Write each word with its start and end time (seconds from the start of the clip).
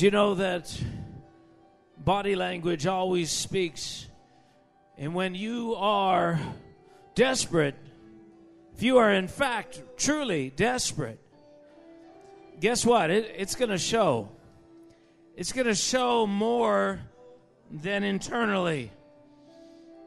Do 0.00 0.06
you 0.06 0.12
know 0.12 0.34
that 0.36 0.74
body 1.98 2.34
language 2.34 2.86
always 2.86 3.30
speaks? 3.30 4.06
And 4.96 5.14
when 5.14 5.34
you 5.34 5.74
are 5.74 6.40
desperate, 7.14 7.74
if 8.74 8.82
you 8.82 8.96
are 8.96 9.12
in 9.12 9.28
fact 9.28 9.82
truly 9.98 10.54
desperate, 10.56 11.20
guess 12.60 12.86
what? 12.86 13.10
It, 13.10 13.34
it's 13.36 13.56
going 13.56 13.68
to 13.68 13.76
show. 13.76 14.30
It's 15.36 15.52
going 15.52 15.66
to 15.66 15.74
show 15.74 16.26
more 16.26 17.00
than 17.70 18.02
internally. 18.02 18.90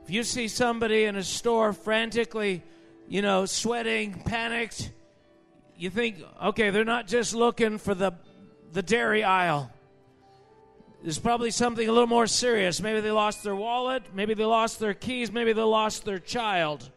If 0.04 0.10
you 0.10 0.24
see 0.24 0.48
somebody 0.48 1.04
in 1.04 1.18
a 1.18 1.24
store 1.24 1.72
frantically, 1.72 2.64
you 3.08 3.22
know, 3.22 3.46
sweating, 3.46 4.24
panicked, 4.26 4.90
you 5.78 5.92
think, 5.92 6.18
okay, 6.46 6.72
they're 6.72 6.84
not 6.84 7.06
just 7.06 7.36
looking 7.36 7.78
for 7.78 7.94
the, 7.94 8.14
the 8.72 8.82
dairy 8.82 9.24
aisle. 9.24 9.70
There's 11.04 11.20
probably 11.20 11.52
something 11.52 11.88
a 11.88 11.92
little 11.92 12.08
more 12.08 12.28
serious. 12.28 12.82
Maybe 12.82 13.02
they 13.02 13.12
lost 13.12 13.44
their 13.44 13.58
wallet, 13.58 14.04
maybe 14.14 14.36
they 14.36 14.46
lost 14.46 14.80
their 14.80 14.94
keys, 14.94 15.34
maybe 15.34 15.52
they 15.52 15.62
lost 15.62 16.06
their 16.06 16.18
child. 16.18 16.90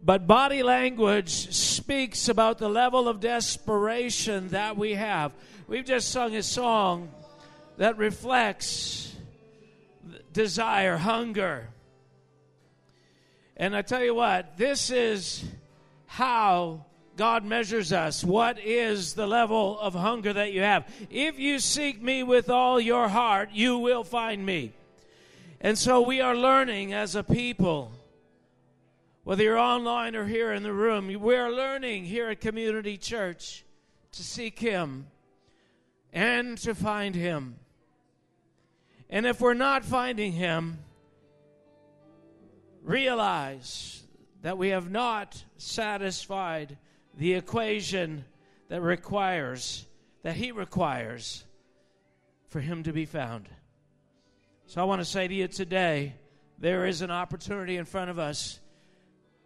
But 0.00 0.28
body 0.28 0.62
language 0.62 1.52
speaks 1.52 2.28
about 2.28 2.58
the 2.58 2.68
level 2.68 3.08
of 3.08 3.18
desperation 3.18 4.50
that 4.50 4.76
we 4.76 4.94
have. 4.94 5.32
We've 5.66 5.84
just 5.84 6.12
sung 6.12 6.36
a 6.36 6.42
song 6.42 7.10
that 7.78 7.98
reflects 7.98 9.12
desire, 10.32 10.96
hunger. 10.96 11.68
And 13.56 13.74
I 13.74 13.82
tell 13.82 14.04
you 14.04 14.14
what, 14.14 14.56
this 14.56 14.90
is 14.90 15.44
how 16.06 16.86
God 17.20 17.44
measures 17.44 17.92
us. 17.92 18.24
What 18.24 18.58
is 18.58 19.12
the 19.12 19.26
level 19.26 19.78
of 19.78 19.92
hunger 19.92 20.32
that 20.32 20.54
you 20.54 20.62
have? 20.62 20.90
If 21.10 21.38
you 21.38 21.58
seek 21.58 22.00
me 22.00 22.22
with 22.22 22.48
all 22.48 22.80
your 22.80 23.08
heart, 23.08 23.50
you 23.52 23.76
will 23.76 24.04
find 24.04 24.46
me. 24.46 24.72
And 25.60 25.76
so 25.76 26.00
we 26.00 26.22
are 26.22 26.34
learning 26.34 26.94
as 26.94 27.14
a 27.14 27.22
people, 27.22 27.92
whether 29.22 29.42
you're 29.42 29.58
online 29.58 30.16
or 30.16 30.24
here 30.24 30.54
in 30.54 30.62
the 30.62 30.72
room, 30.72 31.08
we 31.20 31.36
are 31.36 31.52
learning 31.52 32.06
here 32.06 32.30
at 32.30 32.40
Community 32.40 32.96
Church 32.96 33.66
to 34.12 34.24
seek 34.24 34.58
Him 34.58 35.06
and 36.14 36.56
to 36.56 36.74
find 36.74 37.14
Him. 37.14 37.56
And 39.10 39.26
if 39.26 39.42
we're 39.42 39.52
not 39.52 39.84
finding 39.84 40.32
Him, 40.32 40.78
realize 42.82 44.04
that 44.40 44.56
we 44.56 44.70
have 44.70 44.90
not 44.90 45.44
satisfied 45.58 46.78
the 47.16 47.34
equation 47.34 48.24
that 48.68 48.80
requires, 48.80 49.86
that 50.22 50.36
He 50.36 50.52
requires 50.52 51.44
for 52.48 52.60
Him 52.60 52.82
to 52.84 52.92
be 52.92 53.06
found. 53.06 53.48
So 54.66 54.80
I 54.80 54.84
want 54.84 55.00
to 55.00 55.04
say 55.04 55.26
to 55.26 55.34
you 55.34 55.48
today 55.48 56.14
there 56.58 56.86
is 56.86 57.02
an 57.02 57.10
opportunity 57.10 57.76
in 57.76 57.84
front 57.84 58.10
of 58.10 58.18
us. 58.18 58.60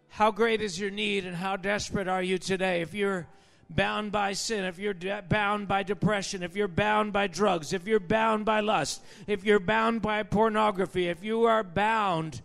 How 0.09 0.31
great 0.31 0.61
is 0.61 0.79
your 0.79 0.91
need 0.91 1.25
and 1.25 1.35
how 1.35 1.57
desperate 1.57 2.09
are 2.09 2.23
you 2.23 2.39
today? 2.39 2.83
If 2.83 2.95
you're 2.95 3.27
bound 3.71 4.13
by 4.13 4.33
sin, 4.33 4.65
if 4.65 4.79
you're 4.79 4.95
de- 4.95 5.23
bound 5.23 5.69
by 5.69 5.83
depression, 5.83 6.43
if 6.43 6.57
you're 6.57 6.69
bound 6.69 7.13
by 7.13 7.27
drugs, 7.27 7.73
if 7.73 7.87
you're 7.87 8.01
bound 8.01 8.45
by 8.45 8.61
lust, 8.61 9.03
if 9.27 9.45
you're 9.45 9.61
bound 9.61 10.03
by 10.03 10.23
pornography, 10.23 11.09
if 11.09 11.25
you 11.25 11.45
are 11.45 11.65
bound, 11.65 12.41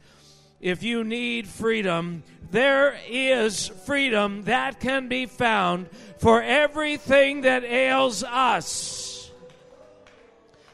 if 0.59 0.83
you 0.83 1.03
need 1.03 1.47
freedom, 1.47 2.23
there 2.51 2.97
is 3.07 3.67
freedom 3.67 4.43
that 4.43 4.79
can 4.79 5.07
be 5.07 5.25
found 5.25 5.89
for 6.17 6.41
everything 6.41 7.41
that 7.41 7.63
ails 7.63 8.23
us. 8.23 9.31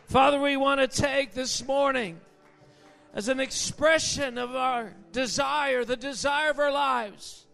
Father, 0.08 0.40
we 0.40 0.56
want 0.56 0.80
to 0.80 0.88
take 0.88 1.34
this 1.34 1.66
morning 1.66 2.20
as 3.14 3.28
an 3.28 3.40
expression 3.40 4.38
of 4.38 4.56
our 4.56 4.94
desire, 5.12 5.84
the 5.84 5.98
desire 5.98 6.52
of 6.52 6.60
our 6.60 6.72
lives, 6.72 7.46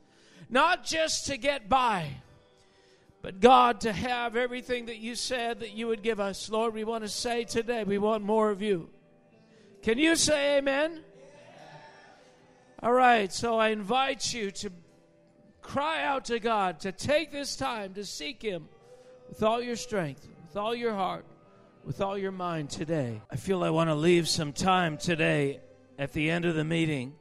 not 0.50 0.84
just 0.84 1.28
to 1.28 1.38
get 1.38 1.70
by, 1.70 2.08
but 3.22 3.40
God, 3.40 3.82
to 3.82 3.94
have 3.94 4.36
everything 4.36 4.88
that 4.88 4.98
you 4.98 5.16
said 5.16 5.60
that 5.60 5.74
you 5.74 5.88
would 5.88 6.02
give 6.02 6.20
us. 6.20 6.50
Lord, 6.50 6.74
we 6.74 6.84
want 6.84 7.04
to 7.04 7.10
say 7.10 7.44
today, 7.44 7.84
we 7.84 7.98
want 7.98 8.24
more 8.24 8.50
of 8.50 8.62
you. 8.62 8.90
Can 9.82 9.98
you 9.98 10.16
say 10.16 10.58
amen? 10.58 11.04
All 12.84 12.92
right, 12.92 13.32
so 13.32 13.60
I 13.60 13.70
invite 13.70 14.34
you 14.34 14.50
to 14.50 14.72
cry 15.62 16.04
out 16.04 16.26
to 16.26 16.40
God, 16.40 16.80
to 16.80 16.92
take 16.92 17.32
this 17.32 17.56
time 17.56 17.94
to 17.94 18.04
seek 18.04 18.42
Him 18.42 18.68
with 19.30 19.44
all 19.44 19.62
your 19.62 19.76
strength, 19.76 20.28
with 20.48 20.58
all 20.58 20.74
your 20.74 20.96
heart, 20.96 21.24
with 21.86 22.02
all 22.02 22.18
your 22.18 22.32
mind 22.32 22.72
today. 22.72 23.22
I 23.30 23.36
feel 23.36 23.64
I 23.64 23.70
want 23.70 23.92
to 23.92 23.94
leave 23.94 24.28
some 24.28 24.52
time 24.52 24.98
today 24.98 25.60
at 26.00 26.12
the 26.14 26.32
end 26.32 26.46
of 26.46 26.56
the 26.56 26.64
meeting 26.64 27.14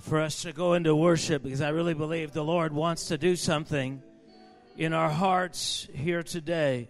for 0.00 0.18
us 0.20 0.42
to 0.42 0.52
go 0.52 0.74
into 0.74 0.96
worship 0.96 1.44
because 1.44 1.60
I 1.60 1.68
really 1.68 1.94
believe 1.94 2.32
the 2.32 2.42
Lord 2.42 2.72
wants 2.72 3.06
to 3.06 3.18
do 3.18 3.36
something 3.36 4.02
in 4.76 4.92
our 4.92 5.10
hearts 5.10 5.86
here 5.94 6.24
today. 6.24 6.88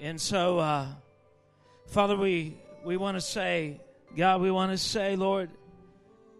And 0.00 0.20
so, 0.20 0.58
uh, 0.58 0.86
Father, 1.86 2.16
we, 2.16 2.58
we 2.84 2.96
want 2.96 3.16
to 3.16 3.20
say, 3.20 3.80
God, 4.16 4.40
we 4.40 4.50
want 4.50 4.72
to 4.72 4.78
say, 4.78 5.14
Lord, 5.14 5.50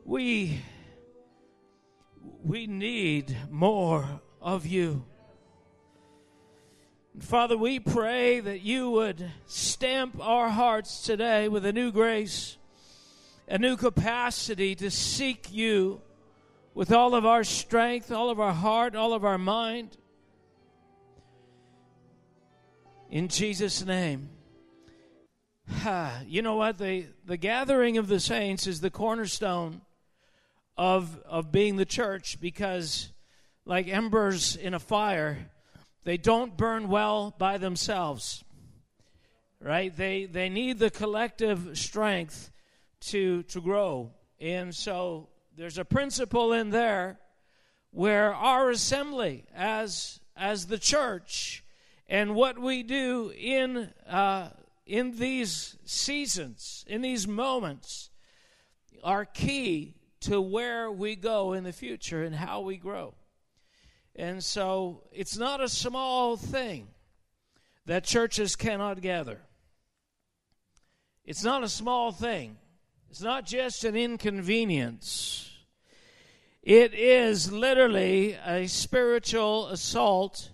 we 0.06 0.61
we 2.44 2.69
need 2.69 3.37
more 3.50 4.21
of 4.41 4.65
you. 4.65 5.05
Father, 7.19 7.56
we 7.56 7.81
pray 7.81 8.39
that 8.39 8.61
you 8.61 8.91
would 8.91 9.33
stamp 9.47 10.17
our 10.21 10.49
hearts 10.49 11.03
today 11.03 11.49
with 11.49 11.67
a 11.67 11.72
new 11.72 11.91
grace, 11.91 12.56
a 13.49 13.59
new 13.59 13.77
capacity 13.77 14.77
to 14.77 14.93
seek 14.93 15.53
you 15.53 16.00
with 16.73 16.93
all 16.93 17.17
of 17.17 17.27
our 17.27 17.43
strength, 17.43 18.12
all 18.12 18.31
of 18.31 18.38
our 18.38 18.53
heart, 18.53 18.94
all 18.94 19.12
of 19.12 19.25
our 19.25 19.38
mind. 19.38 19.97
In 23.11 23.27
Jesus' 23.27 23.84
name. 23.84 24.31
You 26.27 26.43
know 26.43 26.56
what? 26.56 26.78
The, 26.78 27.06
the 27.25 27.37
gathering 27.37 27.99
of 27.99 28.06
the 28.09 28.21
saints 28.21 28.67
is 28.67 28.81
the 28.81 28.91
cornerstone 28.91 29.81
of 30.76 31.19
of 31.25 31.50
being 31.53 31.76
the 31.76 31.84
church 31.84 32.41
because 32.41 33.12
like 33.64 33.88
embers 33.88 34.56
in 34.56 34.75
a 34.75 34.78
fire 34.78 35.50
they 36.04 36.16
don't 36.16 36.56
burn 36.56 36.88
well 36.88 37.34
by 37.38 37.59
themselves 37.59 38.44
right? 39.60 39.94
They 39.94 40.26
they 40.26 40.48
need 40.48 40.78
the 40.78 40.91
collective 40.91 41.76
strength 41.78 42.50
to 43.00 43.42
to 43.44 43.60
grow. 43.60 44.12
And 44.41 44.75
so 44.75 45.28
there's 45.56 45.78
a 45.78 45.84
principle 45.84 46.53
in 46.53 46.70
there 46.70 47.19
where 47.91 48.34
our 48.34 48.70
assembly 48.70 49.44
as 49.54 50.20
as 50.37 50.66
the 50.66 50.78
church 50.78 51.64
and 52.08 52.34
what 52.34 52.58
we 52.58 52.82
do 52.82 53.32
in 53.37 53.91
uh, 54.08 54.50
in 54.87 55.19
these 55.19 55.76
seasons 55.84 56.84
in 56.87 57.03
these 57.03 57.26
moments 57.26 58.10
are 59.03 59.25
key 59.25 59.94
to 60.26 60.41
where 60.41 60.91
we 60.91 61.14
go 61.16 61.53
in 61.53 61.64
the 61.64 61.72
future 61.72 62.22
and 62.25 62.34
how 62.34 62.60
we 62.60 62.76
grow. 62.76 63.14
And 64.16 64.42
so 64.42 65.03
it's 65.12 65.37
not 65.37 65.60
a 65.60 65.69
small 65.69 66.37
thing 66.37 66.88
that 67.84 68.04
churches 68.04 68.56
cannot 68.56 69.00
gather. 69.00 69.41
It's 71.25 71.44
not 71.44 71.62
a 71.62 71.69
small 71.69 72.12
thing. 72.12 72.56
It's 73.09 73.22
not 73.22 73.47
just 73.47 73.84
an 73.84 73.94
inconvenience. 73.94 75.50
It 76.62 76.94
is 76.94 77.53
literally 77.53 78.32
a 78.44 78.66
spiritual 78.66 79.69
assault 79.69 80.50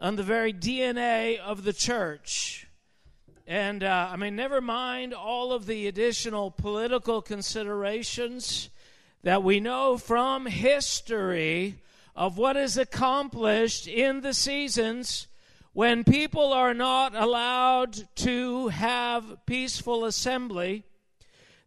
on 0.00 0.14
the 0.14 0.22
very 0.22 0.52
DNA 0.52 1.38
of 1.38 1.64
the 1.64 1.72
church. 1.72 2.68
And 3.46 3.82
uh, 3.82 4.08
I 4.12 4.16
mean, 4.16 4.36
never 4.36 4.60
mind 4.60 5.14
all 5.14 5.52
of 5.52 5.66
the 5.66 5.88
additional 5.88 6.50
political 6.50 7.20
considerations 7.20 8.70
that 9.24 9.42
we 9.42 9.58
know 9.58 9.96
from 9.96 10.44
history 10.44 11.80
of 12.14 12.36
what 12.36 12.58
is 12.58 12.76
accomplished 12.76 13.88
in 13.88 14.20
the 14.20 14.34
seasons 14.34 15.28
when 15.72 16.04
people 16.04 16.52
are 16.52 16.74
not 16.74 17.14
allowed 17.14 18.06
to 18.14 18.68
have 18.68 19.38
peaceful 19.46 20.04
assembly. 20.04 20.84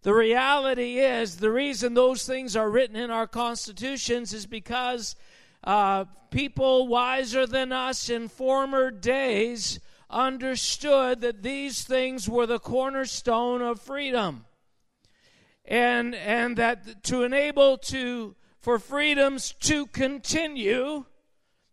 The 0.04 0.14
reality 0.14 1.00
is, 1.00 1.38
the 1.38 1.52
reason 1.52 1.96
those 1.96 2.28
things 2.28 2.56
are 2.56 2.70
written 2.70 2.96
in 2.96 3.10
our 3.10 3.28
constitutions 3.28 4.34
is 4.34 4.46
because 4.46 5.16
uh, 5.64 6.06
people 6.30 6.88
wiser 6.88 7.48
than 7.48 7.72
us 7.72 8.08
in 8.08 8.28
former 8.28 8.92
days 8.92 9.80
understood 10.12 11.22
that 11.22 11.42
these 11.42 11.84
things 11.84 12.30
were 12.30 12.46
the 12.46 12.60
cornerstone 12.60 13.64
of 13.64 13.82
freedom 13.82 14.46
and 15.68 16.16
and 16.16 16.58
that 16.58 17.04
to 17.04 17.24
enable 17.24 17.78
to 17.78 18.36
for 18.60 18.80
freedoms 18.80 19.54
to 19.60 19.86
continue 19.88 21.06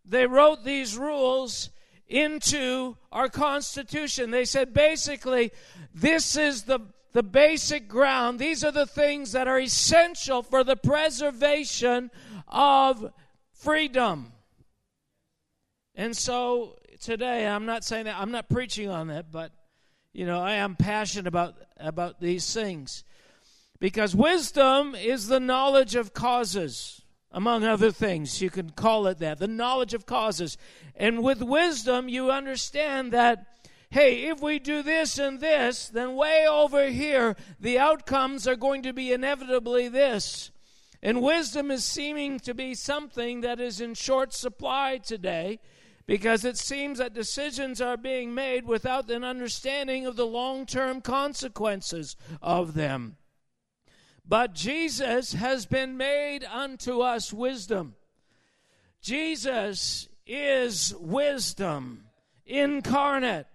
they 0.07 0.27
wrote 0.27 0.63
these 0.63 0.97
rules 0.97 1.69
into 2.07 2.95
our 3.11 3.27
Constitution. 3.27 4.31
They 4.31 4.45
said 4.45 4.73
basically, 4.73 5.51
this 5.93 6.37
is 6.37 6.63
the, 6.63 6.79
the 7.13 7.23
basic 7.23 7.87
ground. 7.87 8.39
These 8.39 8.63
are 8.63 8.71
the 8.71 8.85
things 8.85 9.31
that 9.31 9.47
are 9.47 9.59
essential 9.59 10.43
for 10.43 10.63
the 10.63 10.75
preservation 10.75 12.11
of 12.47 13.11
freedom. 13.53 14.31
And 15.95 16.15
so 16.15 16.77
today, 17.01 17.47
I'm 17.47 17.65
not 17.65 17.83
saying 17.83 18.05
that, 18.05 18.17
I'm 18.17 18.31
not 18.31 18.49
preaching 18.49 18.89
on 18.89 19.07
that, 19.07 19.31
but, 19.31 19.51
you 20.13 20.25
know, 20.25 20.41
I 20.41 20.55
am 20.55 20.75
passionate 20.75 21.27
about, 21.27 21.55
about 21.77 22.19
these 22.19 22.53
things. 22.53 23.03
Because 23.79 24.15
wisdom 24.15 24.95
is 24.95 25.27
the 25.27 25.39
knowledge 25.39 25.95
of 25.95 26.13
causes, 26.13 27.01
among 27.31 27.63
other 27.63 27.91
things. 27.91 28.41
You 28.41 28.49
can 28.49 28.69
call 28.69 29.07
it 29.07 29.19
that 29.19 29.39
the 29.39 29.47
knowledge 29.47 29.93
of 29.93 30.05
causes. 30.05 30.57
And 30.95 31.23
with 31.23 31.41
wisdom, 31.41 32.07
you 32.07 32.31
understand 32.31 33.11
that, 33.11 33.45
hey, 33.89 34.27
if 34.29 34.41
we 34.41 34.59
do 34.59 34.81
this 34.81 35.17
and 35.17 35.39
this, 35.39 35.89
then 35.89 36.15
way 36.15 36.47
over 36.47 36.87
here, 36.87 37.35
the 37.59 37.77
outcomes 37.77 38.47
are 38.47 38.55
going 38.55 38.83
to 38.83 38.93
be 38.93 39.11
inevitably 39.11 39.89
this. 39.89 40.51
And 41.03 41.21
wisdom 41.21 41.69
is 41.69 41.83
seeming 41.83 42.39
to 42.39 42.53
be 42.53 42.73
something 42.73 43.41
that 43.41 43.59
is 43.59 43.81
in 43.81 43.93
short 43.93 44.33
supply 44.33 44.97
today 44.97 45.59
because 46.07 46.45
it 46.45 46.57
seems 46.57 46.99
that 46.99 47.13
decisions 47.13 47.81
are 47.81 47.97
being 47.97 48.33
made 48.33 48.65
without 48.65 49.09
an 49.09 49.23
understanding 49.23 50.05
of 50.05 50.15
the 50.15 50.25
long 50.25 50.65
term 50.65 51.01
consequences 51.01 52.15
of 52.41 52.73
them. 52.73 53.17
But 54.27 54.53
Jesus 54.53 55.33
has 55.33 55.65
been 55.65 55.97
made 55.97 56.43
unto 56.43 57.01
us 57.01 57.31
wisdom. 57.31 57.95
Jesus 59.01 60.07
is 60.25 60.93
wisdom 60.99 62.05
incarnate. 62.45 63.47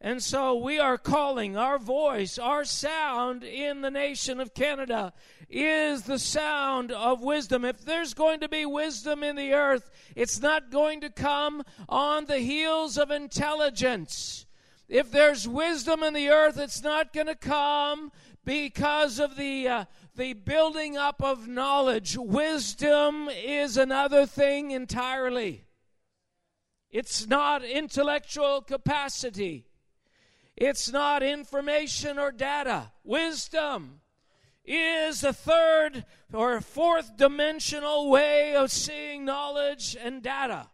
And 0.00 0.22
so 0.22 0.54
we 0.54 0.78
are 0.78 0.96
calling 0.96 1.56
our 1.56 1.78
voice, 1.78 2.38
our 2.38 2.64
sound 2.64 3.42
in 3.42 3.80
the 3.80 3.90
nation 3.90 4.38
of 4.38 4.54
Canada 4.54 5.12
is 5.50 6.02
the 6.02 6.20
sound 6.20 6.92
of 6.92 7.20
wisdom. 7.20 7.64
If 7.64 7.84
there's 7.84 8.14
going 8.14 8.40
to 8.40 8.48
be 8.48 8.64
wisdom 8.64 9.24
in 9.24 9.34
the 9.34 9.54
earth, 9.54 9.90
it's 10.14 10.40
not 10.40 10.70
going 10.70 11.00
to 11.00 11.10
come 11.10 11.64
on 11.88 12.26
the 12.26 12.38
heels 12.38 12.96
of 12.96 13.10
intelligence. 13.10 14.46
If 14.88 15.10
there's 15.10 15.48
wisdom 15.48 16.02
in 16.02 16.14
the 16.14 16.28
earth, 16.28 16.58
it's 16.58 16.82
not 16.82 17.12
going 17.12 17.26
to 17.26 17.34
come 17.34 18.12
because 18.48 19.18
of 19.18 19.36
the 19.36 19.68
uh, 19.68 19.84
the 20.16 20.32
building 20.32 20.96
up 20.96 21.22
of 21.22 21.46
knowledge. 21.46 22.16
Wisdom 22.16 23.28
is 23.28 23.76
another 23.76 24.24
thing 24.24 24.70
entirely. 24.70 25.66
It's 26.90 27.26
not 27.26 27.62
intellectual 27.62 28.62
capacity. 28.62 29.66
It's 30.56 30.90
not 30.90 31.22
information 31.22 32.18
or 32.18 32.32
data. 32.32 32.90
Wisdom 33.04 34.00
is 34.64 35.22
a 35.22 35.34
third 35.34 36.06
or 36.32 36.62
fourth 36.62 37.18
dimensional 37.18 38.08
way 38.08 38.56
of 38.56 38.72
seeing 38.72 39.26
knowledge 39.26 39.94
and 40.02 40.22
data. 40.22 40.70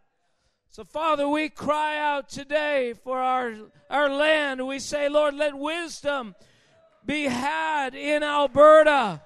So, 0.70 0.84
Father, 0.84 1.28
we 1.28 1.48
cry 1.48 1.98
out 1.98 2.28
today 2.28 2.94
for 3.02 3.18
our, 3.18 3.52
our 3.90 4.08
land. 4.08 4.64
We 4.64 4.78
say, 4.78 5.08
Lord, 5.08 5.34
let 5.34 5.58
wisdom 5.58 6.36
be 7.06 7.24
had 7.24 7.94
in 7.94 8.22
Alberta. 8.22 9.20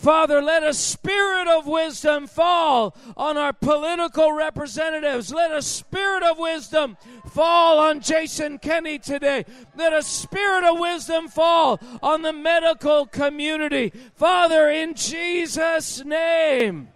Father, 0.00 0.40
let 0.40 0.62
a 0.62 0.72
spirit 0.72 1.46
of 1.46 1.66
wisdom 1.66 2.26
fall 2.26 2.96
on 3.18 3.36
our 3.36 3.52
political 3.52 4.32
representatives. 4.32 5.30
Let 5.30 5.52
a 5.52 5.60
spirit 5.60 6.22
of 6.22 6.38
wisdom 6.38 6.96
fall 7.34 7.78
on 7.78 8.00
Jason 8.00 8.58
Kenney 8.58 8.98
today. 8.98 9.44
Let 9.76 9.92
a 9.92 10.02
spirit 10.02 10.64
of 10.64 10.78
wisdom 10.78 11.28
fall 11.28 11.78
on 12.02 12.22
the 12.22 12.32
medical 12.32 13.04
community. 13.04 13.92
Father, 14.14 14.70
in 14.70 14.94
Jesus' 14.94 16.02
name. 16.02 16.88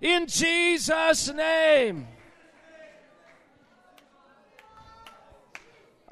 In 0.00 0.26
Jesus' 0.26 1.30
name. 1.30 2.06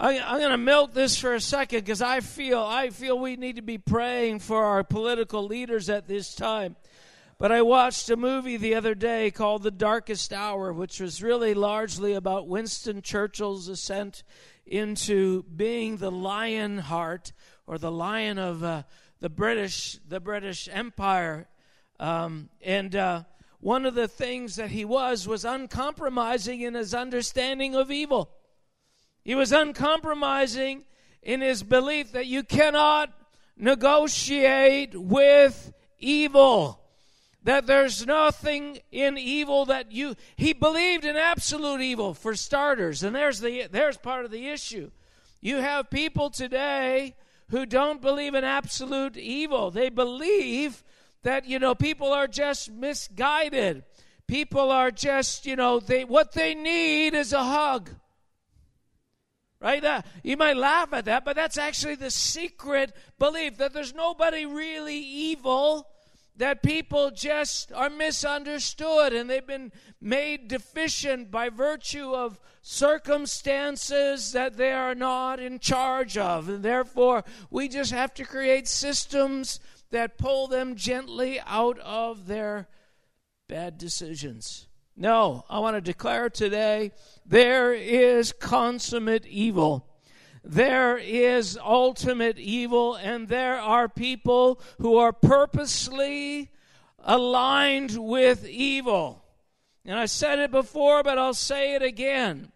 I, 0.03 0.15
am 0.15 0.39
going 0.39 0.51
to 0.51 0.57
milk 0.57 0.95
this 0.95 1.19
for 1.19 1.35
a 1.35 1.41
second 1.43 1.81
because 1.81 2.01
I 2.01 2.21
feel 2.21 2.59
I 2.59 2.89
feel 2.89 3.19
we 3.19 3.37
need 3.37 3.57
to 3.57 3.63
be 3.63 3.77
praying 3.77 4.39
for 4.39 4.65
our 4.65 4.83
political 4.83 5.45
leaders 5.45 5.91
at 5.91 6.09
this 6.09 6.35
time. 6.35 6.77
But 7.37 7.53
I 7.53 7.61
watched 7.61 8.09
a 8.09 8.17
movie 8.17 8.57
the 8.57 8.77
other 8.77 8.95
day 8.95 9.31
called 9.31 9.63
The 9.63 9.71
Darkest 9.71 10.33
Hour, 10.33 10.73
which 10.73 11.01
was 11.01 11.23
really 11.23 11.53
largely 11.53 12.15
about 12.15 12.49
Winston 12.49 13.03
Churchill's 13.03 13.69
ascent 13.69 14.23
into 14.65 15.43
being 15.43 15.99
the 15.99 16.11
lion 16.11 16.79
heart 16.79 17.35
or 17.67 17.77
the 17.77 17.93
lion 17.93 18.39
of 18.39 18.65
uh, 18.65 18.85
the 19.21 19.29
British 19.29 19.99
the 20.09 20.19
British 20.19 20.67
Empire. 20.73 21.47
Um, 21.99 22.49
and 22.63 22.97
uh, 22.97 23.25
one 23.59 23.85
of 23.85 23.95
the 23.95 24.09
things 24.09 24.57
that 24.57 24.71
he 24.71 24.87
was 24.87 25.29
was 25.29 25.45
uncompromising 25.45 26.63
in 26.63 26.73
his 26.73 26.95
understanding 26.95 27.75
of 27.75 27.91
evil. 27.91 28.31
He 29.25 29.35
was 29.35 29.53
uncompromising 29.53 30.85
in 31.23 31.41
his 31.41 31.63
belief 31.63 32.13
that 32.13 32.27
you 32.27 32.43
cannot 32.43 33.13
negotiate 33.57 34.99
with 34.99 35.73
evil. 35.99 36.81
That 37.43 37.67
there's 37.67 38.07
nothing 38.07 38.81
in 38.93 39.17
evil 39.17 39.65
that 39.67 39.93
you 39.93 40.15
he 40.37 40.53
believed 40.53 41.05
in 41.05 41.17
absolute 41.17 41.81
evil 41.81 42.13
for 42.13 42.35
starters. 42.35 43.03
And 43.03 43.17
there's 43.17 43.41
the 43.41 43.67
there's 43.71 43.97
part 43.97 44.25
of 44.25 44.31
the 44.31 44.49
issue. 44.49 44.91
You 45.41 45.57
have 45.57 45.89
people 45.89 46.29
today 46.29 47.17
who 47.49 47.65
don't 47.65 48.03
believe 48.03 48.35
in 48.35 48.45
absolute 48.45 49.17
evil. 49.17 49.71
They 49.71 49.89
believe 49.89 50.85
that 51.23 51.47
you 51.47 51.59
know 51.59 51.75
people 51.75 52.13
are 52.13 52.27
just 52.27 52.71
misguided. 52.71 53.85
People 54.27 54.71
are 54.71 54.93
just, 54.93 55.45
you 55.45 55.57
know, 55.57 55.81
they 55.81 56.05
what 56.05 56.33
they 56.33 56.55
need 56.55 57.15
is 57.15 57.33
a 57.33 57.43
hug 57.43 57.91
right? 59.61 59.85
Uh, 59.85 60.03
you 60.23 60.37
might 60.37 60.57
laugh 60.57 60.93
at 60.93 61.05
that, 61.05 61.25
but 61.25 61.37
that's 61.37 61.59
actually 61.59 61.95
the 61.95 62.11
secret 62.11 62.95
belief 63.19 63.59
that 63.59 63.73
there's 63.73 63.95
nobody 63.95 64.47
really 64.47 64.97
evil, 64.99 65.89
that 66.37 66.63
people 66.63 67.11
just 67.11 67.73
are 67.73 67.91
misunderstood 67.91 69.13
and 69.13 69.29
they've 69.29 69.47
been 69.47 69.71
made 70.01 70.49
deficient 70.49 71.31
by 71.31 71.51
virtue 71.51 72.15
of 72.15 72.41
circumstances 72.63 74.33
that 74.33 74.57
they 74.57 74.73
are 74.73 74.95
not 74.95 75.41
in 75.41 75.59
charge 75.59 76.17
of. 76.17 76.49
And 76.49 76.63
therefore, 76.63 77.25
we 77.51 77.69
just 77.69 77.93
have 77.93 78.15
to 78.15 78.25
create 78.25 78.69
systems 78.69 79.61
that 79.91 80.19
pull 80.19 80.47
them 80.47 80.77
gently 80.77 81.41
out 81.47 81.79
of 81.81 82.27
their 82.27 82.69
bad 83.49 83.77
decisions. 83.77 84.69
No, 85.01 85.47
I 85.49 85.61
want 85.61 85.79
to 85.79 85.81
declare 85.81 86.29
today 86.29 86.93
there 87.25 87.73
is 87.73 88.35
consummate 88.35 89.25
evil. 89.25 89.89
There 90.45 90.99
is 90.99 91.57
ultimate 91.57 92.39
evil, 92.39 92.97
and 92.97 93.27
there 93.27 93.59
are 93.59 93.89
people 93.89 94.61
who 94.77 94.99
are 94.99 95.15
purposely 95.15 96.51
aligned 96.99 97.97
with 97.97 98.47
evil. 98.47 99.25
And 99.87 99.99
I 99.99 100.05
said 100.05 100.39
it 100.39 100.51
before, 100.51 101.03
but 101.03 101.17
I'll 101.17 101.33
say 101.33 101.75
it 101.75 101.83
again 101.83 102.53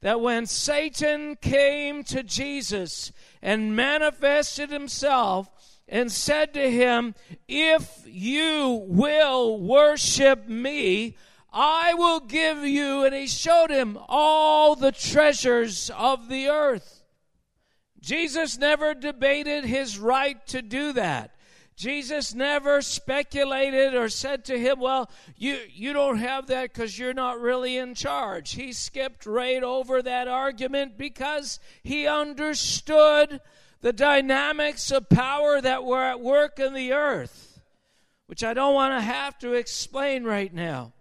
that 0.00 0.20
when 0.20 0.46
Satan 0.46 1.34
came 1.34 2.04
to 2.04 2.22
Jesus 2.22 3.10
and 3.42 3.74
manifested 3.74 4.70
himself 4.70 5.50
and 5.88 6.12
said 6.12 6.54
to 6.54 6.70
him, 6.70 7.16
If 7.48 8.04
you 8.06 8.84
will 8.86 9.58
worship 9.58 10.46
me, 10.46 11.16
I 11.52 11.94
will 11.94 12.20
give 12.20 12.64
you, 12.64 13.04
and 13.04 13.14
he 13.14 13.26
showed 13.26 13.70
him 13.70 13.98
all 14.08 14.76
the 14.76 14.92
treasures 14.92 15.90
of 15.96 16.28
the 16.28 16.48
earth. 16.48 17.02
Jesus 18.00 18.58
never 18.58 18.94
debated 18.94 19.64
his 19.64 19.98
right 19.98 20.46
to 20.48 20.62
do 20.62 20.92
that. 20.92 21.34
Jesus 21.78 22.34
never 22.34 22.82
speculated 22.82 23.94
or 23.94 24.08
said 24.08 24.44
to 24.46 24.58
him, 24.58 24.80
Well, 24.80 25.08
you, 25.36 25.60
you 25.72 25.92
don't 25.92 26.18
have 26.18 26.48
that 26.48 26.72
because 26.72 26.98
you're 26.98 27.14
not 27.14 27.40
really 27.40 27.76
in 27.76 27.94
charge. 27.94 28.52
He 28.52 28.72
skipped 28.72 29.26
right 29.26 29.62
over 29.62 30.02
that 30.02 30.26
argument 30.26 30.98
because 30.98 31.60
he 31.84 32.06
understood 32.06 33.40
the 33.80 33.92
dynamics 33.92 34.90
of 34.90 35.08
power 35.08 35.60
that 35.60 35.84
were 35.84 36.02
at 36.02 36.20
work 36.20 36.58
in 36.58 36.74
the 36.74 36.92
earth, 36.92 37.60
which 38.26 38.42
I 38.42 38.54
don't 38.54 38.74
want 38.74 38.98
to 38.98 39.00
have 39.00 39.38
to 39.38 39.54
explain 39.54 40.24
right 40.24 40.52
now. 40.52 40.92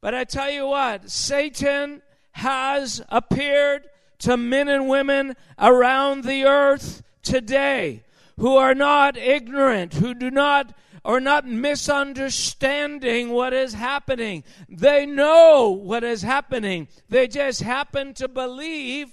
But 0.00 0.14
I 0.14 0.24
tell 0.24 0.50
you 0.50 0.66
what, 0.66 1.10
Satan 1.10 2.02
has 2.32 3.02
appeared 3.08 3.84
to 4.20 4.36
men 4.36 4.68
and 4.68 4.88
women 4.88 5.36
around 5.58 6.24
the 6.24 6.44
earth 6.44 7.02
today 7.22 8.04
who 8.38 8.56
are 8.56 8.74
not 8.74 9.16
ignorant, 9.16 9.94
who 9.94 10.14
do 10.14 10.30
not 10.30 10.74
are 11.04 11.20
not 11.20 11.46
misunderstanding 11.46 13.30
what 13.30 13.54
is 13.54 13.72
happening. 13.72 14.44
They 14.68 15.06
know 15.06 15.70
what 15.70 16.04
is 16.04 16.22
happening. 16.22 16.88
They 17.08 17.26
just 17.26 17.62
happen 17.62 18.12
to 18.14 18.28
believe 18.28 19.08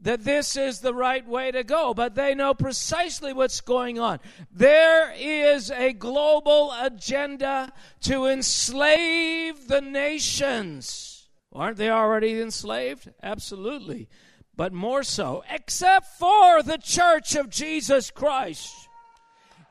that 0.00 0.24
this 0.24 0.56
is 0.56 0.80
the 0.80 0.94
right 0.94 1.26
way 1.26 1.50
to 1.50 1.64
go, 1.64 1.94
but 1.94 2.14
they 2.14 2.34
know 2.34 2.52
precisely 2.52 3.32
what's 3.32 3.60
going 3.60 3.98
on. 3.98 4.20
There 4.52 5.12
is 5.16 5.70
a 5.70 5.92
global 5.92 6.72
agenda 6.78 7.72
to 8.02 8.26
enslave 8.26 9.68
the 9.68 9.80
nations. 9.80 11.28
Aren't 11.52 11.78
they 11.78 11.90
already 11.90 12.40
enslaved? 12.40 13.10
Absolutely. 13.22 14.08
But 14.56 14.72
more 14.72 15.02
so, 15.02 15.42
except 15.50 16.06
for 16.18 16.62
the 16.62 16.78
church 16.78 17.34
of 17.34 17.48
Jesus 17.48 18.10
Christ. 18.10 18.72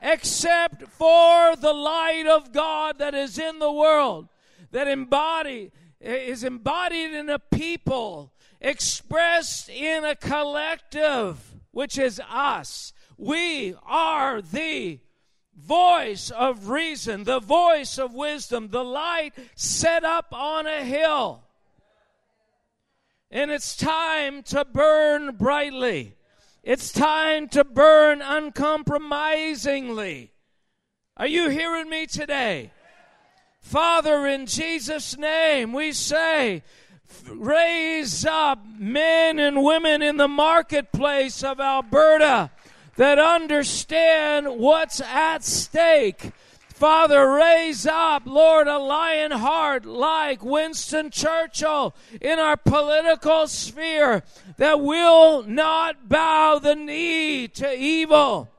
Except 0.02 0.88
for 0.88 1.56
the 1.56 1.72
light 1.72 2.26
of 2.26 2.52
God 2.52 2.98
that 2.98 3.14
is 3.14 3.38
in 3.38 3.58
the 3.58 3.72
world, 3.72 4.28
that 4.70 4.86
embody 4.86 5.72
is 6.00 6.44
embodied 6.44 7.12
in 7.12 7.30
a 7.30 7.38
people 7.38 8.33
expressed 8.64 9.68
in 9.68 10.04
a 10.04 10.16
collective, 10.16 11.38
which 11.70 11.98
is 11.98 12.20
us. 12.28 12.92
We 13.16 13.74
are 13.84 14.42
the 14.42 14.98
voice 15.56 16.30
of 16.30 16.68
reason, 16.68 17.24
the 17.24 17.40
voice 17.40 17.98
of 17.98 18.14
wisdom, 18.14 18.70
the 18.70 18.82
light 18.82 19.34
set 19.54 20.02
up 20.02 20.28
on 20.32 20.66
a 20.66 20.82
hill. 20.82 21.42
And 23.30 23.50
it's 23.50 23.76
time 23.76 24.42
to 24.44 24.64
burn 24.64 25.36
brightly. 25.36 26.14
It's 26.62 26.92
time 26.92 27.48
to 27.48 27.64
burn 27.64 28.22
uncompromisingly. 28.22 30.32
Are 31.16 31.26
you 31.26 31.50
hearing 31.50 31.90
me 31.90 32.06
today? 32.06 32.70
Father, 33.60 34.26
in 34.26 34.46
Jesus' 34.46 35.16
name, 35.16 35.72
we 35.72 35.92
say, 35.92 36.62
raise 37.28 38.24
up 38.24 38.64
men 38.78 39.38
and 39.38 39.62
women 39.62 40.02
in 40.02 40.16
the 40.16 40.28
marketplace 40.28 41.42
of 41.42 41.60
Alberta 41.60 42.50
that 42.96 43.18
understand 43.18 44.58
what's 44.58 45.00
at 45.00 45.44
stake. 45.44 46.32
Father, 46.68 47.32
raise 47.32 47.86
up, 47.86 48.24
Lord, 48.26 48.66
a 48.66 48.78
lion 48.78 49.30
heart 49.30 49.84
like 49.84 50.44
Winston 50.44 51.10
Churchill 51.10 51.94
in 52.20 52.38
our 52.38 52.56
political 52.56 53.46
sphere 53.46 54.24
that 54.56 54.80
will 54.80 55.44
not 55.44 56.08
bow 56.08 56.58
the 56.58 56.74
knee 56.74 57.46
to 57.48 57.72
evil. 57.72 58.50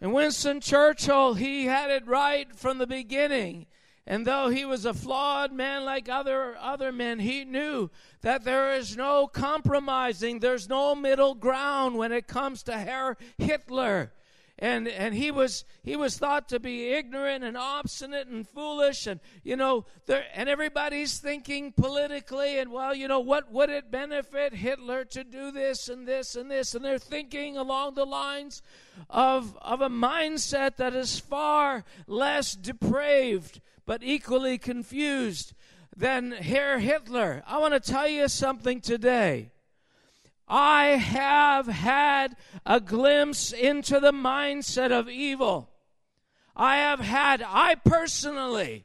And 0.00 0.12
Winston 0.12 0.60
Churchill, 0.60 1.34
he 1.34 1.66
had 1.66 1.90
it 1.90 2.06
right 2.06 2.54
from 2.54 2.78
the 2.78 2.86
beginning. 2.86 3.66
And 4.06 4.26
though 4.26 4.50
he 4.50 4.66
was 4.66 4.84
a 4.84 4.92
flawed 4.92 5.50
man 5.50 5.84
like 5.84 6.10
other, 6.10 6.56
other 6.60 6.92
men, 6.92 7.20
he 7.20 7.44
knew 7.44 7.90
that 8.20 8.44
there 8.44 8.74
is 8.74 8.96
no 8.96 9.26
compromising, 9.26 10.40
there's 10.40 10.68
no 10.68 10.94
middle 10.94 11.34
ground 11.34 11.96
when 11.96 12.12
it 12.12 12.26
comes 12.26 12.62
to 12.64 12.76
Herr 12.76 13.16
Hitler. 13.38 14.12
And, 14.56 14.86
and 14.86 15.14
he 15.14 15.32
was 15.32 15.64
he 15.82 15.96
was 15.96 16.16
thought 16.16 16.48
to 16.50 16.60
be 16.60 16.90
ignorant 16.90 17.42
and 17.42 17.56
obstinate 17.56 18.28
and 18.28 18.46
foolish 18.46 19.08
and 19.08 19.18
you 19.42 19.56
know 19.56 19.84
there, 20.06 20.26
and 20.32 20.48
everybody's 20.48 21.18
thinking 21.18 21.72
politically 21.72 22.60
and 22.60 22.70
well 22.70 22.94
you 22.94 23.08
know 23.08 23.18
what 23.18 23.50
would 23.50 23.68
it 23.68 23.90
benefit 23.90 24.54
Hitler 24.54 25.04
to 25.06 25.24
do 25.24 25.50
this 25.50 25.88
and 25.88 26.06
this 26.06 26.36
and 26.36 26.48
this 26.48 26.72
and 26.72 26.84
they're 26.84 27.00
thinking 27.00 27.56
along 27.56 27.94
the 27.94 28.06
lines 28.06 28.62
of 29.10 29.58
of 29.60 29.80
a 29.80 29.90
mindset 29.90 30.76
that 30.76 30.94
is 30.94 31.18
far 31.18 31.84
less 32.06 32.54
depraved 32.54 33.60
but 33.86 34.02
equally 34.02 34.58
confused 34.58 35.52
than 35.96 36.32
Herr 36.32 36.78
Hitler. 36.78 37.42
I 37.46 37.58
want 37.58 37.74
to 37.74 37.80
tell 37.92 38.08
you 38.08 38.28
something 38.28 38.80
today. 38.80 39.50
I 40.46 40.86
have 40.96 41.66
had 41.66 42.36
a 42.66 42.80
glimpse 42.80 43.52
into 43.52 44.00
the 44.00 44.12
mindset 44.12 44.92
of 44.92 45.08
evil. 45.08 45.70
I 46.56 46.76
have 46.76 47.00
had, 47.00 47.42
I 47.46 47.76
personally, 47.76 48.84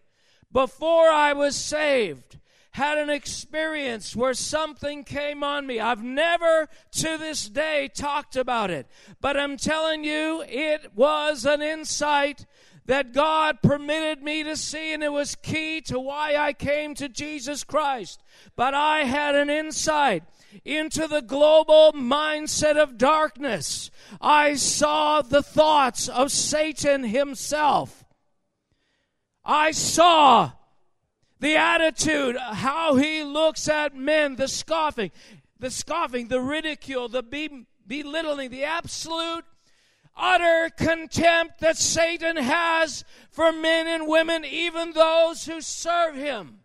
before 0.52 1.10
I 1.10 1.34
was 1.34 1.56
saved, 1.56 2.40
had 2.72 2.98
an 2.98 3.10
experience 3.10 4.16
where 4.16 4.34
something 4.34 5.04
came 5.04 5.44
on 5.44 5.68
me. 5.68 5.80
I've 5.80 6.04
never 6.04 6.70
to 6.94 7.18
this 7.18 7.50
day 7.50 7.90
talked 7.94 8.36
about 8.36 8.70
it, 8.70 8.88
but 9.20 9.38
I'm 9.38 9.58
telling 9.58 10.04
you, 10.04 10.44
it 10.48 10.96
was 10.96 11.46
an 11.46 11.62
insight 11.62 12.46
that 12.90 13.14
God 13.14 13.62
permitted 13.62 14.24
me 14.24 14.42
to 14.42 14.58
see, 14.58 14.96
and 14.96 15.04
it 15.04 15.12
was 15.12 15.36
key 15.36 15.80
to 15.82 16.00
why 16.00 16.36
I 16.36 16.54
came 16.54 16.96
to 16.96 17.08
Jesus 17.08 17.64
Christ. 17.64 18.20
But 18.56 18.74
I 18.74 19.04
had 19.04 19.36
an 19.36 19.48
insight 19.48 20.24
into 20.66 21.08
the 21.08 21.22
global 21.22 21.92
mindset 21.94 22.78
of 22.78 22.98
darkness. 22.98 23.92
I 24.20 24.56
saw 24.56 25.22
the 25.22 25.44
thoughts 25.44 26.08
of 26.08 26.32
Satan 26.32 27.04
himself. 27.04 28.06
I 29.46 29.70
saw 29.70 30.54
the 31.40 31.58
attitude, 31.58 32.38
how 32.38 32.96
he 32.96 33.24
looks 33.24 33.70
at 33.70 33.96
men, 33.96 34.36
the 34.36 34.48
scoffing, 34.48 35.12
the 35.60 35.70
scoffing, 35.70 36.30
the 36.30 36.42
ridicule, 36.42 37.08
the 37.08 37.22
be- 37.22 37.68
belittling, 37.86 38.50
the 38.50 38.64
absolute 38.64 39.46
utter 40.20 40.70
contempt 40.76 41.60
that 41.60 41.78
Satan 41.78 42.38
has 42.38 43.04
for 43.32 43.52
men 43.52 43.88
and 43.88 44.08
women, 44.08 44.44
even 44.46 44.92
those 44.92 45.46
who 45.46 45.62
serve 45.62 46.16
him. 46.16 46.60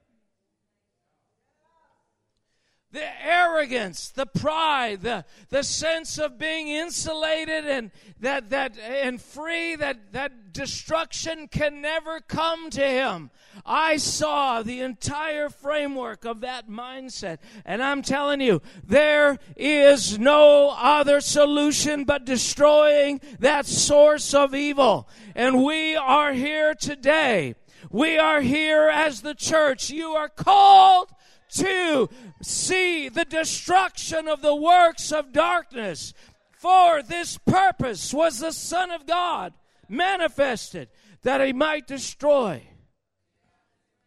The 2.94 3.26
arrogance, 3.26 4.10
the 4.10 4.24
pride, 4.24 5.02
the, 5.02 5.24
the 5.48 5.64
sense 5.64 6.16
of 6.16 6.38
being 6.38 6.68
insulated 6.68 7.66
and 7.66 7.90
that, 8.20 8.50
that 8.50 8.78
and 8.78 9.20
free, 9.20 9.74
that, 9.74 10.12
that 10.12 10.52
destruction 10.52 11.48
can 11.48 11.80
never 11.80 12.20
come 12.20 12.70
to 12.70 12.86
him. 12.86 13.32
I 13.66 13.96
saw 13.96 14.62
the 14.62 14.80
entire 14.80 15.48
framework 15.48 16.24
of 16.24 16.42
that 16.42 16.68
mindset. 16.68 17.38
And 17.64 17.82
I'm 17.82 18.00
telling 18.00 18.40
you, 18.40 18.62
there 18.86 19.38
is 19.56 20.16
no 20.16 20.72
other 20.78 21.20
solution 21.20 22.04
but 22.04 22.24
destroying 22.24 23.20
that 23.40 23.66
source 23.66 24.34
of 24.34 24.54
evil. 24.54 25.08
And 25.34 25.64
we 25.64 25.96
are 25.96 26.32
here 26.32 26.76
today. 26.76 27.56
We 27.90 28.18
are 28.18 28.40
here 28.40 28.88
as 28.88 29.22
the 29.22 29.34
church. 29.34 29.90
You 29.90 30.10
are 30.10 30.28
called 30.28 31.10
to 31.54 32.08
see 32.42 33.08
the 33.08 33.24
destruction 33.24 34.28
of 34.28 34.42
the 34.42 34.54
works 34.54 35.12
of 35.12 35.32
darkness. 35.32 36.12
For 36.58 37.02
this 37.02 37.38
purpose 37.38 38.12
was 38.14 38.38
the 38.38 38.52
Son 38.52 38.90
of 38.90 39.06
God 39.06 39.52
manifested 39.88 40.88
that 41.22 41.44
he 41.44 41.52
might 41.52 41.86
destroy 41.86 42.62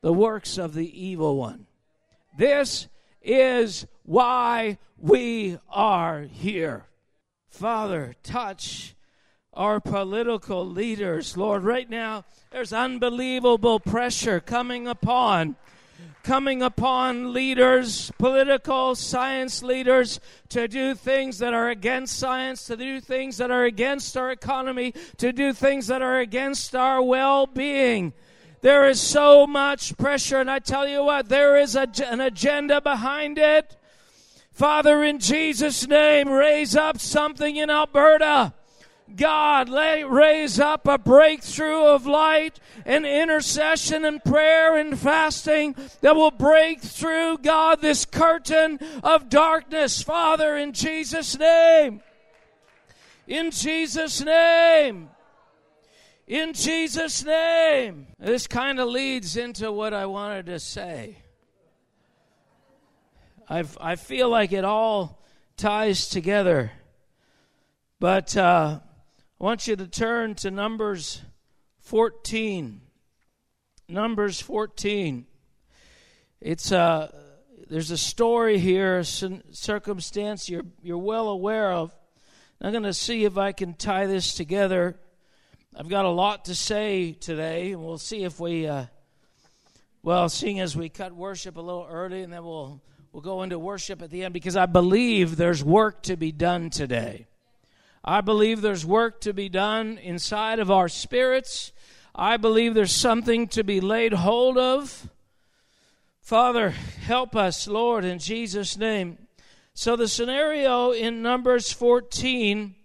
the 0.02 0.14
works 0.14 0.58
of 0.58 0.74
the 0.74 1.06
evil 1.06 1.38
one. 1.38 1.68
This 2.38 2.88
is 3.22 3.88
why 4.04 4.78
we 4.98 5.58
are 5.70 6.22
here. 6.22 6.86
Father, 7.50 8.16
touch 8.24 8.96
our 9.54 9.80
political 9.80 10.66
leaders, 10.66 11.36
Lord. 11.36 11.64
Right 11.64 11.90
now, 11.90 12.26
there's 12.52 12.72
unbelievable 12.72 13.80
pressure 13.80 14.40
coming 14.40 14.88
upon 14.88 15.56
coming 16.24 16.62
upon 16.62 17.34
leaders, 17.34 18.12
political 18.18 18.96
science 18.96 19.64
leaders, 19.64 20.20
to 20.50 20.68
do 20.68 20.94
things 20.96 21.40
that 21.40 21.54
are 21.54 21.70
against 21.70 22.18
science, 22.20 22.66
to 22.66 22.76
do 22.76 23.00
things 23.00 23.38
that 23.38 23.52
are 23.52 23.64
against 23.64 24.18
our 24.18 24.32
economy, 24.32 24.94
to 25.18 25.32
do 25.32 25.54
things 25.54 25.88
that 25.88 26.02
are 26.02 26.20
against 26.20 26.76
our 26.76 27.02
well 27.02 27.48
being. 27.48 28.14
There 28.62 28.88
is 28.90 29.00
so 29.00 29.46
much 29.46 29.96
pressure, 29.98 30.40
and 30.40 30.50
I 30.50 30.60
tell 30.60 30.88
you 30.88 31.04
what, 31.04 31.30
there 31.30 31.58
is 31.58 31.76
a, 31.76 31.88
an 32.06 32.22
agenda 32.22 32.82
behind 32.82 33.38
it. 33.38 33.78
Father, 34.52 35.04
in 35.04 35.20
Jesus' 35.20 35.88
name, 35.88 36.30
raise 36.30 36.76
up 36.76 37.00
something 37.00 37.56
in 37.56 37.70
Alberta. 37.70 38.54
God, 39.16 39.70
lay, 39.70 40.04
raise 40.04 40.60
up 40.60 40.88
a 40.88 40.98
breakthrough 40.98 41.86
of 41.86 42.06
light 42.06 42.60
and 42.86 43.06
intercession 43.06 44.06
and 44.06 44.24
prayer 44.24 44.76
and 44.76 44.98
fasting 45.00 45.76
that 46.02 46.16
will 46.16 46.32
break 46.32 46.82
through, 46.82 47.40
God, 47.40 47.82
this 47.82 48.06
curtain 48.06 48.80
of 49.04 49.30
darkness. 49.30 50.04
Father, 50.04 50.58
in 50.58 50.74
Jesus' 50.74 51.38
name. 51.38 52.02
In 53.28 53.52
Jesus' 53.52 54.24
name. 54.24 55.10
In 56.28 56.54
Jesus' 56.54 57.24
name. 57.24 58.08
This 58.20 58.48
kind 58.48 58.80
of 58.80 58.90
leads 58.90 59.38
into 59.38 59.72
what 59.72 59.94
I 59.94 60.06
wanted 60.06 60.48
to 60.48 60.60
say. 60.60 61.18
I've, 63.50 63.78
I 63.80 63.96
feel 63.96 64.30
like 64.30 64.52
it 64.52 64.66
all 64.66 65.24
ties 65.56 66.10
together. 66.10 66.72
But 68.00 68.36
uh, 68.36 68.80
I 69.40 69.44
want 69.44 69.68
you 69.68 69.76
to 69.76 69.86
turn 69.86 70.34
to 70.36 70.50
Numbers 70.50 71.22
14. 71.82 72.82
Numbers 73.88 74.42
14. 74.42 75.28
It's 76.42 76.72
a 76.72 76.80
uh, 76.80 77.08
there's 77.70 77.92
a 77.92 77.98
story 77.98 78.58
here, 78.58 78.98
a 78.98 79.06
circumstance 79.06 80.50
you're 80.50 80.66
you're 80.82 80.98
well 80.98 81.28
aware 81.28 81.72
of. 81.72 81.96
I'm 82.60 82.72
going 82.72 82.84
to 82.84 82.94
see 82.94 83.26
if 83.26 83.38
I 83.38 83.52
can 83.52 83.76
tie 83.76 84.08
this 84.08 84.34
together. 84.34 84.98
I've 85.76 85.90
got 85.90 86.06
a 86.06 86.10
lot 86.10 86.46
to 86.46 86.56
say 86.56 87.12
today, 87.12 87.74
and 87.74 87.84
we'll 87.84 88.00
see 88.00 88.24
if 88.24 88.40
we, 88.40 88.66
uh, 88.66 88.86
well, 90.02 90.30
seeing 90.30 90.60
as 90.62 90.76
we 90.76 90.90
cut 90.90 91.14
worship 91.14 91.58
a 91.58 91.62
little 91.62 91.88
early, 91.88 92.24
and 92.24 92.34
then 92.34 92.44
we'll 92.44 92.82
we'll 93.12 93.22
go 93.22 93.44
into 93.44 93.60
worship 93.60 94.02
at 94.02 94.10
the 94.10 94.24
end 94.24 94.34
because 94.34 94.58
I 94.58 94.66
believe 94.66 95.38
there's 95.38 95.64
work 95.64 96.02
to 96.04 96.18
be 96.18 96.32
done 96.32 96.72
today. 96.72 97.28
I 98.08 98.22
believe 98.22 98.62
there's 98.62 98.86
work 98.86 99.20
to 99.22 99.34
be 99.34 99.50
done 99.50 99.98
inside 99.98 100.60
of 100.60 100.72
our 100.72 100.88
spirits. 100.88 101.74
I 102.16 102.38
believe 102.38 102.74
there's 102.74 102.94
something 102.94 103.50
to 103.50 103.66
be 103.66 103.82
laid 103.82 104.14
hold 104.14 104.58
of. 104.58 105.10
Father, 106.22 106.70
help 106.70 107.36
us, 107.36 107.68
Lord, 107.68 108.06
in 108.06 108.20
Jesus' 108.20 108.78
name. 108.78 109.18
So, 109.74 109.98
the 109.98 110.08
scenario 110.08 110.92
in 110.92 111.22
Numbers 111.22 111.74
14 111.74 112.76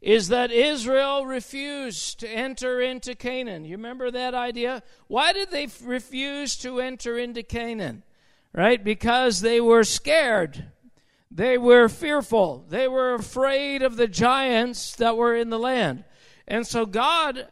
is 0.00 0.28
that 0.28 0.50
Israel 0.50 1.26
refused 1.26 2.18
to 2.20 2.28
enter 2.28 2.80
into 2.80 3.14
Canaan. 3.14 3.66
You 3.66 3.76
remember 3.76 4.10
that 4.10 4.32
idea? 4.32 4.82
Why 5.08 5.34
did 5.34 5.50
they 5.50 5.68
refuse 5.84 6.56
to 6.56 6.80
enter 6.80 7.18
into 7.18 7.42
Canaan? 7.42 8.02
Right? 8.54 8.82
Because 8.82 9.42
they 9.42 9.60
were 9.60 9.84
scared. 9.84 10.68
They 11.30 11.58
were 11.58 11.88
fearful. 11.88 12.64
They 12.68 12.88
were 12.88 13.14
afraid 13.14 13.82
of 13.82 13.96
the 13.96 14.08
giants 14.08 14.94
that 14.96 15.16
were 15.16 15.34
in 15.34 15.50
the 15.50 15.58
land. 15.58 16.04
And 16.48 16.66
so 16.66 16.86
God, 16.86 17.48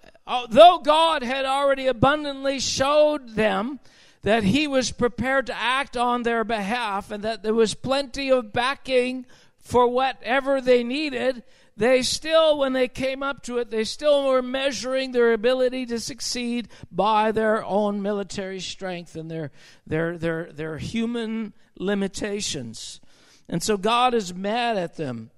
though 0.48 0.78
God 0.78 1.22
had 1.22 1.44
already 1.44 1.86
abundantly 1.86 2.60
showed 2.60 3.30
them 3.30 3.80
that 4.22 4.42
he 4.42 4.66
was 4.66 4.90
prepared 4.90 5.46
to 5.46 5.56
act 5.56 5.96
on 5.96 6.22
their 6.22 6.44
behalf 6.44 7.10
and 7.10 7.22
that 7.24 7.42
there 7.42 7.54
was 7.54 7.74
plenty 7.74 8.30
of 8.30 8.52
backing 8.52 9.26
for 9.58 9.86
whatever 9.86 10.60
they 10.60 10.82
needed, 10.82 11.42
they 11.76 12.02
still, 12.02 12.58
when 12.58 12.72
they 12.72 12.88
came 12.88 13.22
up 13.22 13.42
to 13.42 13.58
it, 13.58 13.70
they 13.70 13.84
still 13.84 14.28
were 14.28 14.42
measuring 14.42 15.12
their 15.12 15.32
ability 15.32 15.86
to 15.86 15.98
succeed 15.98 16.68
by 16.92 17.32
their 17.32 17.64
own 17.64 18.00
military 18.00 18.60
strength 18.60 19.16
and 19.16 19.30
their, 19.30 19.50
their, 19.86 20.16
their, 20.16 20.52
their 20.52 20.78
human 20.78 21.52
limitations. 21.78 23.00
And 23.48 23.62
so 23.62 23.76
God 23.76 24.14
is 24.14 24.34
mad 24.34 24.76
at 24.76 24.96
them. 24.96 25.30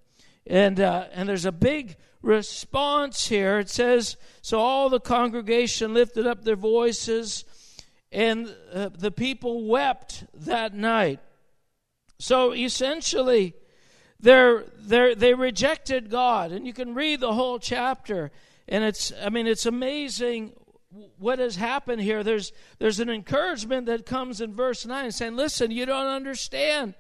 And, 0.46 0.78
uh, 0.80 1.06
and 1.12 1.28
there's 1.28 1.44
a 1.44 1.52
big 1.52 1.96
response 2.22 3.28
here. 3.28 3.58
It 3.58 3.70
says, 3.70 4.16
So 4.42 4.60
all 4.60 4.88
the 4.88 5.00
congregation 5.00 5.94
lifted 5.94 6.26
up 6.26 6.44
their 6.44 6.56
voices, 6.56 7.44
and 8.12 8.54
uh, 8.72 8.90
the 8.96 9.10
people 9.10 9.66
wept 9.66 10.25
that 10.34 10.75
night. 10.75 11.20
So 12.18 12.54
essentially, 12.54 13.54
they're, 14.20 14.64
they're, 14.78 15.14
they 15.14 15.34
rejected 15.34 16.10
God. 16.10 16.52
And 16.52 16.66
you 16.66 16.72
can 16.72 16.94
read 16.94 17.20
the 17.20 17.34
whole 17.34 17.58
chapter. 17.58 18.30
And 18.68 18.84
it's, 18.84 19.12
I 19.22 19.28
mean, 19.28 19.46
it's 19.46 19.66
amazing 19.66 20.52
what 21.18 21.38
has 21.38 21.56
happened 21.56 22.00
here. 22.02 22.22
There's, 22.22 22.52
there's 22.78 23.00
an 23.00 23.10
encouragement 23.10 23.86
that 23.86 24.06
comes 24.06 24.40
in 24.40 24.54
verse 24.54 24.86
9 24.86 25.12
saying, 25.12 25.36
Listen, 25.36 25.70
you 25.70 25.86
don't 25.86 26.06
understand. 26.06 26.94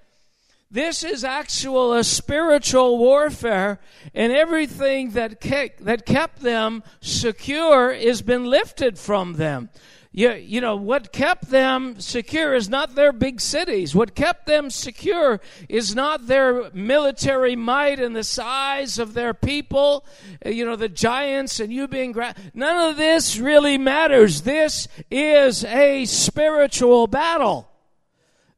This 0.70 1.04
is 1.04 1.22
actual 1.22 1.92
a 1.92 2.02
spiritual 2.02 2.98
warfare, 2.98 3.78
and 4.14 4.32
everything 4.32 5.10
that 5.10 5.40
that 5.80 6.06
kept 6.06 6.40
them 6.40 6.82
secure 7.00 7.94
has 7.94 8.20
been 8.22 8.46
lifted 8.46 8.98
from 8.98 9.34
them. 9.34 9.70
You, 10.10 10.32
you 10.32 10.62
know, 10.62 10.76
what 10.76 11.12
kept 11.12 11.50
them 11.50 12.00
secure 12.00 12.54
is 12.54 12.70
not 12.70 12.94
their 12.94 13.12
big 13.12 13.38
cities. 13.38 13.94
What 13.94 14.14
kept 14.14 14.46
them 14.46 14.70
secure 14.70 15.42
is 15.68 15.94
not 15.94 16.26
their 16.26 16.70
military 16.72 17.54
might 17.54 18.00
and 18.00 18.16
the 18.16 18.24
size 18.24 18.98
of 18.98 19.12
their 19.12 19.34
people, 19.34 20.06
uh, 20.44 20.48
you 20.48 20.64
know, 20.64 20.74
the 20.74 20.88
giants 20.88 21.60
and 21.60 21.70
you 21.70 21.86
being. 21.86 22.12
Gra- 22.12 22.34
None 22.54 22.90
of 22.90 22.96
this 22.96 23.38
really 23.38 23.76
matters. 23.76 24.42
This 24.42 24.88
is 25.10 25.64
a 25.64 26.06
spiritual 26.06 27.06
battle. 27.06 27.68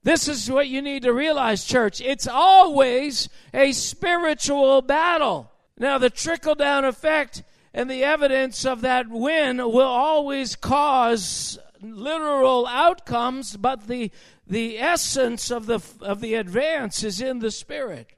This 0.02 0.28
is 0.28 0.50
what 0.50 0.68
you 0.68 0.80
need 0.80 1.02
to 1.02 1.12
realize, 1.12 1.64
church. 1.64 2.00
It's 2.00 2.26
always 2.26 3.28
a 3.52 3.72
spiritual 3.72 4.80
battle. 4.82 5.50
Now, 5.78 5.98
the 5.98 6.10
trickle 6.10 6.54
down 6.54 6.84
effect 6.84 7.42
and 7.74 7.90
the 7.90 8.04
evidence 8.04 8.64
of 8.64 8.80
that 8.82 9.08
win 9.08 9.58
will 9.58 9.82
always 9.82 10.56
cause 10.56 11.58
literal 11.80 12.66
outcomes, 12.66 13.56
but 13.56 13.86
the, 13.86 14.10
the 14.46 14.78
essence 14.78 15.50
of 15.50 15.66
the, 15.66 15.80
of 16.00 16.20
the 16.20 16.34
advance 16.34 17.04
is 17.04 17.20
in 17.20 17.38
the 17.38 17.50
Spirit. 17.50 18.08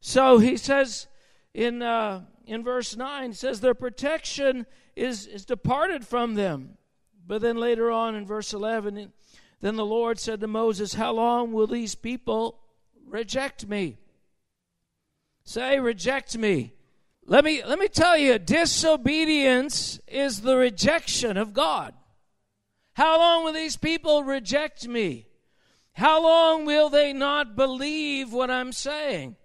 So 0.00 0.38
he 0.38 0.56
says 0.56 1.06
in, 1.52 1.82
uh, 1.82 2.22
in 2.46 2.64
verse 2.64 2.96
9, 2.96 3.32
says, 3.34 3.60
Their 3.60 3.74
protection 3.74 4.66
is, 4.96 5.26
is 5.26 5.44
departed 5.44 6.06
from 6.06 6.34
them. 6.34 6.76
But 7.26 7.42
then 7.42 7.58
later 7.58 7.90
on 7.90 8.14
in 8.14 8.26
verse 8.26 8.52
11, 8.52 9.12
then 9.60 9.76
the 9.76 9.84
Lord 9.84 10.18
said 10.18 10.40
to 10.40 10.46
Moses, 10.46 10.94
How 10.94 11.12
long 11.12 11.52
will 11.52 11.66
these 11.66 11.94
people 11.94 12.58
reject 13.06 13.66
me? 13.66 13.98
Say, 15.44 15.80
reject 15.80 16.36
me. 16.36 16.72
Let 17.26 17.44
me, 17.44 17.62
let 17.64 17.78
me 17.78 17.88
tell 17.88 18.16
you, 18.16 18.38
disobedience 18.38 20.00
is 20.06 20.40
the 20.40 20.56
rejection 20.56 21.36
of 21.36 21.52
God. 21.52 21.94
How 22.94 23.18
long 23.18 23.44
will 23.44 23.52
these 23.52 23.76
people 23.76 24.24
reject 24.24 24.88
me? 24.88 25.26
How 25.92 26.22
long 26.22 26.64
will 26.64 26.88
they 26.88 27.12
not 27.12 27.56
believe 27.56 28.32
what 28.32 28.50
I'm 28.50 28.72
saying? 28.72 29.36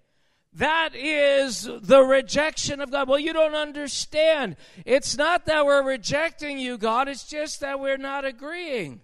That 0.53 0.95
is 0.95 1.69
the 1.81 2.01
rejection 2.01 2.79
of 2.79 2.89
God. 2.89 3.09
Well, 3.09 3.19
you 3.19 3.33
don't 3.33 3.55
understand. 3.55 4.55
It's 4.85 5.17
not 5.17 5.45
that 5.47 5.65
we're 5.65 5.83
rejecting 5.83 6.59
you, 6.59 6.77
God, 6.77 7.09
it's 7.09 7.27
just 7.27 7.59
that 7.59 7.79
we're 7.79 7.97
not 7.97 8.23
agreeing. 8.23 9.01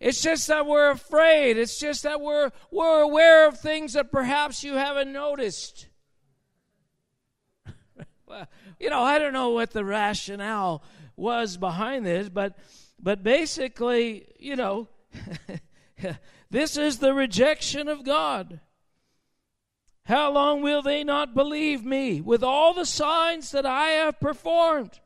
It's 0.00 0.22
just 0.22 0.48
that 0.48 0.66
we're 0.66 0.90
afraid. 0.90 1.58
It's 1.58 1.78
just 1.78 2.04
that 2.04 2.22
we're, 2.22 2.50
we're 2.70 3.02
aware 3.02 3.46
of 3.46 3.60
things 3.60 3.92
that 3.92 4.10
perhaps 4.10 4.64
you 4.64 4.74
haven't 4.74 5.12
noticed. 5.12 5.88
well, 8.26 8.48
you 8.78 8.88
know, 8.88 9.02
I 9.02 9.18
don't 9.18 9.34
know 9.34 9.50
what 9.50 9.72
the 9.72 9.84
rationale 9.84 10.82
was 11.16 11.58
behind 11.58 12.06
this, 12.06 12.30
but, 12.30 12.56
but 12.98 13.22
basically, 13.22 14.26
you 14.38 14.56
know, 14.56 14.88
this 16.50 16.78
is 16.78 16.98
the 16.98 17.12
rejection 17.12 17.86
of 17.86 18.02
God. 18.02 18.60
How 20.04 20.32
long 20.32 20.62
will 20.62 20.80
they 20.80 21.04
not 21.04 21.34
believe 21.34 21.84
me 21.84 22.22
with 22.22 22.42
all 22.42 22.72
the 22.72 22.86
signs 22.86 23.50
that 23.50 23.66
I 23.66 23.90
have 23.90 24.18
performed? 24.18 24.98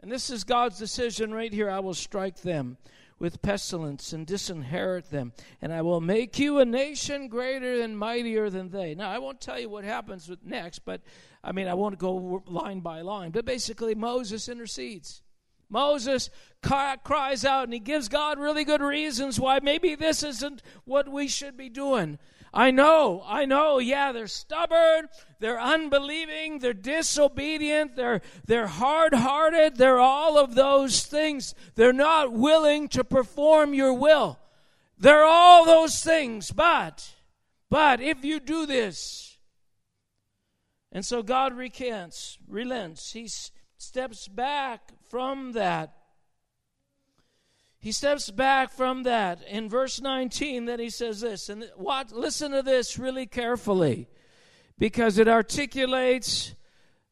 And 0.00 0.10
this 0.10 0.30
is 0.30 0.42
God's 0.42 0.80
decision 0.80 1.32
right 1.32 1.52
here. 1.52 1.70
I 1.70 1.78
will 1.78 1.94
strike 1.94 2.42
them 2.42 2.76
with 3.22 3.40
pestilence 3.40 4.12
and 4.12 4.26
disinherit 4.26 5.10
them. 5.10 5.32
And 5.62 5.72
I 5.72 5.80
will 5.80 6.00
make 6.00 6.40
you 6.40 6.58
a 6.58 6.64
nation 6.64 7.28
greater 7.28 7.80
and 7.80 7.96
mightier 7.96 8.50
than 8.50 8.70
they. 8.70 8.96
Now, 8.96 9.10
I 9.10 9.18
won't 9.18 9.40
tell 9.40 9.60
you 9.60 9.68
what 9.68 9.84
happens 9.84 10.28
with 10.28 10.44
next, 10.44 10.80
but 10.80 11.02
I 11.44 11.52
mean, 11.52 11.68
I 11.68 11.74
won't 11.74 12.00
go 12.00 12.42
line 12.48 12.80
by 12.80 13.02
line. 13.02 13.30
But 13.30 13.44
basically, 13.44 13.94
Moses 13.94 14.48
intercedes. 14.48 15.22
Moses 15.70 16.30
cries 16.62 17.44
out 17.44 17.64
and 17.64 17.72
he 17.72 17.78
gives 17.78 18.08
God 18.08 18.40
really 18.40 18.64
good 18.64 18.82
reasons 18.82 19.38
why 19.38 19.60
maybe 19.62 19.94
this 19.94 20.24
isn't 20.24 20.60
what 20.84 21.08
we 21.08 21.28
should 21.28 21.56
be 21.56 21.68
doing. 21.68 22.18
I 22.54 22.70
know, 22.70 23.22
I 23.26 23.46
know, 23.46 23.78
yeah, 23.78 24.12
they're 24.12 24.26
stubborn, 24.26 25.08
they're 25.40 25.60
unbelieving, 25.60 26.58
they're 26.58 26.74
disobedient, 26.74 27.96
they're, 27.96 28.20
they're 28.44 28.66
hard 28.66 29.14
hearted, 29.14 29.76
they're 29.76 29.98
all 29.98 30.36
of 30.36 30.54
those 30.54 31.02
things. 31.06 31.54
They're 31.76 31.94
not 31.94 32.32
willing 32.32 32.88
to 32.88 33.04
perform 33.04 33.72
your 33.72 33.94
will. 33.94 34.38
They're 34.98 35.24
all 35.24 35.64
those 35.64 36.04
things, 36.04 36.50
but, 36.50 37.14
but 37.70 38.02
if 38.02 38.22
you 38.22 38.38
do 38.38 38.66
this, 38.66 39.38
and 40.92 41.06
so 41.06 41.22
God 41.22 41.54
recants, 41.54 42.36
relents, 42.46 43.12
He 43.12 43.28
steps 43.78 44.28
back 44.28 44.92
from 45.08 45.52
that 45.52 45.94
he 47.82 47.92
steps 47.92 48.30
back 48.30 48.70
from 48.70 49.02
that 49.02 49.42
in 49.46 49.68
verse 49.68 50.00
19 50.00 50.64
then 50.64 50.78
he 50.78 50.88
says 50.88 51.20
this 51.20 51.48
and 51.48 51.68
what 51.76 52.12
listen 52.12 52.52
to 52.52 52.62
this 52.62 52.98
really 52.98 53.26
carefully 53.26 54.08
because 54.78 55.18
it 55.18 55.28
articulates 55.28 56.54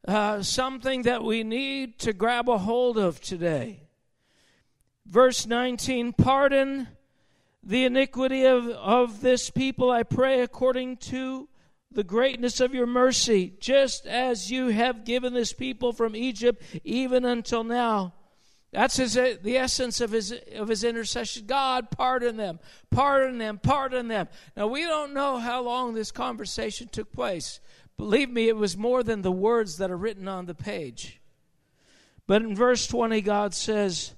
uh, 0.07 0.41
something 0.41 1.03
that 1.03 1.23
we 1.23 1.43
need 1.43 1.99
to 1.99 2.13
grab 2.13 2.49
a 2.49 2.57
hold 2.57 2.97
of 2.97 3.21
today 3.21 3.83
verse 5.05 5.45
19 5.45 6.13
pardon 6.13 6.87
the 7.61 7.85
iniquity 7.85 8.45
of, 8.45 8.67
of 8.69 9.21
this 9.21 9.49
people 9.49 9.91
i 9.91 10.01
pray 10.01 10.41
according 10.41 10.97
to 10.97 11.47
the 11.93 12.03
greatness 12.05 12.61
of 12.61 12.73
your 12.73 12.87
mercy, 12.87 13.53
just 13.59 14.07
as 14.07 14.49
you 14.49 14.69
have 14.69 15.03
given 15.03 15.33
this 15.33 15.51
people 15.51 15.91
from 15.91 16.15
Egypt 16.15 16.63
even 16.85 17.25
until 17.25 17.65
now. 17.65 18.13
That's 18.71 18.95
his, 18.95 19.17
uh, 19.17 19.35
the 19.41 19.57
essence 19.57 19.99
of 19.99 20.11
his, 20.11 20.33
of 20.55 20.69
his 20.69 20.83
intercession. 20.83 21.45
God, 21.45 21.91
pardon 21.91 22.37
them, 22.37 22.59
pardon 22.89 23.37
them, 23.37 23.59
pardon 23.61 24.07
them. 24.07 24.29
Now, 24.55 24.67
we 24.67 24.83
don't 24.83 25.13
know 25.13 25.39
how 25.39 25.61
long 25.61 25.93
this 25.93 26.11
conversation 26.11 26.87
took 26.87 27.11
place. 27.11 27.59
Believe 27.97 28.29
me, 28.29 28.47
it 28.47 28.55
was 28.55 28.77
more 28.77 29.03
than 29.03 29.21
the 29.21 29.31
words 29.31 29.77
that 29.77 29.91
are 29.91 29.97
written 29.97 30.27
on 30.27 30.45
the 30.45 30.55
page. 30.55 31.19
But 32.27 32.43
in 32.43 32.55
verse 32.55 32.87
20, 32.87 33.19
God 33.21 33.53
says, 33.53 34.13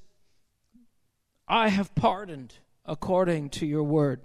I 1.48 1.70
have 1.70 1.96
pardoned 1.96 2.54
according 2.86 3.50
to 3.52 3.66
your 3.66 3.84
word. 3.84 4.22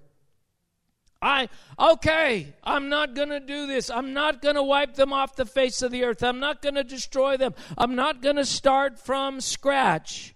I, 1.20 1.48
okay, 1.78 2.54
I'm 2.62 2.88
not 2.88 3.14
going 3.14 3.30
to 3.30 3.40
do 3.40 3.66
this. 3.66 3.90
I'm 3.90 4.12
not 4.12 4.40
going 4.40 4.54
to 4.54 4.62
wipe 4.62 4.94
them 4.94 5.12
off 5.12 5.34
the 5.34 5.46
face 5.46 5.82
of 5.82 5.90
the 5.90 6.04
earth. 6.04 6.22
I'm 6.22 6.38
not 6.38 6.62
going 6.62 6.76
to 6.76 6.84
destroy 6.84 7.36
them. 7.36 7.54
I'm 7.76 7.96
not 7.96 8.22
going 8.22 8.36
to 8.36 8.44
start 8.44 9.00
from 9.00 9.40
scratch. 9.40 10.34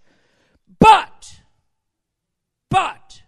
But, 0.80 1.40
but, 2.68 3.22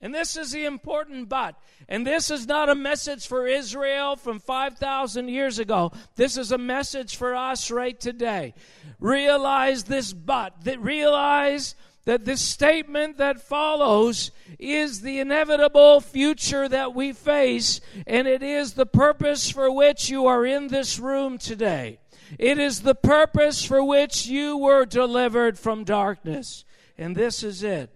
and 0.00 0.14
this 0.14 0.36
is 0.36 0.52
the 0.52 0.66
important 0.66 1.28
but, 1.28 1.56
and 1.88 2.06
this 2.06 2.30
is 2.30 2.46
not 2.46 2.68
a 2.68 2.74
message 2.76 3.26
for 3.26 3.48
Israel 3.48 4.14
from 4.14 4.38
5,000 4.38 5.28
years 5.28 5.58
ago. 5.58 5.90
This 6.14 6.36
is 6.36 6.52
a 6.52 6.58
message 6.58 7.16
for 7.16 7.34
us 7.34 7.72
right 7.72 7.98
today. 7.98 8.54
Realize 9.00 9.84
this 9.84 10.12
but, 10.12 10.62
that 10.64 10.78
realize 10.80 11.74
that 12.04 12.24
this 12.24 12.40
statement 12.40 13.16
that 13.16 13.40
follows 13.40 14.30
is 14.58 15.00
the 15.00 15.20
inevitable 15.20 16.00
future 16.00 16.68
that 16.68 16.94
we 16.94 17.12
face, 17.12 17.80
and 18.06 18.28
it 18.28 18.42
is 18.42 18.74
the 18.74 18.86
purpose 18.86 19.50
for 19.50 19.70
which 19.70 20.10
you 20.10 20.26
are 20.26 20.44
in 20.44 20.68
this 20.68 20.98
room 20.98 21.38
today. 21.38 21.98
It 22.38 22.58
is 22.58 22.80
the 22.80 22.94
purpose 22.94 23.64
for 23.64 23.82
which 23.82 24.26
you 24.26 24.58
were 24.58 24.84
delivered 24.84 25.58
from 25.58 25.84
darkness. 25.84 26.64
And 26.98 27.16
this 27.16 27.42
is 27.42 27.62
it. 27.62 27.90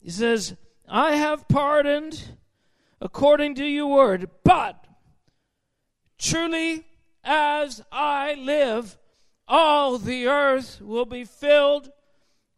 He 0.00 0.10
says, 0.10 0.56
I 0.88 1.16
have 1.16 1.48
pardoned 1.48 2.36
according 3.00 3.54
to 3.56 3.64
your 3.64 3.86
word, 3.86 4.28
but 4.44 4.86
truly 6.18 6.86
as 7.24 7.82
I 7.92 8.34
live, 8.34 8.98
all 9.46 9.98
the 9.98 10.26
earth 10.26 10.80
will 10.80 11.06
be 11.06 11.24
filled 11.24 11.90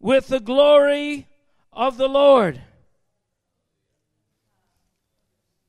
with 0.03 0.27
the 0.27 0.41
glory 0.41 1.29
of 1.73 1.97
the 1.97 2.09
Lord. 2.09 2.61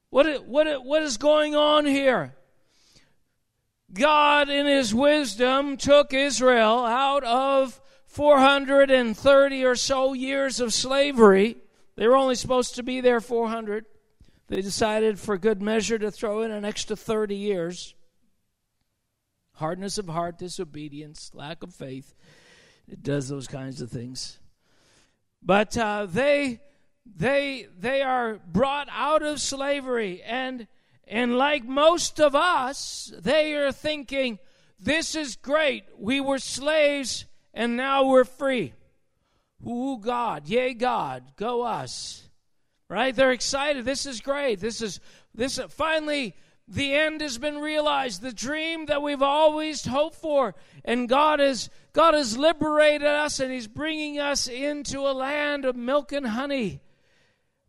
What, 0.10 0.46
what, 0.46 0.84
what 0.84 1.04
is 1.04 1.17
going 1.17 1.56
on 1.56 1.86
here? 1.86 2.36
God, 3.93 4.50
in 4.50 4.65
His 4.65 4.93
wisdom, 4.93 5.78
took 5.78 6.13
Israel 6.13 6.84
out 6.84 7.24
of 7.24 7.80
430 8.08 9.65
or 9.65 9.76
so 9.76 10.13
years 10.13 10.60
of 10.60 10.74
slavery. 10.74 11.58
They 11.96 12.08
were 12.08 12.15
only 12.15 12.36
supposed 12.36 12.76
to 12.76 12.84
be 12.84 13.02
there 13.02 13.22
400. 13.22 13.86
They 14.48 14.62
decided, 14.62 15.19
for 15.19 15.38
good 15.38 15.62
measure, 15.62 16.00
to 16.00 16.12
throw 16.12 16.41
in 16.41 16.52
an 16.52 16.65
extra 16.65 16.96
30 16.96 17.36
years. 17.36 17.93
Hardness 19.54 20.00
of 20.00 20.08
heart, 20.08 20.39
disobedience, 20.39 21.32
lack 21.36 21.62
of 21.62 21.74
faith. 21.74 22.15
It 22.88 23.02
does 23.02 23.30
those 23.30 23.48
kinds 23.48 23.82
of 23.82 23.89
things. 23.89 24.39
But 25.41 25.78
uh, 25.78 26.08
they 26.10 26.62
they 27.06 27.67
they 27.78 28.02
are 28.02 28.39
brought 28.48 28.88
out 28.91 29.24
of 29.24 29.41
slavery. 29.41 30.22
And 30.24 30.67
and 31.08 31.38
like 31.38 31.65
most 31.65 32.19
of 32.19 32.36
us 32.36 33.12
they 33.19 33.54
are 33.56 33.72
thinking 33.72 34.39
this 34.80 35.15
is 35.15 35.36
great. 35.36 35.84
We 35.98 36.22
were 36.22 36.39
slaves 36.39 37.26
and 37.54 37.78
now 37.78 38.06
we're 38.06 38.26
free. 38.26 38.74
Ooh 39.67 39.98
god? 39.98 40.48
Yay 40.48 40.74
god 40.74 41.24
go 41.36 41.63
us. 41.63 42.30
Right? 42.89 43.15
They're 43.15 43.32
excited. 43.32 43.86
This 43.86 44.06
is 44.06 44.22
great. 44.22 44.60
This 44.60 44.82
is 44.82 45.00
this 45.34 45.60
finally 45.69 46.36
the 46.67 46.93
end 46.93 47.19
has 47.19 47.38
been 47.38 47.58
realized. 47.58 48.22
The 48.22 48.32
dream 48.32 48.86
that 48.86 49.02
we've 49.02 49.22
always 49.22 49.86
hoped 49.86 50.15
for 50.15 50.56
and 50.86 51.10
god 51.10 51.39
has 51.39 51.69
god 51.93 52.13
has 52.13 52.38
liberated 52.38 53.08
us 53.08 53.39
and 53.39 53.51
he's 53.51 53.67
bringing 53.67 54.19
us 54.19 54.47
into 54.47 54.99
a 54.99 55.13
land 55.13 55.65
of 55.65 55.75
milk 55.75 56.12
and 56.12 56.27
honey 56.27 56.82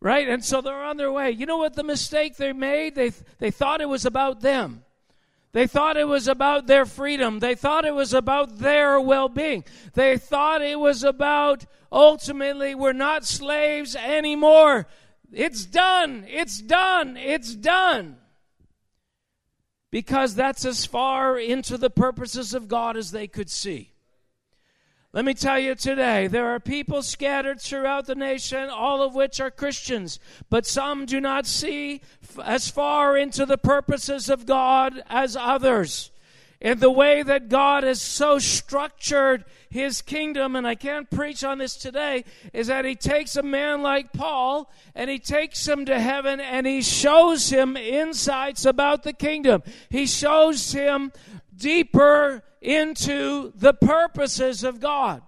right 0.01 0.27
and 0.27 0.43
so 0.43 0.61
they're 0.61 0.83
on 0.83 0.97
their 0.97 1.11
way 1.11 1.31
you 1.31 1.45
know 1.45 1.57
what 1.57 1.75
the 1.75 1.83
mistake 1.83 2.35
they 2.37 2.53
made 2.53 2.95
they 2.95 3.11
they 3.39 3.51
thought 3.51 3.81
it 3.81 3.89
was 3.89 4.05
about 4.05 4.41
them 4.41 4.83
they 5.55 5.67
thought 5.67 5.95
it 5.95 6.09
was 6.09 6.27
about 6.27 6.67
their 6.67 6.85
freedom. 6.85 7.39
They 7.39 7.55
thought 7.55 7.85
it 7.85 7.95
was 7.95 8.13
about 8.13 8.57
their 8.57 8.99
well 8.99 9.29
being. 9.29 9.63
They 9.93 10.17
thought 10.17 10.61
it 10.61 10.77
was 10.77 11.01
about 11.05 11.65
ultimately, 11.89 12.75
we're 12.75 12.91
not 12.91 13.23
slaves 13.23 13.95
anymore. 13.95 14.85
It's 15.31 15.65
done. 15.65 16.25
It's 16.27 16.61
done. 16.61 17.15
It's 17.15 17.55
done 17.55 18.17
because 19.91 20.35
that's 20.35 20.65
as 20.65 20.85
far 20.85 21.39
into 21.39 21.77
the 21.77 21.89
purposes 21.89 22.53
of 22.53 22.67
God 22.67 22.97
as 22.97 23.11
they 23.11 23.29
could 23.29 23.49
see. 23.49 23.93
Let 25.15 25.23
me 25.23 25.33
tell 25.33 25.57
you 25.57 25.75
today, 25.75 26.27
there 26.27 26.47
are 26.47 26.59
people 26.59 27.01
scattered 27.01 27.61
throughout 27.61 28.05
the 28.05 28.15
nation, 28.15 28.67
all 28.69 29.01
of 29.01 29.15
which 29.15 29.39
are 29.39 29.49
Christians, 29.49 30.19
but 30.49 30.65
some 30.65 31.05
do 31.05 31.21
not 31.21 31.45
see 31.45 32.01
as 32.43 32.69
far 32.69 33.15
into 33.15 33.45
the 33.45 33.57
purposes 33.57 34.29
of 34.29 34.45
God 34.45 35.01
as 35.09 35.37
others. 35.37 36.11
And 36.61 36.81
the 36.81 36.91
way 36.91 37.23
that 37.23 37.47
God 37.47 37.85
has 37.85 38.01
so 38.01 38.39
structured 38.39 39.45
his 39.69 40.01
kingdom, 40.01 40.55
and 40.55 40.67
I 40.67 40.75
can't 40.75 41.09
preach 41.09 41.45
on 41.45 41.59
this 41.59 41.77
today, 41.77 42.25
is 42.51 42.67
that 42.67 42.83
he 42.83 42.95
takes 42.95 43.37
a 43.37 43.43
man 43.43 43.81
like 43.81 44.11
Paul 44.11 44.69
and 44.95 45.09
he 45.09 45.19
takes 45.19 45.65
him 45.65 45.85
to 45.85 45.97
heaven 45.97 46.41
and 46.41 46.67
he 46.67 46.81
shows 46.81 47.49
him 47.49 47.77
insights 47.77 48.65
about 48.65 49.03
the 49.03 49.13
kingdom. 49.13 49.63
He 49.89 50.07
shows 50.07 50.73
him 50.73 51.13
deeper 51.55 52.43
into 52.61 53.51
the 53.55 53.73
purposes 53.73 54.63
of 54.63 54.79
God. 54.79 55.21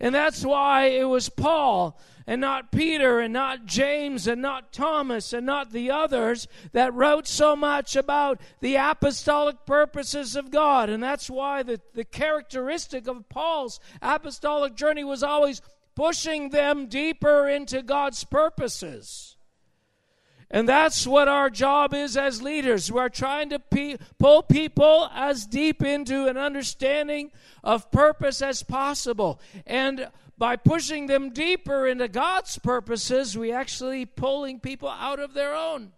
And 0.00 0.14
that's 0.14 0.44
why 0.44 0.86
it 0.86 1.04
was 1.04 1.28
Paul 1.28 1.98
and 2.26 2.40
not 2.40 2.72
Peter 2.72 3.20
and 3.20 3.32
not 3.32 3.66
James 3.66 4.26
and 4.26 4.42
not 4.42 4.72
Thomas 4.72 5.32
and 5.32 5.46
not 5.46 5.72
the 5.72 5.90
others 5.90 6.48
that 6.72 6.92
wrote 6.92 7.28
so 7.28 7.54
much 7.54 7.94
about 7.94 8.40
the 8.60 8.76
apostolic 8.76 9.64
purposes 9.64 10.34
of 10.34 10.50
God. 10.50 10.90
And 10.90 11.02
that's 11.02 11.30
why 11.30 11.62
the, 11.62 11.80
the 11.94 12.04
characteristic 12.04 13.06
of 13.06 13.28
Paul's 13.28 13.78
apostolic 14.02 14.74
journey 14.74 15.04
was 15.04 15.22
always 15.22 15.62
pushing 15.94 16.50
them 16.50 16.86
deeper 16.86 17.48
into 17.48 17.82
God's 17.82 18.24
purposes. 18.24 19.35
And 20.50 20.68
that's 20.68 21.06
what 21.06 21.26
our 21.26 21.50
job 21.50 21.92
is 21.92 22.16
as 22.16 22.40
leaders. 22.40 22.92
We're 22.92 23.08
trying 23.08 23.50
to 23.50 23.58
pe- 23.58 23.96
pull 24.18 24.42
people 24.42 25.10
as 25.12 25.44
deep 25.44 25.82
into 25.82 26.26
an 26.26 26.36
understanding 26.36 27.32
of 27.64 27.90
purpose 27.90 28.40
as 28.42 28.62
possible. 28.62 29.40
And 29.66 30.08
by 30.38 30.56
pushing 30.56 31.06
them 31.06 31.30
deeper 31.30 31.86
into 31.86 32.06
God's 32.06 32.58
purposes, 32.58 33.36
we 33.36 33.50
actually 33.50 34.06
pulling 34.06 34.60
people 34.60 34.88
out 34.88 35.18
of 35.18 35.34
their 35.34 35.54
own. 35.54 35.92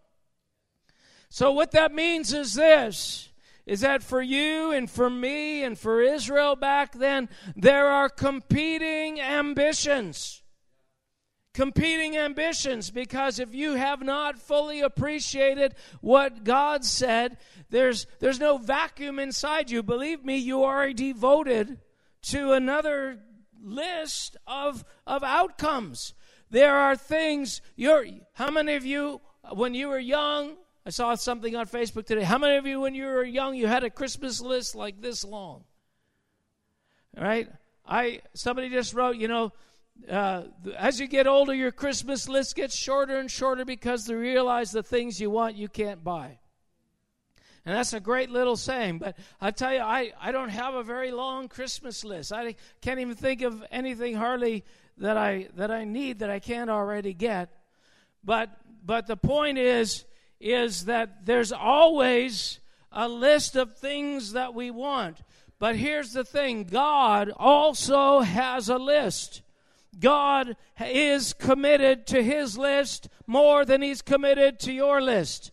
So 1.29 1.53
what 1.53 1.73
that 1.73 1.93
means 1.93 2.33
is 2.33 2.55
this 2.55 3.29
is 3.67 3.81
that 3.81 4.03
for 4.03 4.23
you 4.23 4.73
and 4.73 4.91
for 4.91 5.11
me 5.11 5.63
and 5.63 5.79
for 5.79 6.01
Israel 6.01 6.57
back 6.57 6.95
then 6.95 7.29
there 7.55 7.87
are 7.87 8.09
competing 8.09 9.21
ambitions. 9.21 10.38
Competing 11.59 12.17
ambitions 12.17 12.89
because 12.89 13.41
if 13.41 13.53
you 13.53 13.75
have 13.75 14.01
not 14.01 14.39
fully 14.39 14.81
appreciated 14.81 15.75
what 16.01 16.45
God 16.45 16.85
said, 16.85 17.37
there's 17.69 18.07
there's 18.21 18.39
no 18.39 18.59
vacuum 18.59 19.19
inside 19.19 19.69
you. 19.69 19.83
Believe 19.83 20.25
me, 20.25 20.37
you 20.37 20.63
are 20.63 20.93
devoted 20.93 21.81
to 22.23 22.53
another 22.53 23.19
list 23.61 24.37
of, 24.47 24.85
of 25.05 25.25
outcomes. 25.25 26.15
There 26.49 26.77
are 26.77 26.95
things, 26.95 27.61
you're, 27.75 28.07
how 28.35 28.53
many 28.53 28.77
of 28.77 28.85
you, 28.85 29.21
when 29.53 29.75
you 29.75 29.89
were 29.89 29.99
young, 29.99 30.55
I 30.87 30.91
saw 30.91 31.17
something 31.17 31.57
on 31.57 31.67
Facebook 31.67 32.07
today. 32.07 32.23
How 32.23 32.39
many 32.39 32.57
of 32.57 32.67
you, 32.67 32.83
when 32.83 32.95
you 32.95 33.07
were 33.07 33.25
young, 33.25 33.57
you 33.57 33.67
had 33.67 33.83
a 33.83 33.91
Christmas 33.91 34.41
list 34.41 34.77
like 34.77 35.03
this 35.03 35.25
long? 35.25 35.65
All 37.17 37.25
right? 37.25 37.49
I 37.85 38.21
somebody 38.35 38.69
just 38.71 38.95
wrote, 38.95 39.17
you 39.17 39.27
know, 39.27 39.53
uh, 40.09 40.45
as 40.77 41.01
you 41.01 41.07
get 41.07 41.27
older, 41.27 41.55
your 41.55 41.73
Christmas 41.73 42.29
list 42.29 42.57
gets 42.57 42.77
shorter 42.77 43.19
and 43.19 43.31
shorter 43.31 43.65
because 43.65 44.07
they 44.07 44.15
realize 44.15 44.71
the 44.71 44.83
things 44.83 45.21
you 45.21 45.31
want 45.31 45.57
you 45.57 45.69
can't 45.69 46.03
buy. 46.03 46.39
And 47.67 47.77
that's 47.77 47.93
a 47.93 48.01
great 48.01 48.31
little 48.31 48.57
saying. 48.57 48.99
But 48.99 49.19
I 49.41 49.51
tell 49.51 49.75
you, 49.75 49.81
I, 49.81 50.13
I 50.21 50.33
don't 50.33 50.49
have 50.49 50.75
a 50.75 50.83
very 50.83 51.11
long 51.11 51.49
Christmas 51.49 52.05
list. 52.05 52.33
I 52.33 52.55
can't 52.81 53.01
even 53.01 53.15
think 53.15 53.43
of 53.43 53.63
anything 53.71 54.15
hardly 54.15 54.65
that 54.99 55.17
I 55.17 55.49
that 55.57 55.71
I 55.71 55.85
need 55.85 56.21
that 56.21 56.31
I 56.31 56.39
can't 56.39 56.71
already 56.71 57.13
get. 57.13 57.51
But 58.25 58.51
but 58.85 59.07
the 59.07 59.17
point 59.17 59.59
is 59.59 60.05
is 60.41 60.87
that 60.87 61.27
there's 61.27 61.53
always 61.53 62.59
a 62.91 63.09
list 63.09 63.57
of 63.57 63.77
things 63.77 64.33
that 64.33 64.55
we 64.55 64.71
want. 64.71 65.19
But 65.59 65.77
here's 65.77 66.13
the 66.13 66.25
thing 66.25 66.65
God 66.65 67.31
also 67.37 68.21
has 68.21 68.69
a 68.69 68.79
list. 68.79 69.43
God 69.99 70.57
is 70.81 71.33
committed 71.33 72.07
to 72.09 72.23
his 72.23 72.57
list 72.57 73.09
more 73.27 73.65
than 73.65 73.83
he's 73.83 74.03
committed 74.03 74.59
to 74.61 74.73
your 74.73 75.01
list. 75.01 75.51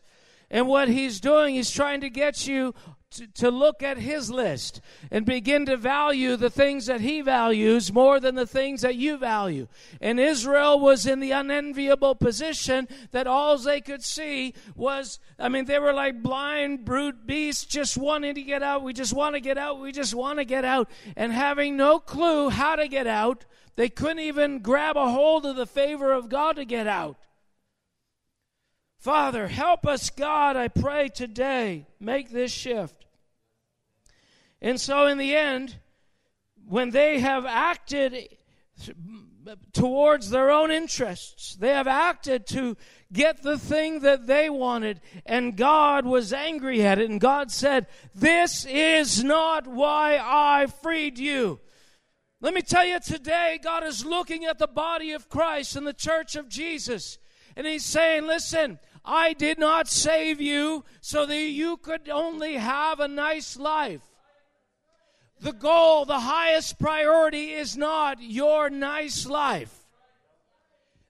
And 0.51 0.67
what 0.67 0.87
he's 0.87 1.19
doing, 1.19 1.55
he's 1.55 1.71
trying 1.71 2.01
to 2.01 2.09
get 2.09 2.47
you 2.47 2.73
to, 3.15 3.27
to 3.27 3.51
look 3.51 3.81
at 3.81 3.97
his 3.97 4.29
list 4.29 4.81
and 5.09 5.25
begin 5.25 5.65
to 5.65 5.77
value 5.77 6.35
the 6.35 6.49
things 6.49 6.85
that 6.85 7.01
he 7.01 7.21
values 7.21 7.91
more 7.91 8.19
than 8.19 8.35
the 8.35 8.45
things 8.45 8.81
that 8.81 8.95
you 8.95 9.17
value. 9.17 9.67
And 10.01 10.19
Israel 10.19 10.79
was 10.79 11.05
in 11.05 11.19
the 11.19 11.31
unenviable 11.31 12.15
position 12.15 12.87
that 13.11 13.27
all 13.27 13.57
they 13.57 13.81
could 13.81 14.03
see 14.03 14.53
was, 14.75 15.19
I 15.39 15.49
mean, 15.49 15.65
they 15.65 15.79
were 15.79 15.93
like 15.93 16.21
blind, 16.21 16.85
brute 16.85 17.25
beasts 17.25 17.65
just 17.65 17.97
wanting 17.97 18.35
to 18.35 18.41
get 18.41 18.61
out. 18.61 18.83
We 18.83 18.93
just 18.93 19.13
want 19.13 19.35
to 19.35 19.41
get 19.41 19.57
out. 19.57 19.79
We 19.79 19.91
just 19.91 20.13
want 20.13 20.39
to 20.39 20.45
get 20.45 20.65
out. 20.65 20.89
And 21.15 21.31
having 21.31 21.77
no 21.77 21.99
clue 21.99 22.49
how 22.49 22.75
to 22.75 22.87
get 22.87 23.07
out, 23.07 23.45
they 23.75 23.89
couldn't 23.89 24.19
even 24.19 24.59
grab 24.59 24.97
a 24.97 25.09
hold 25.09 25.45
of 25.45 25.55
the 25.55 25.65
favor 25.65 26.13
of 26.13 26.29
God 26.29 26.55
to 26.55 26.65
get 26.65 26.87
out. 26.87 27.17
Father, 28.97 29.47
help 29.47 29.85
us, 29.85 30.09
God, 30.09 30.55
I 30.55 30.67
pray 30.67 31.09
today, 31.09 31.85
make 31.99 32.31
this 32.31 32.51
shift. 32.51 33.05
And 34.61 34.81
so, 34.81 35.05
in 35.05 35.17
the 35.17 35.35
end, 35.35 35.75
when 36.67 36.89
they 36.89 37.19
have 37.19 37.45
acted 37.45 38.29
towards 39.73 40.29
their 40.29 40.49
own 40.49 40.71
interests, 40.71 41.55
they 41.55 41.69
have 41.69 41.87
acted 41.87 42.47
to 42.47 42.75
get 43.13 43.43
the 43.43 43.59
thing 43.59 43.99
that 43.99 44.25
they 44.25 44.49
wanted, 44.49 45.01
and 45.25 45.55
God 45.55 46.05
was 46.05 46.33
angry 46.33 46.83
at 46.83 46.97
it, 46.97 47.09
and 47.09 47.21
God 47.21 47.51
said, 47.51 47.87
This 48.15 48.65
is 48.65 49.23
not 49.23 49.67
why 49.67 50.17
I 50.19 50.65
freed 50.65 51.19
you. 51.19 51.59
Let 52.45 52.53
me 52.53 52.61
tell 52.61 52.85
you 52.85 52.99
today, 52.99 53.59
God 53.63 53.83
is 53.83 54.05
looking 54.05 54.45
at 54.45 54.59
the 54.59 54.67
body 54.67 55.13
of 55.13 55.29
Christ 55.29 55.75
and 55.75 55.87
the 55.87 55.93
church 55.93 56.35
of 56.35 56.47
Jesus, 56.47 57.17
and 57.55 57.65
He's 57.65 57.83
saying, 57.83 58.27
Listen, 58.27 58.77
I 59.03 59.33
did 59.33 59.57
not 59.57 59.87
save 59.87 60.39
you 60.39 60.85
so 61.01 61.25
that 61.25 61.35
you 61.35 61.77
could 61.77 62.07
only 62.07 62.53
have 62.53 62.99
a 62.99 63.07
nice 63.07 63.57
life. 63.57 64.03
The 65.41 65.53
goal, 65.53 66.05
the 66.05 66.19
highest 66.19 66.77
priority 66.77 67.53
is 67.53 67.75
not 67.75 68.21
your 68.21 68.69
nice 68.69 69.25
life. 69.25 69.84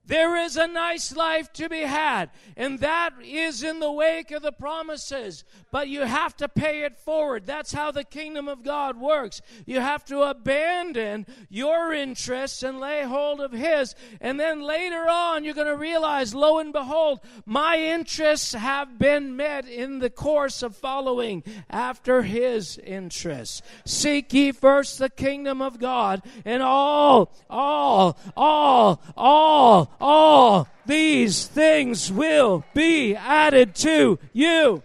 There 0.07 0.37
is 0.37 0.55
a 0.55 0.67
nice 0.67 1.15
life 1.15 1.51
to 1.53 1.67
be 1.67 1.81
had, 1.81 2.29
and 2.55 2.79
that 2.79 3.13
is 3.23 3.63
in 3.63 3.79
the 3.79 3.91
wake 3.91 4.29
of 4.29 4.43
the 4.43 4.51
promises. 4.51 5.43
But 5.71 5.87
you 5.87 6.01
have 6.01 6.37
to 6.37 6.47
pay 6.47 6.83
it 6.83 6.95
forward. 6.95 7.45
That's 7.45 7.73
how 7.73 7.91
the 7.91 8.03
kingdom 8.03 8.47
of 8.47 8.63
God 8.63 8.97
works. 8.97 9.41
You 9.65 9.79
have 9.79 10.05
to 10.05 10.21
abandon 10.21 11.25
your 11.49 11.91
interests 11.91 12.61
and 12.61 12.79
lay 12.79 13.03
hold 13.03 13.41
of 13.41 13.51
His. 13.51 13.95
And 14.21 14.39
then 14.39 14.61
later 14.61 15.07
on, 15.09 15.43
you're 15.43 15.55
going 15.55 15.67
to 15.67 15.75
realize, 15.75 16.35
lo 16.35 16.59
and 16.59 16.71
behold, 16.71 17.19
my 17.45 17.77
interests 17.77 18.53
have 18.53 18.99
been 18.99 19.35
met 19.35 19.67
in 19.67 19.99
the 19.99 20.09
course 20.11 20.61
of 20.61 20.75
following 20.75 21.43
after 21.69 22.21
His 22.21 22.77
interests. 22.77 23.63
Seek 23.85 24.31
ye 24.33 24.51
first 24.51 24.99
the 24.99 25.09
kingdom 25.09 25.61
of 25.61 25.79
God, 25.79 26.21
and 26.45 26.61
all, 26.61 27.33
all, 27.49 28.19
all, 28.37 29.01
all, 29.17 29.94
all 29.99 30.67
these 30.85 31.45
things 31.45 32.11
will 32.11 32.63
be 32.73 33.15
added 33.15 33.75
to 33.75 34.19
you. 34.33 34.83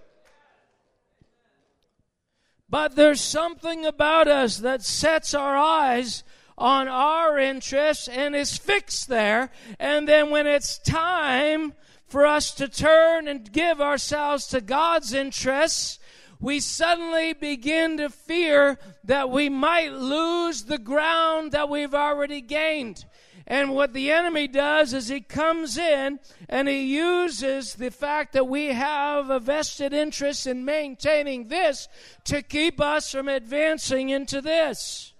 But 2.69 2.95
there's 2.95 3.21
something 3.21 3.85
about 3.85 4.29
us 4.29 4.59
that 4.59 4.83
sets 4.83 5.35
our 5.35 5.57
eyes 5.57 6.23
on 6.57 6.87
our 6.87 7.39
interests 7.39 8.07
and 8.07 8.37
is 8.37 8.57
fixed 8.57 9.09
there. 9.09 9.51
And 9.79 10.07
then 10.07 10.31
when 10.31 10.47
it's 10.47 10.79
time 10.79 11.75
for 12.07 12.27
us 12.27 12.53
to 12.55 12.69
turn 12.69 13.27
and 13.27 13.51
give 13.53 13.81
ourselves 13.81 14.47
to 14.49 14.61
God's 14.61 15.13
interests, 15.13 15.99
we 16.39 16.61
suddenly 16.61 17.33
begin 17.33 17.97
to 17.99 18.09
fear 18.09 18.79
that 19.05 19.31
we 19.31 19.49
might 19.49 19.93
lose 19.93 20.65
the 20.65 20.79
ground 20.79 21.53
that 21.53 21.69
we've 21.69 21.95
already 21.95 22.41
gained. 22.41 23.05
And 23.47 23.75
what 23.75 23.93
the 23.93 24.13
enemy 24.13 24.49
does 24.49 24.93
is 24.93 25.09
he 25.09 25.21
comes 25.21 25.77
in 25.77 26.21
and 26.49 26.69
he 26.69 26.95
uses 26.97 27.75
the 27.75 27.91
fact 27.91 28.33
that 28.35 28.49
we 28.49 28.67
have 28.67 29.31
a 29.31 29.41
vested 29.41 29.93
interest 29.93 30.47
in 30.47 30.65
maintaining 30.65 31.49
this 31.49 31.89
to 32.25 32.43
keep 32.43 32.81
us 32.81 33.11
from 33.11 33.29
advancing 33.29 34.11
into 34.11 34.41
this. 34.41 35.15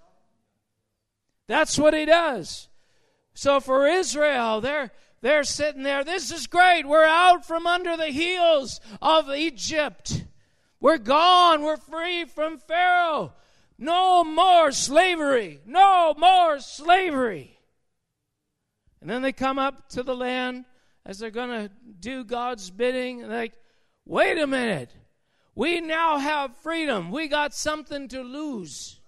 That's 1.47 1.77
what 1.77 1.93
he 1.93 2.05
does. 2.05 2.69
So 3.33 3.59
for 3.59 3.87
Israel, 3.87 4.61
they're 4.61 4.91
they're 5.21 5.43
sitting 5.43 5.83
there. 5.83 6.03
This 6.03 6.31
is 6.31 6.47
great. 6.47 6.87
We're 6.87 7.03
out 7.03 7.45
from 7.45 7.67
under 7.67 7.95
the 7.95 8.07
heels 8.07 8.79
of 9.01 9.29
Egypt. 9.29 10.25
We're 10.79 10.97
gone. 10.97 11.61
We're 11.61 11.77
free 11.77 12.25
from 12.25 12.57
Pharaoh. 12.57 13.33
No 13.77 14.23
more 14.23 14.71
slavery. 14.71 15.59
No 15.65 16.15
more 16.17 16.59
slavery. 16.59 17.59
And 19.01 19.09
then 19.09 19.21
they 19.21 19.31
come 19.31 19.57
up 19.57 19.89
to 19.89 20.03
the 20.03 20.15
land 20.15 20.65
as 21.05 21.19
they're 21.19 21.31
going 21.31 21.49
to 21.49 21.71
do 21.99 22.23
God's 22.23 22.69
bidding. 22.69 23.23
And 23.23 23.31
like, 23.31 23.53
wait 24.05 24.37
a 24.37 24.47
minute. 24.47 24.91
We 25.55 25.81
now 25.81 26.17
have 26.17 26.55
freedom. 26.57 27.11
We 27.11 27.27
got 27.27 27.53
something 27.53 28.07
to 28.09 28.21
lose. 28.21 28.99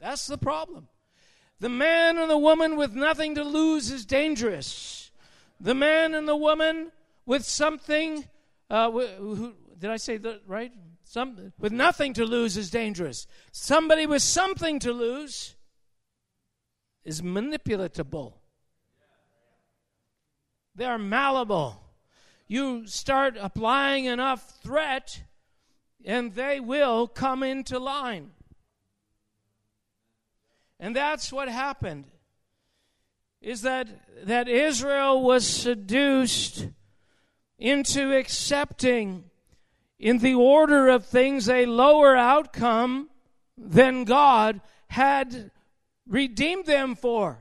That's 0.00 0.26
the 0.26 0.38
problem. 0.38 0.88
The 1.60 1.68
man 1.68 2.18
and 2.18 2.30
the 2.30 2.38
woman 2.38 2.76
with 2.76 2.94
nothing 2.94 3.34
to 3.34 3.44
lose 3.44 3.90
is 3.90 4.06
dangerous. 4.06 5.10
The 5.60 5.74
man 5.74 6.14
and 6.14 6.26
the 6.26 6.36
woman 6.36 6.92
with 7.26 7.44
something, 7.44 8.24
uh, 8.70 8.90
who, 8.90 9.54
did 9.78 9.90
I 9.90 9.96
say 9.96 10.16
that 10.16 10.42
right? 10.46 10.72
Some, 11.04 11.52
with 11.58 11.72
nothing 11.72 12.12
to 12.14 12.24
lose 12.24 12.56
is 12.56 12.70
dangerous. 12.70 13.26
Somebody 13.50 14.06
with 14.06 14.22
something 14.22 14.78
to 14.80 14.92
lose 14.92 15.56
is 17.08 17.22
manipulatable. 17.22 18.34
They 20.74 20.84
are 20.84 20.98
malleable. 20.98 21.82
You 22.46 22.86
start 22.86 23.38
applying 23.40 24.04
enough 24.04 24.60
threat, 24.62 25.22
and 26.04 26.34
they 26.34 26.60
will 26.60 27.08
come 27.08 27.42
into 27.42 27.78
line. 27.78 28.32
And 30.78 30.94
that's 30.94 31.32
what 31.32 31.48
happened. 31.48 32.04
Is 33.40 33.62
that 33.62 33.88
that 34.24 34.46
Israel 34.46 35.22
was 35.22 35.46
seduced 35.46 36.68
into 37.58 38.14
accepting 38.14 39.24
in 39.98 40.18
the 40.18 40.34
order 40.34 40.88
of 40.88 41.06
things 41.06 41.48
a 41.48 41.64
lower 41.64 42.14
outcome 42.14 43.08
than 43.56 44.04
God 44.04 44.60
had 44.88 45.50
redeemed 46.08 46.66
them 46.66 46.94
for. 46.94 47.38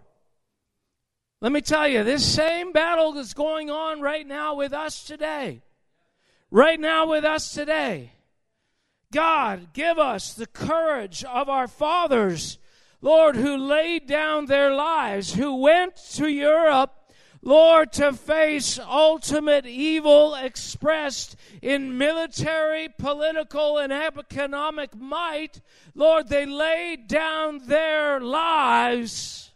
Let 1.40 1.52
me 1.52 1.62
tell 1.62 1.88
you, 1.88 2.04
this 2.04 2.26
same 2.26 2.72
battle 2.72 3.18
is 3.18 3.34
going 3.34 3.70
on 3.70 4.02
right 4.02 4.26
now 4.26 4.56
with 4.56 4.74
us 4.74 5.04
today. 5.04 5.62
Right 6.50 6.80
now 6.80 7.08
with 7.08 7.24
us 7.24 7.54
today. 7.54 8.14
God, 9.12 9.74
give 9.74 10.00
us 10.00 10.34
the 10.34 10.48
courage 10.48 11.24
of 11.24 11.48
our 11.48 11.68
fathers, 11.68 12.58
Lord, 13.02 13.36
who 13.36 13.56
laid 13.56 14.08
down 14.08 14.46
their 14.46 14.74
lives, 14.74 15.36
who 15.36 15.56
went 15.56 15.96
to 16.14 16.28
Europe 16.28 16.97
Lord, 17.42 17.94
to 17.94 18.14
face 18.14 18.80
ultimate 18.80 19.66
evil 19.66 20.36
expressed 20.36 21.36
in 21.62 21.98
military, 21.98 22.90
political, 22.90 23.78
and 23.78 23.94
economic 23.94 24.96
might, 24.96 25.62
Lord, 25.96 26.30
they 26.30 26.46
laid 26.46 27.08
down 27.08 27.68
their 27.68 28.20
lives. 28.20 29.52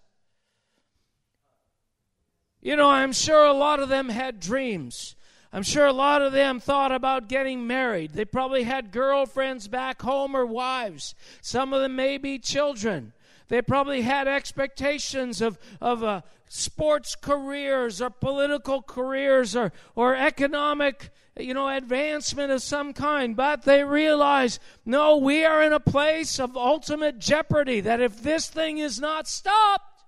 You 2.61 2.75
know, 2.75 2.89
I'm 2.89 3.11
sure 3.11 3.45
a 3.45 3.53
lot 3.53 3.79
of 3.79 3.89
them 3.89 4.09
had 4.09 4.39
dreams. 4.39 5.15
I'm 5.53 5.63
sure 5.63 5.85
a 5.85 5.93
lot 5.93 6.21
of 6.21 6.31
them 6.31 6.59
thought 6.59 6.91
about 6.91 7.27
getting 7.27 7.67
married. 7.67 8.13
They 8.13 8.23
probably 8.23 8.63
had 8.63 8.91
girlfriends 8.91 9.67
back 9.67 10.01
home 10.01 10.35
or 10.35 10.45
wives. 10.45 11.13
Some 11.41 11.73
of 11.73 11.81
them 11.81 11.95
may 11.95 12.17
be 12.17 12.39
children. 12.39 13.13
They 13.49 13.61
probably 13.61 14.03
had 14.03 14.29
expectations 14.29 15.41
of, 15.41 15.59
of 15.81 16.03
uh, 16.03 16.21
sports 16.53 17.15
careers 17.15 18.01
or 18.01 18.09
political 18.09 18.81
careers 18.81 19.55
or, 19.55 19.71
or 19.95 20.15
economic 20.15 21.09
you 21.39 21.53
know 21.53 21.69
advancement 21.69 22.51
of 22.51 22.61
some 22.61 22.91
kind 22.91 23.37
but 23.37 23.63
they 23.63 23.83
realize 23.83 24.59
no 24.85 25.15
we 25.15 25.45
are 25.45 25.63
in 25.63 25.71
a 25.71 25.79
place 25.79 26.39
of 26.39 26.57
ultimate 26.57 27.17
jeopardy 27.17 27.79
that 27.79 28.01
if 28.01 28.21
this 28.21 28.49
thing 28.49 28.79
is 28.79 28.99
not 28.99 29.27
stopped 29.29 30.03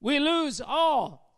we 0.00 0.18
lose 0.18 0.60
all 0.60 1.28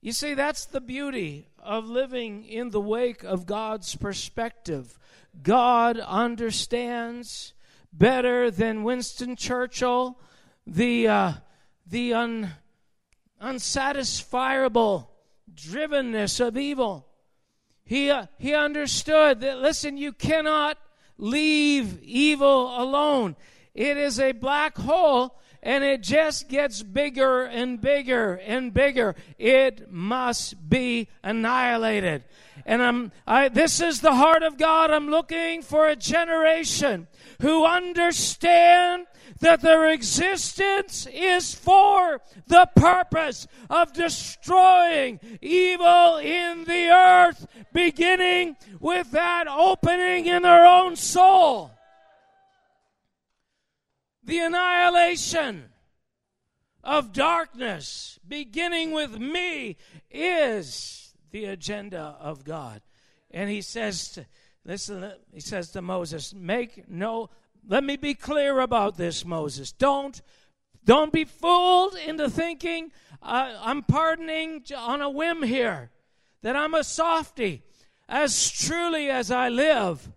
you 0.00 0.12
see 0.12 0.34
that's 0.34 0.64
the 0.64 0.80
beauty 0.80 1.48
of 1.58 1.88
living 1.88 2.44
in 2.44 2.70
the 2.70 2.80
wake 2.80 3.24
of 3.24 3.46
God's 3.46 3.96
perspective. 3.96 4.98
God 5.42 5.98
understands 5.98 7.52
better 7.92 8.50
than 8.50 8.84
Winston 8.84 9.36
Churchill 9.36 10.18
the, 10.66 11.08
uh, 11.08 11.32
the 11.88 12.14
un, 12.14 12.50
unsatisfiable 13.42 15.08
drivenness 15.54 16.46
of 16.46 16.56
evil. 16.56 17.06
He, 17.84 18.10
uh, 18.10 18.26
he 18.38 18.54
understood 18.54 19.40
that, 19.40 19.58
listen, 19.58 19.96
you 19.96 20.12
cannot 20.12 20.78
leave 21.16 22.02
evil 22.02 22.80
alone. 22.80 23.36
It 23.74 23.96
is 23.96 24.20
a 24.20 24.32
black 24.32 24.76
hole 24.76 25.38
and 25.62 25.82
it 25.82 26.02
just 26.02 26.48
gets 26.48 26.82
bigger 26.82 27.44
and 27.44 27.80
bigger 27.80 28.34
and 28.34 28.72
bigger. 28.72 29.16
It 29.38 29.90
must 29.90 30.68
be 30.68 31.08
annihilated. 31.22 32.24
And 32.64 32.82
I'm, 32.82 33.12
I, 33.26 33.48
this 33.48 33.80
is 33.80 34.00
the 34.00 34.14
heart 34.14 34.42
of 34.42 34.58
God. 34.58 34.90
I'm 34.90 35.08
looking 35.08 35.62
for 35.62 35.88
a 35.88 35.96
generation 35.96 37.08
who 37.40 37.64
understand 37.64 39.06
that 39.40 39.60
their 39.60 39.88
existence 39.88 41.06
is 41.12 41.54
for 41.54 42.20
the 42.46 42.68
purpose 42.76 43.46
of 43.70 43.92
destroying 43.92 45.20
evil 45.40 46.16
in 46.16 46.64
the 46.64 46.88
earth, 46.88 47.46
beginning 47.72 48.56
with 48.80 49.10
that 49.12 49.46
opening 49.48 50.26
in 50.26 50.42
their 50.42 50.66
own 50.66 50.96
soul. 50.96 51.70
The 54.24 54.38
annihilation 54.38 55.70
of 56.84 57.12
darkness, 57.12 58.18
beginning 58.26 58.92
with 58.92 59.18
me, 59.18 59.76
is 60.10 61.14
the 61.30 61.46
agenda 61.46 62.16
of 62.20 62.44
God. 62.44 62.82
And 63.30 63.50
he 63.50 63.60
says, 63.60 64.08
to, 64.12 64.26
listen, 64.64 65.12
he 65.32 65.40
says 65.40 65.70
to 65.72 65.82
Moses, 65.82 66.34
make 66.34 66.88
no 66.88 67.30
let 67.68 67.84
me 67.84 67.96
be 67.96 68.14
clear 68.14 68.60
about 68.60 68.96
this, 68.96 69.24
Moses. 69.24 69.72
Don't 69.72 70.20
don't 70.84 71.12
be 71.12 71.24
fooled 71.24 71.94
into 71.96 72.30
thinking 72.30 72.92
uh, 73.22 73.58
I'm 73.60 73.82
pardoning 73.82 74.64
on 74.74 75.02
a 75.02 75.10
whim 75.10 75.42
here, 75.42 75.90
that 76.42 76.56
I'm 76.56 76.74
a 76.74 76.82
softy. 76.82 77.62
As 78.08 78.50
truly 78.50 79.10
as 79.10 79.30
I 79.30 79.50
live, 79.50 80.10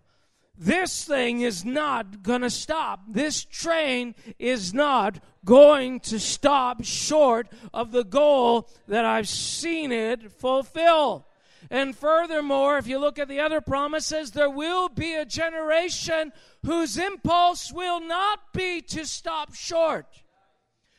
this 0.56 1.04
thing 1.04 1.42
is 1.42 1.62
not 1.62 2.22
going 2.22 2.40
to 2.40 2.48
stop. 2.48 3.00
This 3.06 3.44
train 3.44 4.14
is 4.38 4.72
not 4.72 5.18
going 5.44 6.00
to 6.00 6.18
stop 6.18 6.84
short 6.84 7.48
of 7.74 7.92
the 7.92 8.04
goal 8.04 8.70
that 8.88 9.04
I've 9.04 9.28
seen 9.28 9.92
it 9.92 10.32
fulfill. 10.32 11.26
And 11.72 11.96
furthermore, 11.96 12.76
if 12.76 12.86
you 12.86 12.98
look 12.98 13.18
at 13.18 13.28
the 13.28 13.40
other 13.40 13.62
promises, 13.62 14.32
there 14.32 14.50
will 14.50 14.90
be 14.90 15.14
a 15.14 15.24
generation 15.24 16.30
whose 16.66 16.98
impulse 16.98 17.72
will 17.72 17.98
not 17.98 18.52
be 18.52 18.82
to 18.82 19.06
stop 19.06 19.54
short, 19.54 20.04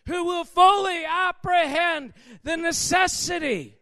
who 0.07 0.23
will 0.23 0.43
fully 0.43 1.05
apprehend 1.05 2.13
the 2.41 2.57
necessity, 2.57 3.75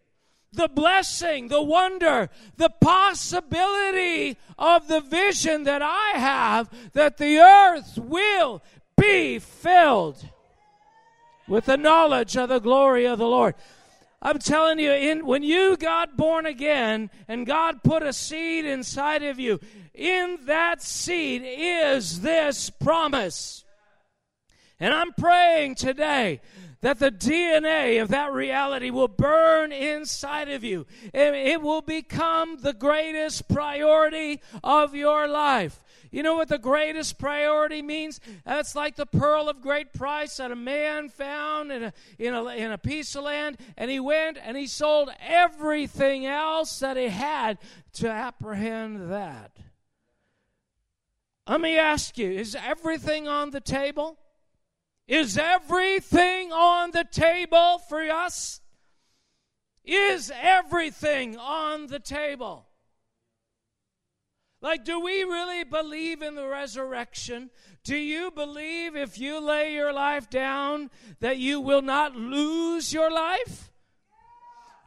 the 0.51 0.67
blessing, 0.67 1.47
the 1.47 1.61
wonder, 1.61 2.29
the 2.57 2.69
possibility 2.81 4.37
of 4.59 4.89
the 4.89 4.99
vision 4.99 5.63
that 5.63 5.81
I 5.81 6.19
have 6.19 6.69
that 6.91 7.17
the 7.17 7.39
earth 7.39 7.97
will 7.99 8.61
be 8.97 9.39
filled 9.39 10.27
with 11.47 11.67
the 11.67 11.77
knowledge 11.77 12.35
of 12.35 12.49
the 12.49 12.59
glory 12.59 13.05
of 13.05 13.17
the 13.17 13.27
Lord. 13.27 13.55
I'm 14.21 14.37
telling 14.37 14.77
you, 14.77 14.91
in, 14.91 15.25
when 15.25 15.41
you 15.41 15.75
got 15.77 16.15
born 16.15 16.45
again 16.45 17.09
and 17.27 17.45
God 17.45 17.81
put 17.83 18.03
a 18.03 18.13
seed 18.13 18.65
inside 18.65 19.23
of 19.23 19.39
you, 19.39 19.59
in 19.95 20.37
that 20.45 20.81
seed 20.83 21.41
is 21.43 22.21
this 22.21 22.69
promise. 22.69 23.65
And 24.79 24.93
I'm 24.93 25.13
praying 25.13 25.75
today 25.75 26.41
that 26.81 26.99
the 26.99 27.11
DNA 27.11 28.01
of 28.01 28.09
that 28.09 28.33
reality 28.33 28.89
will 28.89 29.07
burn 29.07 29.71
inside 29.71 30.49
of 30.49 30.63
you. 30.63 30.85
And 31.13 31.35
It 31.35 31.61
will 31.61 31.81
become 31.81 32.57
the 32.57 32.73
greatest 32.73 33.47
priority 33.47 34.41
of 34.63 34.95
your 34.95 35.27
life. 35.27 35.79
You 36.11 36.23
know 36.23 36.35
what 36.35 36.49
the 36.49 36.57
greatest 36.57 37.17
priority 37.17 37.81
means? 37.81 38.19
That's 38.43 38.75
like 38.75 38.97
the 38.97 39.05
pearl 39.05 39.47
of 39.47 39.61
great 39.61 39.93
price 39.93 40.37
that 40.37 40.51
a 40.51 40.55
man 40.57 41.07
found 41.07 41.71
in 41.71 41.83
a, 41.83 41.93
in 42.19 42.33
a, 42.33 42.45
in 42.47 42.71
a 42.71 42.77
piece 42.77 43.15
of 43.15 43.23
land, 43.23 43.57
and 43.77 43.89
he 43.89 43.99
went 43.99 44.37
and 44.43 44.57
he 44.57 44.67
sold 44.67 45.09
everything 45.25 46.25
else 46.25 46.79
that 46.79 46.97
he 46.97 47.07
had 47.07 47.59
to 47.93 48.09
apprehend 48.09 49.09
that. 49.09 49.55
Let 51.47 51.61
me 51.61 51.77
ask 51.77 52.17
you 52.17 52.29
is 52.29 52.55
everything 52.55 53.27
on 53.27 53.51
the 53.51 53.61
table? 53.61 54.17
Is 55.11 55.37
everything 55.37 56.53
on 56.53 56.91
the 56.91 57.03
table 57.03 57.79
for 57.89 57.99
us? 57.99 58.61
Is 59.83 60.31
everything 60.41 61.35
on 61.35 61.87
the 61.87 61.99
table? 61.99 62.69
Like, 64.61 64.85
do 64.85 65.01
we 65.01 65.23
really 65.23 65.65
believe 65.65 66.21
in 66.21 66.35
the 66.35 66.47
resurrection? 66.47 67.49
Do 67.83 67.97
you 67.97 68.31
believe 68.31 68.95
if 68.95 69.19
you 69.19 69.41
lay 69.41 69.73
your 69.73 69.91
life 69.91 70.29
down 70.29 70.89
that 71.19 71.37
you 71.37 71.59
will 71.59 71.81
not 71.81 72.15
lose 72.15 72.93
your 72.93 73.11
life? 73.11 73.69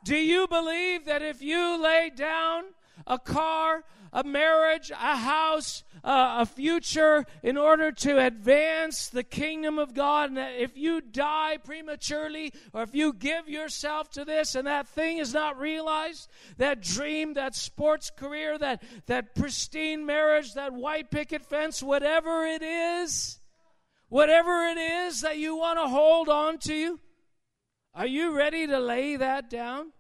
Do 0.07 0.17
you 0.17 0.47
believe 0.47 1.05
that 1.05 1.21
if 1.21 1.43
you 1.43 1.77
lay 1.83 2.11
down 2.17 2.65
a 3.07 3.19
car, 3.19 3.85
a 4.15 4.23
marriage, 4.23 4.93
a 4.93 5.17
house, 5.17 5.83
uh, 6.05 6.37
a 6.39 6.47
future 6.47 7.27
in 7.43 7.59
order 7.59 7.91
to 7.91 8.25
advance 8.25 9.09
the 9.09 9.25
kingdom 9.25 9.77
of 9.79 9.93
God. 9.93 10.31
And 10.31 10.37
that 10.39 10.55
if 10.57 10.79
you 10.79 11.01
die 11.01 11.59
prematurely 11.63 12.53
or 12.73 12.83
if 12.83 12.95
you 12.95 13.13
give 13.13 13.49
yourself 13.49 14.09
to 14.11 14.25
this 14.25 14.55
and 14.55 14.69
that 14.69 14.87
thing 14.87 15.19
is 15.19 15.35
not 15.35 15.59
realized, 15.59 16.31
that 16.59 16.81
dream, 16.81 17.35
that 17.35 17.57
sports 17.57 18.11
career, 18.17 18.57
that, 18.57 18.85
that 19.07 19.35
pristine 19.35 20.07
marriage, 20.07 20.55
that 20.55 20.73
white 20.73 21.11
picket 21.11 21.45
fence, 21.45 21.83
whatever 21.83 22.47
it 22.47 22.63
is, 22.63 23.41
whatever 24.09 24.69
it 24.69 24.79
is 24.79 25.23
that 25.23 25.39
you 25.39 25.57
want 25.57 25.81
to 25.81 25.89
hold 25.89 26.29
on 26.29 26.59
to, 26.59 27.01
are 27.97 28.07
you 28.07 28.37
ready 28.37 28.69
to 28.69 28.79
lay 28.79 29.17
that 29.17 29.51
down? 29.51 29.93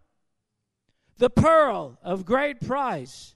The 1.18 1.30
pearl 1.30 1.98
of 2.02 2.24
great 2.24 2.60
price 2.60 3.33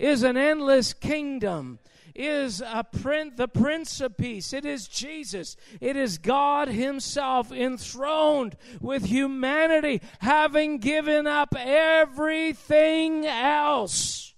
is 0.00 0.22
an 0.22 0.36
endless 0.36 0.92
kingdom 0.92 1.78
is 2.14 2.60
a 2.60 2.84
print, 2.84 3.36
the 3.36 3.48
Prince 3.48 4.00
of 4.00 4.16
Peace. 4.16 4.52
It 4.52 4.64
is 4.64 4.88
Jesus. 4.88 5.56
It 5.80 5.96
is 5.96 6.18
God 6.18 6.68
Himself 6.68 7.52
enthroned 7.52 8.56
with 8.80 9.04
humanity, 9.04 10.02
having 10.18 10.78
given 10.78 11.26
up 11.26 11.54
everything 11.56 13.26
else. 13.26 14.34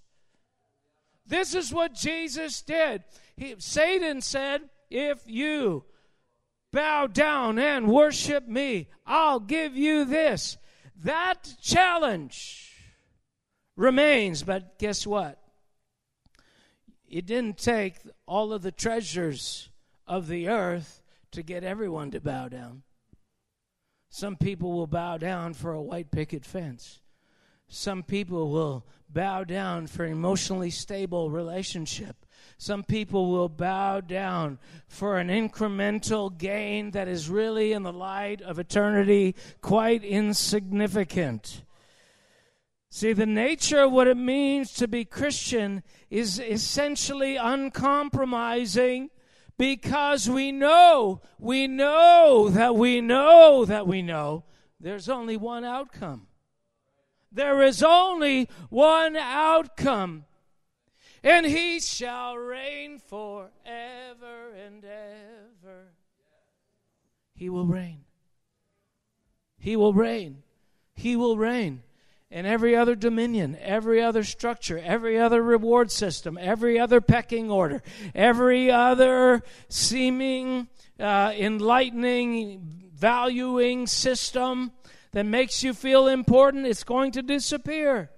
This 1.27 1.55
is 1.55 1.73
what 1.73 1.95
Jesus 1.95 2.63
did. 2.63 3.05
He, 3.37 3.55
Satan 3.59 4.21
said, 4.21 4.63
If 4.91 5.23
you 5.27 5.85
bow 6.73 7.07
down 7.07 7.59
and 7.59 7.89
worship 7.89 8.47
me, 8.47 8.89
I'll 9.07 9.41
give 9.41 9.77
you 9.77 10.05
this. 10.05 10.59
That 11.05 11.55
challenge 11.61 12.71
remains, 13.77 14.43
but 14.43 14.79
guess 14.79 15.07
what? 15.07 15.42
It 17.13 17.27
didn't 17.27 17.59
take 17.59 17.97
all 18.27 18.55
of 18.55 18.63
the 18.63 18.73
treasures 18.73 19.69
of 20.07 20.29
the 20.29 20.49
earth 20.49 21.03
to 21.31 21.43
get 21.43 21.63
everyone 21.63 22.11
to 22.11 22.21
bow 22.21 22.49
down. 22.49 22.83
Some 24.09 24.35
people 24.37 24.73
will 24.73 24.87
bow 24.87 25.19
down 25.19 25.53
for 25.53 25.73
a 25.73 25.83
white 25.83 26.11
picket 26.11 26.47
fence. 26.47 27.01
Some 27.69 28.03
people 28.03 28.51
will 28.51 28.87
bow 29.11 29.45
down 29.45 29.87
for 29.89 30.05
an 30.05 30.13
emotionally 30.13 30.71
stable 30.71 31.31
relationship. 31.31 32.17
Some 32.57 32.83
people 32.83 33.31
will 33.31 33.49
bow 33.51 34.01
down 34.01 34.59
for 34.89 35.19
an 35.19 35.29
incremental 35.29 36.37
gain 36.37 36.93
that 36.93 37.09
is 37.09 37.29
really, 37.29 37.73
in 37.73 37.83
the 37.83 37.93
light 37.93 38.41
of 38.41 38.59
eternity, 38.59 39.35
quite 39.61 40.03
insignificant. 40.03 41.63
See, 42.95 43.15
the 43.15 43.25
nature 43.25 43.85
of 43.85 43.93
what 43.93 44.07
it 44.07 44.19
means 44.19 44.75
to 44.75 44.87
be 44.87 45.07
Christian 45.07 45.83
is 46.11 46.39
essentially 46.39 47.37
uncompromising 47.37 49.09
because 49.57 50.29
we 50.29 50.53
know, 50.53 51.23
we 51.39 51.67
know 51.67 52.51
that 52.51 52.75
we 52.75 53.01
know 53.01 53.65
that 53.65 53.87
we 53.87 54.03
know 54.03 54.45
there's 54.79 55.09
only 55.09 55.39
one 55.39 55.65
outcome. 55.65 56.27
There 57.33 57.63
is 57.63 57.83
only 57.83 58.51
one 58.69 59.17
outcome. 59.17 60.27
And 61.25 61.47
he 61.47 61.81
shall 61.81 62.37
reign 62.37 62.99
forever 62.99 64.53
and 64.67 64.85
ever. 64.85 65.95
He 67.35 67.49
will 67.49 67.67
reign. 67.67 68.05
He 69.59 69.77
will 69.77 69.95
reign. 69.95 70.43
He 70.95 71.17
will 71.17 71.39
reign. 71.39 71.85
And 72.33 72.47
every 72.47 72.75
other 72.75 72.95
dominion, 72.95 73.59
every 73.61 74.03
other 74.03 74.25
structure, 74.25 74.79
every 74.79 75.19
other 75.19 75.43
reward 75.43 75.91
system, 75.91 76.39
every 76.41 76.81
other 76.81 77.03
pecking 77.03 77.51
order, 77.51 77.83
every 78.15 78.71
other 78.71 79.43
seeming 79.69 80.67
uh, 80.99 81.31
enlightening, 81.37 82.91
valuing 82.95 83.87
system 83.87 84.73
that 85.13 85.27
makes 85.27 85.63
you 85.63 85.75
feel 85.75 86.09
important, 86.09 86.67
it's 86.67 86.85
going 86.85 87.13
to 87.13 87.21
disappear. 87.21 88.11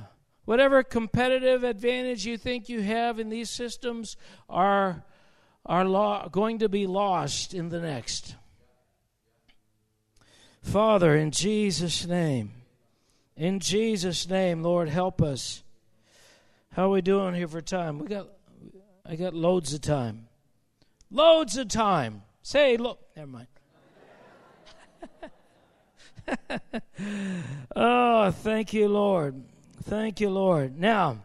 Whatever 0.45 0.83
competitive 0.83 1.63
advantage 1.63 2.27
you 2.27 2.37
think 2.37 2.69
you 2.69 2.83
have 2.83 3.21
in 3.21 3.29
these 3.29 3.49
systems 3.49 4.17
are, 4.49 5.05
are 5.65 5.85
lo- 5.85 6.29
going 6.33 6.59
to 6.59 6.69
be 6.69 6.89
lost 6.89 7.55
in 7.55 7.69
the 7.69 7.81
next. 7.81 8.35
Father, 10.63 11.17
in 11.17 11.31
Jesus' 11.31 12.07
name, 12.07 12.53
in 13.37 13.61
Jesus' 13.61 14.29
name, 14.29 14.63
Lord, 14.63 14.89
help 14.89 15.23
us. 15.23 15.63
How 16.73 16.87
are 16.87 16.91
we 16.91 17.03
doing 17.03 17.35
here 17.35 17.49
for 17.49 17.61
time? 17.61 17.99
We 17.99 18.07
got, 18.07 18.29
I 19.05 19.17
got 19.17 19.35
loads 19.35 19.73
of 19.75 19.81
time. 19.81 20.29
Loads 21.11 21.57
of 21.57 21.69
time. 21.69 22.23
Say, 22.43 22.77
look, 22.77 23.01
never 23.17 23.29
mind. 23.29 23.47
oh, 27.77 28.31
thank 28.31 28.73
you, 28.73 28.89
Lord. 28.89 29.43
Thank 29.85 30.21
you, 30.21 30.31
Lord. 30.31 30.79
Now, 30.79 31.19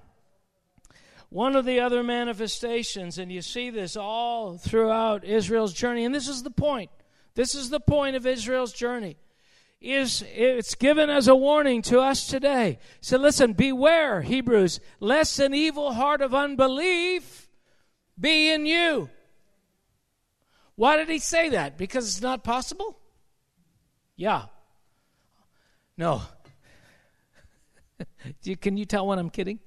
one 1.29 1.55
of 1.55 1.65
the 1.65 1.81
other 1.81 2.01
manifestations, 2.01 3.17
and 3.17 3.31
you 3.31 3.41
see 3.41 3.69
this 3.69 3.95
all 3.95 4.57
throughout 4.57 5.23
Israel's 5.23 5.73
journey, 5.73 6.05
and 6.05 6.15
this 6.15 6.27
is 6.27 6.43
the 6.43 6.51
point. 6.51 6.89
This 7.36 7.53
is 7.53 7.69
the 7.69 7.79
point 7.79 8.15
of 8.15 8.25
Israel's 8.25 8.73
journey 8.73 9.17
is 9.81 10.23
it's 10.33 10.73
given 10.73 11.09
as 11.09 11.27
a 11.27 11.36
warning 11.36 11.81
to 11.83 11.99
us 11.99 12.25
today. 12.27 12.79
So 13.01 13.17
listen, 13.17 13.53
beware, 13.53 14.21
Hebrews, 14.21 14.79
lest 14.99 15.39
an 15.39 15.53
evil 15.53 15.93
heart 15.93 16.21
of 16.21 16.33
unbelief 16.33 17.47
be 18.19 18.51
in 18.51 18.65
you. 18.65 19.09
Why 20.75 20.97
did 20.97 21.09
he 21.09 21.19
say 21.19 21.49
that? 21.49 21.77
Because 21.77 22.07
it's 22.07 22.21
not 22.21 22.43
possible? 22.43 22.97
Yeah. 24.15 24.45
No. 25.97 26.23
Can 28.61 28.77
you 28.77 28.86
tell 28.86 29.07
when 29.07 29.19
I'm 29.19 29.29
kidding? 29.29 29.59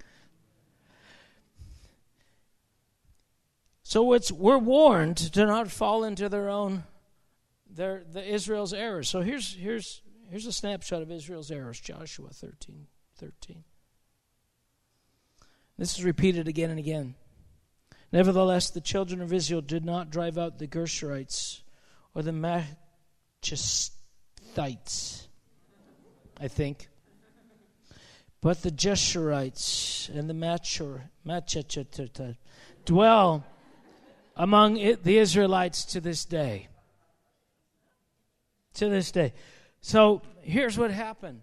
So 3.83 4.13
it's 4.13 4.31
we're 4.31 4.59
warned 4.59 5.17
to 5.17 5.47
not 5.47 5.71
fall 5.71 6.05
into 6.05 6.29
their 6.29 6.51
own 6.51 6.85
the 7.79 8.25
Israel's 8.27 8.75
errors. 8.75 9.09
So 9.09 9.21
here's 9.21 9.55
here's 9.55 10.03
here's 10.29 10.47
a 10.47 10.53
snapshot 10.53 11.01
of 11.01 11.11
Israel's 11.11 11.51
errors, 11.51 11.81
Joshua 11.81 12.31
13, 12.31 12.87
13. 13.17 13.65
This 15.79 15.97
is 15.97 16.05
repeated 16.05 16.49
again 16.49 16.71
and 16.71 16.79
again. 16.79 17.15
Nevertheless, 18.11 18.71
the 18.71 18.81
children 18.81 19.21
of 19.23 19.33
Israel 19.33 19.61
did 19.61 19.85
not 19.85 20.11
drive 20.11 20.39
out 20.39 20.59
the 20.59 20.67
Gershurites 20.67 21.61
or 22.15 22.23
the 22.23 22.33
Machastites, 23.43 25.29
I 26.41 26.49
think, 26.49 26.89
but 28.41 28.63
the 28.63 28.71
Jeshurites 28.73 30.09
and 30.09 30.29
the 30.29 30.35
Machur, 30.35 31.03
dwell 32.85 33.45
among 34.37 34.75
the 34.75 35.19
Israelites 35.19 35.85
to 35.85 36.01
this 36.01 36.25
day 36.25 36.69
to 38.79 38.89
this 38.89 39.11
day. 39.11 39.33
So 39.81 40.23
here's 40.43 40.79
what 40.79 40.91
happened. 40.91 41.43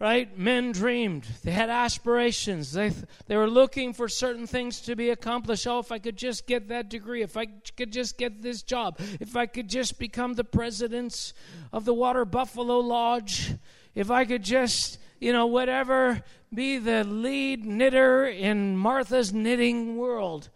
Right? 0.00 0.38
Men 0.38 0.70
dreamed. 0.70 1.26
They 1.42 1.50
had 1.50 1.70
aspirations. 1.70 2.70
They, 2.70 2.92
they 3.26 3.36
were 3.36 3.50
looking 3.50 3.92
for 3.92 4.08
certain 4.08 4.46
things 4.46 4.80
to 4.82 4.94
be 4.94 5.10
accomplished. 5.10 5.66
Oh, 5.66 5.80
if 5.80 5.90
I 5.90 5.98
could 5.98 6.16
just 6.16 6.46
get 6.46 6.68
that 6.68 6.88
degree, 6.88 7.22
if 7.22 7.36
I 7.36 7.46
could 7.46 7.92
just 7.92 8.16
get 8.16 8.40
this 8.40 8.62
job, 8.62 9.00
if 9.18 9.34
I 9.34 9.46
could 9.46 9.68
just 9.68 9.98
become 9.98 10.34
the 10.34 10.44
president 10.44 11.32
of 11.72 11.84
the 11.84 11.94
Water 11.94 12.24
Buffalo 12.24 12.78
Lodge, 12.78 13.54
if 13.96 14.08
I 14.08 14.24
could 14.24 14.44
just, 14.44 15.00
you 15.18 15.32
know, 15.32 15.46
whatever, 15.46 16.22
be 16.54 16.78
the 16.78 17.02
lead 17.02 17.66
knitter 17.66 18.24
in 18.24 18.76
Martha's 18.76 19.32
knitting 19.32 19.96
world 19.96 20.48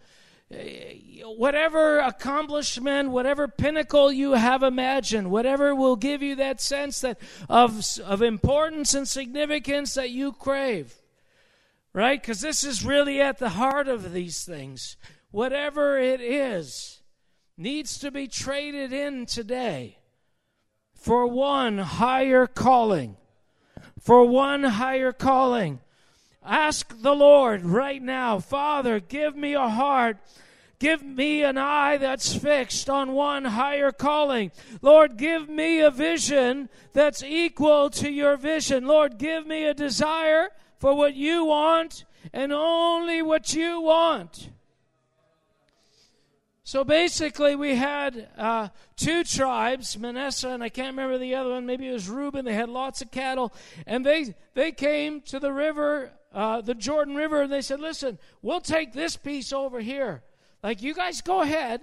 whatever 1.23 1.99
accomplishment, 1.99 3.09
whatever 3.09 3.47
pinnacle 3.47 4.11
you 4.11 4.33
have 4.33 4.63
imagined, 4.63 5.31
whatever 5.31 5.73
will 5.73 5.95
give 5.95 6.21
you 6.21 6.35
that 6.35 6.61
sense 6.61 7.01
that 7.01 7.19
of, 7.49 7.83
of 8.03 8.21
importance 8.21 8.93
and 8.93 9.07
significance 9.07 9.93
that 9.95 10.09
you 10.09 10.31
crave. 10.31 10.95
Right? 11.93 12.19
Because 12.19 12.41
this 12.41 12.63
is 12.63 12.83
really 12.83 13.21
at 13.21 13.37
the 13.37 13.49
heart 13.49 13.87
of 13.87 14.13
these 14.13 14.43
things. 14.43 14.97
Whatever 15.31 15.99
it 15.99 16.21
is 16.21 17.01
needs 17.57 17.99
to 17.99 18.11
be 18.11 18.27
traded 18.27 18.91
in 18.91 19.25
today 19.25 19.99
for 20.95 21.27
one 21.27 21.77
higher 21.77 22.47
calling. 22.47 23.17
For 23.99 24.25
one 24.25 24.63
higher 24.63 25.11
calling. 25.11 25.81
Ask 26.45 27.01
the 27.01 27.15
Lord 27.15 27.63
right 27.63 28.01
now, 28.01 28.39
Father, 28.39 28.99
give 28.99 29.35
me 29.35 29.53
a 29.53 29.69
heart 29.69 30.17
Give 30.83 31.01
me 31.01 31.43
an 31.43 31.57
eye 31.57 31.95
that's 31.95 32.35
fixed 32.35 32.89
on 32.89 33.13
one 33.13 33.45
higher 33.45 33.93
calling. 33.93 34.51
Lord, 34.81 35.15
give 35.15 35.47
me 35.47 35.79
a 35.79 35.89
vision 35.89 36.67
that's 36.91 37.23
equal 37.23 37.89
to 37.91 38.11
your 38.11 38.35
vision. 38.35 38.85
Lord, 38.85 39.17
give 39.17 39.47
me 39.47 39.63
a 39.63 39.73
desire 39.73 40.49
for 40.79 40.93
what 40.93 41.15
you 41.15 41.45
want 41.45 42.03
and 42.33 42.51
only 42.51 43.21
what 43.21 43.53
you 43.53 43.79
want. 43.79 44.49
So 46.65 46.83
basically, 46.83 47.55
we 47.55 47.75
had 47.75 48.27
uh, 48.37 48.67
two 48.97 49.23
tribes, 49.23 49.97
Manasseh 49.97 50.49
and 50.49 50.61
I 50.61 50.67
can't 50.67 50.97
remember 50.97 51.17
the 51.17 51.35
other 51.35 51.51
one. 51.51 51.65
Maybe 51.65 51.87
it 51.87 51.93
was 51.93 52.09
Reuben. 52.09 52.43
They 52.43 52.53
had 52.53 52.67
lots 52.67 53.01
of 53.01 53.09
cattle, 53.09 53.53
and 53.87 54.05
they 54.05 54.35
they 54.53 54.73
came 54.73 55.21
to 55.21 55.39
the 55.39 55.53
river, 55.53 56.11
uh, 56.33 56.61
the 56.61 56.73
Jordan 56.73 57.15
River, 57.15 57.43
and 57.43 57.51
they 57.51 57.61
said, 57.61 57.79
"Listen, 57.79 58.17
we'll 58.41 58.61
take 58.61 58.93
this 58.93 59.15
piece 59.15 59.53
over 59.53 59.79
here." 59.79 60.23
Like, 60.63 60.81
you 60.81 60.93
guys 60.93 61.21
go 61.21 61.41
ahead. 61.41 61.81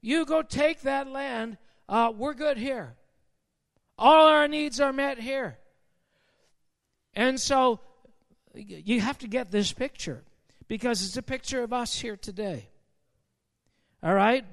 You 0.00 0.24
go 0.24 0.42
take 0.42 0.82
that 0.82 1.08
land. 1.08 1.58
Uh, 1.88 2.12
we're 2.16 2.34
good 2.34 2.56
here. 2.56 2.94
All 3.98 4.28
our 4.28 4.48
needs 4.48 4.80
are 4.80 4.92
met 4.92 5.18
here. 5.18 5.58
And 7.12 7.38
so 7.38 7.80
you 8.54 9.00
have 9.00 9.18
to 9.18 9.28
get 9.28 9.50
this 9.50 9.72
picture 9.72 10.22
because 10.68 11.04
it's 11.04 11.16
a 11.16 11.22
picture 11.22 11.62
of 11.62 11.72
us 11.72 11.98
here 11.98 12.16
today. 12.16 12.68
All 14.02 14.14
right? 14.14 14.44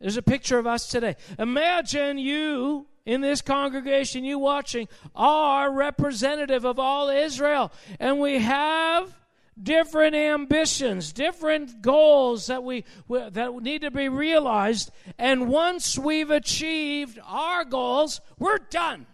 There's 0.00 0.16
a 0.16 0.22
picture 0.22 0.58
of 0.58 0.66
us 0.66 0.88
today. 0.88 1.16
Imagine 1.38 2.16
you 2.18 2.86
in 3.06 3.20
this 3.20 3.42
congregation, 3.42 4.24
you 4.24 4.38
watching, 4.38 4.88
are 5.14 5.70
representative 5.70 6.64
of 6.64 6.78
all 6.78 7.08
Israel. 7.08 7.72
And 8.00 8.18
we 8.18 8.38
have 8.38 9.14
different 9.60 10.16
ambitions, 10.16 11.12
different 11.12 11.82
goals 11.82 12.46
that 12.46 12.64
we 12.64 12.84
that 13.08 13.54
need 13.62 13.82
to 13.82 13.90
be 13.90 14.08
realized. 14.08 14.90
And 15.18 15.48
once 15.48 15.98
we've 15.98 16.30
achieved 16.30 17.18
our 17.24 17.64
goals, 17.64 18.20
we're 18.38 18.58
done. 18.58 19.06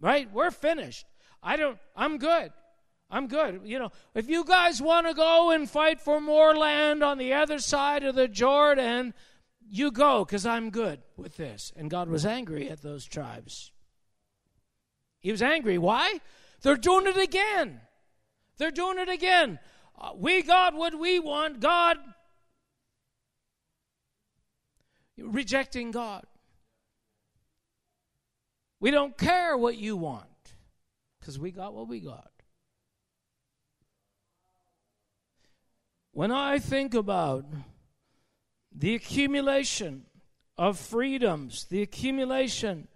Right? 0.00 0.32
We're 0.32 0.50
finished. 0.50 1.06
I 1.42 1.56
don't 1.56 1.78
I'm 1.96 2.18
good. 2.18 2.52
I'm 3.10 3.28
good. 3.28 3.60
You 3.64 3.78
know, 3.78 3.92
if 4.14 4.28
you 4.28 4.44
guys 4.44 4.80
want 4.80 5.06
to 5.06 5.14
go 5.14 5.50
and 5.50 5.70
fight 5.70 6.00
for 6.00 6.20
more 6.20 6.56
land 6.56 7.02
on 7.02 7.18
the 7.18 7.34
other 7.34 7.58
side 7.58 8.02
of 8.02 8.14
the 8.14 8.26
Jordan, 8.26 9.14
you 9.74 9.90
go 9.90 10.24
because 10.24 10.46
I'm 10.46 10.70
good 10.70 11.00
with 11.16 11.36
this. 11.36 11.72
And 11.76 11.90
God 11.90 12.08
was 12.08 12.24
angry 12.24 12.70
at 12.70 12.80
those 12.80 13.04
tribes. 13.04 13.72
He 15.18 15.32
was 15.32 15.42
angry. 15.42 15.78
Why? 15.78 16.20
They're 16.62 16.76
doing 16.76 17.08
it 17.08 17.16
again. 17.16 17.80
They're 18.56 18.70
doing 18.70 18.98
it 18.98 19.08
again. 19.08 19.58
Uh, 19.98 20.12
we 20.16 20.42
got 20.42 20.74
what 20.74 20.96
we 20.96 21.18
want. 21.18 21.58
God 21.58 21.96
rejecting 25.18 25.90
God. 25.90 26.24
We 28.78 28.92
don't 28.92 29.18
care 29.18 29.56
what 29.56 29.76
you 29.76 29.96
want 29.96 30.54
because 31.18 31.36
we 31.36 31.50
got 31.50 31.74
what 31.74 31.88
we 31.88 31.98
got. 31.98 32.30
When 36.12 36.30
I 36.30 36.60
think 36.60 36.94
about 36.94 37.44
the 38.74 38.94
accumulation 38.94 40.04
of 40.58 40.78
freedoms, 40.78 41.64
the 41.70 41.82
accumulation 41.82 42.88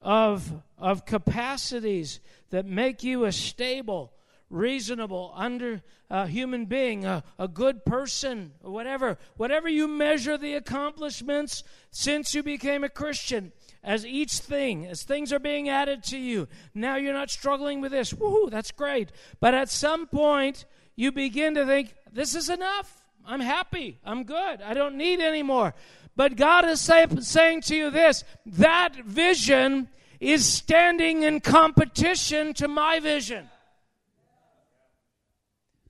of, 0.00 0.62
of 0.78 1.06
capacities 1.06 2.20
that 2.50 2.66
make 2.66 3.02
you 3.02 3.24
a 3.24 3.32
stable, 3.32 4.12
reasonable, 4.50 5.32
under 5.34 5.82
uh, 6.10 6.26
human 6.26 6.66
being, 6.66 7.04
a, 7.04 7.24
a 7.38 7.48
good 7.48 7.84
person, 7.84 8.52
whatever, 8.60 9.18
whatever 9.36 9.68
you 9.68 9.88
measure 9.88 10.38
the 10.38 10.54
accomplishments 10.54 11.64
since 11.90 12.34
you 12.34 12.42
became 12.42 12.84
a 12.84 12.88
Christian, 12.88 13.52
as 13.82 14.06
each 14.06 14.34
thing, 14.34 14.86
as 14.86 15.02
things 15.02 15.32
are 15.32 15.38
being 15.38 15.68
added 15.68 16.02
to 16.04 16.18
you, 16.18 16.48
now 16.74 16.96
you're 16.96 17.12
not 17.12 17.30
struggling 17.30 17.80
with 17.80 17.92
this. 17.92 18.12
Woohoo, 18.12 18.50
that's 18.50 18.70
great. 18.70 19.10
But 19.40 19.54
at 19.54 19.68
some 19.68 20.06
point, 20.06 20.64
you 20.96 21.10
begin 21.12 21.54
to 21.54 21.66
think, 21.66 21.94
this 22.12 22.34
is 22.34 22.48
enough. 22.48 23.03
I'm 23.26 23.40
happy. 23.40 23.98
I'm 24.04 24.24
good. 24.24 24.60
I 24.62 24.74
don't 24.74 24.96
need 24.96 25.20
any 25.20 25.42
more. 25.42 25.74
But 26.16 26.36
God 26.36 26.64
is 26.66 26.80
say, 26.80 27.06
saying 27.20 27.62
to 27.62 27.76
you 27.76 27.90
this 27.90 28.24
that 28.46 28.96
vision 28.96 29.88
is 30.20 30.46
standing 30.46 31.22
in 31.22 31.40
competition 31.40 32.54
to 32.54 32.68
my 32.68 33.00
vision. 33.00 33.48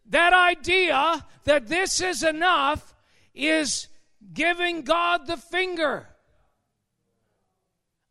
That 0.07 0.33
idea 0.33 1.25
that 1.45 1.69
this 1.69 2.01
is 2.01 2.23
enough 2.23 2.95
is 3.35 3.89
giving 4.33 4.83
God 4.83 5.27
the 5.27 5.37
finger. 5.37 6.07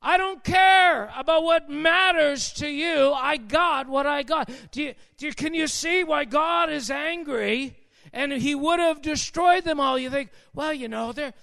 I 0.01 0.17
don't 0.17 0.43
care 0.43 1.11
about 1.15 1.43
what 1.43 1.69
matters 1.69 2.51
to 2.53 2.67
you. 2.67 3.13
I 3.13 3.37
got 3.37 3.87
what 3.87 4.05
I 4.05 4.23
got. 4.23 4.49
Do 4.71 4.83
you, 4.83 4.95
do 5.17 5.27
you, 5.27 5.33
can 5.33 5.53
you 5.53 5.67
see 5.67 6.03
why 6.03 6.25
God 6.25 6.69
is 6.69 6.91
angry 6.91 7.77
and 8.13 8.31
he 8.31 8.55
would 8.55 8.79
have 8.79 9.01
destroyed 9.01 9.65
them 9.65 9.79
all? 9.79 9.97
You 9.97 10.09
think, 10.09 10.29
well, 10.53 10.73
you 10.73 10.87
know, 10.87 11.11
they're 11.11 11.33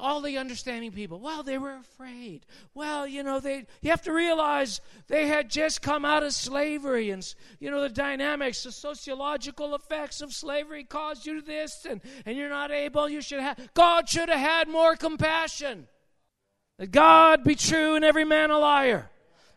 all 0.00 0.20
the 0.20 0.38
understanding 0.38 0.92
people. 0.92 1.20
Well, 1.20 1.42
they 1.42 1.58
were 1.58 1.76
afraid. 1.76 2.46
Well, 2.74 3.06
you 3.06 3.22
know, 3.22 3.40
they 3.40 3.66
you 3.82 3.90
have 3.90 4.02
to 4.02 4.12
realize 4.12 4.80
they 5.08 5.26
had 5.26 5.50
just 5.50 5.82
come 5.82 6.04
out 6.04 6.22
of 6.22 6.32
slavery 6.32 7.10
and 7.10 7.34
you 7.58 7.70
know 7.70 7.80
the 7.80 7.88
dynamics, 7.88 8.62
the 8.62 8.72
sociological 8.72 9.74
effects 9.74 10.20
of 10.20 10.32
slavery 10.32 10.84
caused 10.84 11.26
you 11.26 11.42
this 11.42 11.86
and, 11.88 12.00
and 12.24 12.36
you're 12.36 12.48
not 12.48 12.70
able, 12.70 13.08
you 13.08 13.20
should 13.20 13.40
have 13.40 13.58
God 13.74 14.08
should 14.08 14.28
have 14.28 14.40
had 14.40 14.68
more 14.68 14.96
compassion. 14.96 15.86
That 16.78 16.92
God 16.92 17.44
be 17.44 17.54
true 17.54 17.94
and 17.94 18.04
every 18.04 18.24
man 18.24 18.50
a 18.50 18.58
liar. 18.58 19.10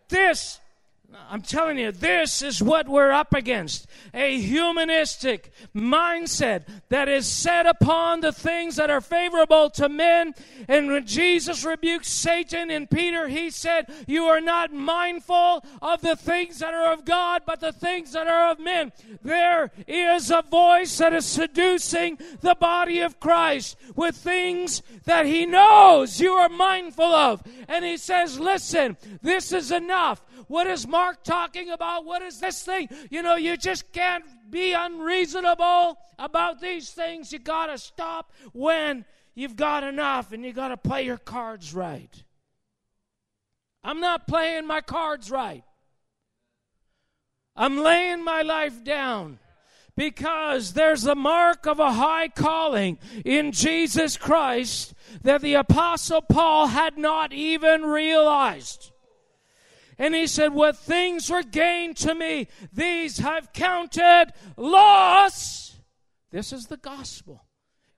This 0.09 0.59
I'm 1.29 1.41
telling 1.41 1.79
you, 1.79 1.91
this 1.91 2.41
is 2.41 2.61
what 2.61 2.87
we're 2.87 3.11
up 3.11 3.33
against 3.33 3.87
a 4.13 4.39
humanistic 4.39 5.51
mindset 5.75 6.67
that 6.89 7.09
is 7.09 7.25
set 7.27 7.65
upon 7.65 8.21
the 8.21 8.31
things 8.31 8.75
that 8.75 8.89
are 8.89 9.01
favorable 9.01 9.69
to 9.71 9.89
men. 9.89 10.33
And 10.67 10.91
when 10.91 11.05
Jesus 11.05 11.65
rebuked 11.65 12.05
Satan 12.05 12.69
in 12.69 12.87
Peter, 12.87 13.27
he 13.27 13.49
said, 13.49 13.91
You 14.07 14.25
are 14.25 14.41
not 14.41 14.73
mindful 14.73 15.65
of 15.81 16.01
the 16.01 16.15
things 16.15 16.59
that 16.59 16.73
are 16.73 16.93
of 16.93 17.05
God, 17.05 17.43
but 17.45 17.59
the 17.59 17.73
things 17.73 18.13
that 18.13 18.27
are 18.27 18.51
of 18.51 18.59
men. 18.59 18.91
There 19.23 19.71
is 19.87 20.31
a 20.31 20.43
voice 20.43 20.97
that 20.99 21.13
is 21.13 21.25
seducing 21.25 22.17
the 22.41 22.55
body 22.55 22.99
of 23.01 23.19
Christ 23.19 23.77
with 23.95 24.15
things 24.15 24.81
that 25.05 25.25
he 25.25 25.45
knows 25.45 26.19
you 26.19 26.33
are 26.33 26.49
mindful 26.49 27.05
of. 27.05 27.43
And 27.67 27.83
he 27.83 27.97
says, 27.97 28.39
Listen, 28.39 28.97
this 29.21 29.51
is 29.51 29.71
enough. 29.71 30.21
What 30.47 30.67
is 30.67 30.87
Mark 30.87 31.02
talking 31.11 31.69
about? 31.69 32.05
What 32.05 32.21
is 32.21 32.39
this 32.39 32.63
thing? 32.63 32.89
You 33.09 33.21
know, 33.21 33.35
you 33.35 33.57
just 33.57 33.91
can't 33.91 34.23
be 34.49 34.73
unreasonable 34.73 35.97
about 36.17 36.61
these 36.61 36.89
things. 36.89 37.31
You 37.31 37.39
got 37.39 37.67
to 37.67 37.77
stop 37.77 38.31
when 38.53 39.05
you've 39.35 39.55
got 39.55 39.83
enough 39.83 40.31
and 40.31 40.45
you 40.45 40.53
got 40.53 40.69
to 40.69 40.77
play 40.77 41.03
your 41.03 41.17
cards 41.17 41.73
right. 41.73 42.23
I'm 43.83 43.99
not 43.99 44.27
playing 44.27 44.65
my 44.65 44.81
cards 44.81 45.29
right. 45.29 45.63
I'm 47.55 47.77
laying 47.77 48.23
my 48.23 48.41
life 48.41 48.83
down 48.83 49.39
because 49.95 50.73
there's 50.73 51.03
the 51.03 51.15
mark 51.15 51.67
of 51.67 51.79
a 51.79 51.93
high 51.93 52.27
calling 52.27 52.97
in 53.23 53.51
Jesus 53.51 54.17
Christ 54.17 54.93
that 55.21 55.41
the 55.41 55.53
Apostle 55.55 56.21
Paul 56.21 56.67
had 56.67 56.97
not 56.97 57.31
even 57.33 57.83
realized. 57.83 58.92
And 59.97 60.15
he 60.15 60.27
said, 60.27 60.53
What 60.53 60.77
things 60.77 61.29
were 61.29 61.43
gained 61.43 61.97
to 61.97 62.15
me, 62.15 62.47
these 62.71 63.23
I've 63.23 63.53
counted 63.53 64.33
loss. 64.57 65.79
This 66.31 66.51
is 66.51 66.65
the 66.65 66.77
gospel. 66.77 67.45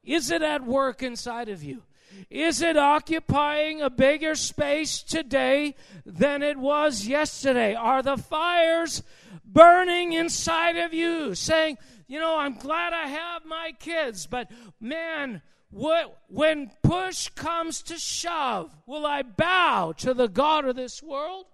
Is 0.03 0.29
it 0.29 0.41
at 0.41 0.65
work 0.65 1.01
inside 1.01 1.49
of 1.49 1.63
you? 1.63 1.83
Is 2.29 2.61
it 2.61 2.77
occupying 2.77 3.81
a 3.81 3.89
bigger 3.89 4.35
space 4.35 5.01
today 5.01 5.75
than 6.05 6.43
it 6.43 6.57
was 6.57 7.07
yesterday? 7.07 7.75
Are 7.75 8.01
the 8.01 8.17
fires 8.17 9.03
burning 9.43 10.13
inside 10.13 10.77
of 10.77 10.93
you, 10.93 11.35
saying, 11.35 11.77
you 12.07 12.19
know, 12.19 12.37
I'm 12.37 12.55
glad 12.55 12.93
I 12.93 13.07
have 13.07 13.45
my 13.45 13.73
kids, 13.79 14.27
but 14.27 14.51
man, 14.79 15.41
what, 15.69 16.19
when 16.27 16.71
push 16.83 17.29
comes 17.29 17.81
to 17.83 17.97
shove, 17.97 18.75
will 18.85 19.05
I 19.05 19.23
bow 19.23 19.93
to 19.97 20.13
the 20.13 20.27
God 20.27 20.65
of 20.65 20.75
this 20.75 21.01
world? 21.01 21.45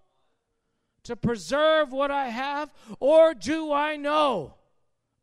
To 1.03 1.15
preserve 1.15 1.91
what 1.91 2.11
I 2.11 2.27
have? 2.27 2.73
Or 2.99 3.33
do 3.33 3.71
I 3.71 3.95
know? 3.95 4.55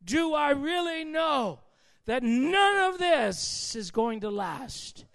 Do 0.03 0.33
I 0.33 0.51
really 0.51 1.03
know 1.03 1.59
that 2.05 2.23
none 2.23 2.93
of 2.93 2.99
this 2.99 3.75
is 3.75 3.91
going 3.91 4.21
to 4.21 4.29
last? 4.29 5.05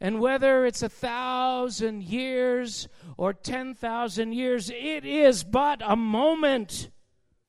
And 0.00 0.20
whether 0.20 0.64
it's 0.64 0.82
a 0.82 0.88
thousand 0.88 2.04
years 2.04 2.88
or 3.16 3.32
10,000 3.32 4.32
years, 4.32 4.70
it 4.70 5.04
is 5.04 5.42
but 5.42 5.82
a 5.84 5.96
moment. 5.96 6.90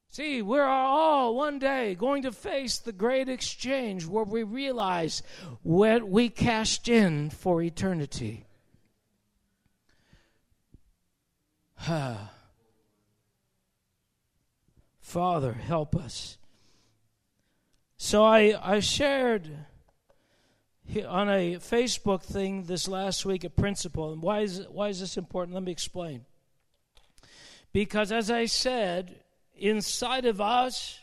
See, 0.09 0.41
we're 0.41 0.63
all 0.63 1.35
one 1.35 1.59
day 1.59 1.93
going 1.93 2.23
to 2.23 2.31
face 2.31 2.79
the 2.79 2.91
great 2.91 3.29
exchange 3.29 4.07
where 4.07 4.23
we 4.23 4.41
realize 4.41 5.21
what 5.61 6.09
we 6.09 6.29
cashed 6.29 6.87
in 6.87 7.29
for 7.29 7.61
eternity. 7.61 8.45
Ah. 11.87 12.31
Father, 15.09 15.53
help 15.53 15.95
us. 15.95 16.37
So 17.97 18.23
I, 18.23 18.53
I 18.61 18.79
shared 18.79 19.49
on 21.07 21.27
a 21.27 21.55
Facebook 21.55 22.21
thing 22.21 22.65
this 22.65 22.87
last 22.87 23.25
week 23.25 23.43
a 23.43 23.49
principle. 23.49 24.13
And 24.13 24.21
why 24.21 24.41
is, 24.41 24.67
why 24.69 24.89
is 24.89 24.99
this 24.99 25.17
important? 25.17 25.55
Let 25.55 25.63
me 25.63 25.71
explain. 25.71 26.25
Because 27.73 28.11
as 28.11 28.29
I 28.29 28.45
said, 28.45 29.15
inside 29.57 30.25
of 30.25 30.39
us, 30.39 30.99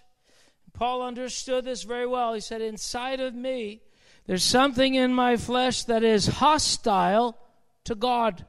Paul 0.72 1.02
understood 1.02 1.64
this 1.64 1.82
very 1.82 2.06
well. 2.06 2.32
He 2.32 2.40
said, 2.40 2.62
Inside 2.62 3.18
of 3.18 3.34
me, 3.34 3.82
there's 4.26 4.44
something 4.44 4.94
in 4.94 5.12
my 5.14 5.36
flesh 5.36 5.82
that 5.82 6.04
is 6.04 6.28
hostile 6.28 7.36
to 7.82 7.96
God. 7.96 8.46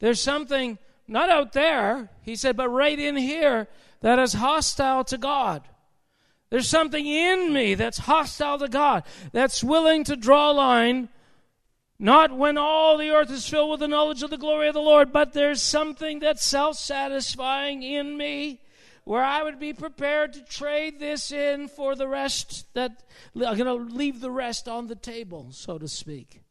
There's 0.00 0.20
something 0.20 0.78
not 1.06 1.30
out 1.30 1.52
there, 1.52 2.10
he 2.22 2.34
said, 2.34 2.56
but 2.56 2.70
right 2.70 2.98
in 2.98 3.16
here 3.16 3.68
that 4.00 4.18
is 4.18 4.34
hostile 4.34 5.04
to 5.04 5.18
God. 5.18 5.62
There's 6.50 6.68
something 6.68 7.06
in 7.06 7.52
me 7.52 7.74
that's 7.74 7.98
hostile 7.98 8.58
to 8.58 8.68
God, 8.68 9.04
that's 9.32 9.62
willing 9.62 10.04
to 10.04 10.16
draw 10.16 10.50
a 10.50 10.52
line, 10.52 11.08
not 11.98 12.34
when 12.34 12.56
all 12.56 12.96
the 12.96 13.10
earth 13.10 13.30
is 13.30 13.48
filled 13.48 13.70
with 13.70 13.80
the 13.80 13.88
knowledge 13.88 14.22
of 14.22 14.30
the 14.30 14.38
glory 14.38 14.68
of 14.68 14.74
the 14.74 14.80
Lord, 14.80 15.12
but 15.12 15.32
there's 15.32 15.60
something 15.60 16.20
that's 16.20 16.44
self 16.44 16.76
satisfying 16.76 17.82
in 17.82 18.16
me 18.16 18.60
where 19.04 19.24
I 19.24 19.42
would 19.42 19.58
be 19.58 19.72
prepared 19.72 20.34
to 20.34 20.44
trade 20.44 20.98
this 20.98 21.32
in 21.32 21.68
for 21.68 21.94
the 21.94 22.08
rest 22.08 22.66
that 22.74 23.02
I'm 23.34 23.56
going 23.56 23.64
to 23.64 23.94
leave 23.94 24.20
the 24.20 24.30
rest 24.30 24.68
on 24.68 24.86
the 24.86 24.94
table, 24.94 25.48
so 25.50 25.78
to 25.78 25.88
speak 25.88 26.42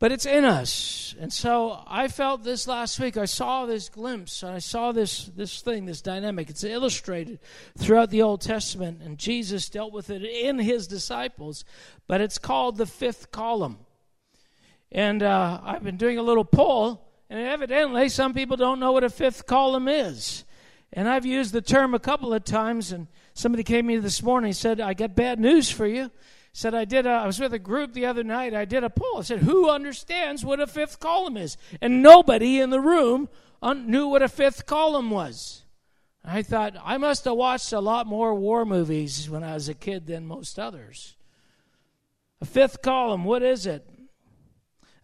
but 0.00 0.12
it's 0.12 0.24
in 0.24 0.46
us. 0.46 1.14
And 1.20 1.30
so 1.30 1.82
I 1.86 2.08
felt 2.08 2.42
this 2.42 2.66
last 2.66 2.98
week. 2.98 3.18
I 3.18 3.26
saw 3.26 3.66
this 3.66 3.90
glimpse. 3.90 4.42
And 4.42 4.52
I 4.52 4.58
saw 4.58 4.92
this 4.92 5.26
this 5.36 5.60
thing, 5.60 5.84
this 5.84 6.00
dynamic. 6.00 6.48
It's 6.48 6.64
illustrated 6.64 7.38
throughout 7.76 8.08
the 8.08 8.22
Old 8.22 8.40
Testament, 8.40 9.02
and 9.04 9.18
Jesus 9.18 9.68
dealt 9.68 9.92
with 9.92 10.08
it 10.08 10.24
in 10.24 10.58
his 10.58 10.86
disciples. 10.86 11.64
But 12.08 12.22
it's 12.22 12.38
called 12.38 12.78
the 12.78 12.86
fifth 12.86 13.30
column. 13.30 13.78
And 14.90 15.22
uh, 15.22 15.60
I've 15.62 15.84
been 15.84 15.98
doing 15.98 16.16
a 16.16 16.22
little 16.22 16.46
poll, 16.46 17.06
and 17.28 17.38
evidently 17.38 18.08
some 18.08 18.32
people 18.32 18.56
don't 18.56 18.80
know 18.80 18.92
what 18.92 19.04
a 19.04 19.10
fifth 19.10 19.46
column 19.46 19.86
is. 19.86 20.44
And 20.94 21.08
I've 21.08 21.26
used 21.26 21.52
the 21.52 21.60
term 21.60 21.94
a 21.94 22.00
couple 22.00 22.32
of 22.32 22.42
times, 22.42 22.90
and 22.90 23.06
somebody 23.34 23.64
came 23.64 23.84
to 23.84 23.88
me 23.88 23.98
this 23.98 24.22
morning 24.22 24.48
and 24.48 24.56
said, 24.56 24.80
"I 24.80 24.94
got 24.94 25.14
bad 25.14 25.38
news 25.38 25.70
for 25.70 25.86
you." 25.86 26.10
Said 26.52 26.74
I 26.74 26.84
did 26.84 27.06
a, 27.06 27.10
I 27.10 27.26
was 27.26 27.38
with 27.38 27.54
a 27.54 27.58
group 27.58 27.92
the 27.92 28.06
other 28.06 28.24
night. 28.24 28.54
I 28.54 28.64
did 28.64 28.84
a 28.84 28.90
poll. 28.90 29.18
I 29.18 29.22
said, 29.22 29.40
"Who 29.40 29.70
understands 29.70 30.44
what 30.44 30.60
a 30.60 30.66
fifth 30.66 30.98
column 31.00 31.36
is?" 31.36 31.56
And 31.80 32.02
nobody 32.02 32.60
in 32.60 32.70
the 32.70 32.80
room 32.80 33.28
un- 33.62 33.90
knew 33.90 34.08
what 34.08 34.22
a 34.22 34.28
fifth 34.28 34.66
column 34.66 35.10
was. 35.10 35.62
I 36.24 36.42
thought 36.42 36.74
I 36.84 36.98
must 36.98 37.24
have 37.24 37.36
watched 37.36 37.72
a 37.72 37.80
lot 37.80 38.06
more 38.06 38.34
war 38.34 38.64
movies 38.64 39.30
when 39.30 39.42
I 39.42 39.54
was 39.54 39.68
a 39.68 39.74
kid 39.74 40.06
than 40.06 40.26
most 40.26 40.58
others. 40.58 41.16
A 42.40 42.44
fifth 42.44 42.82
column, 42.82 43.24
what 43.24 43.42
is 43.42 43.66
it? 43.66 43.88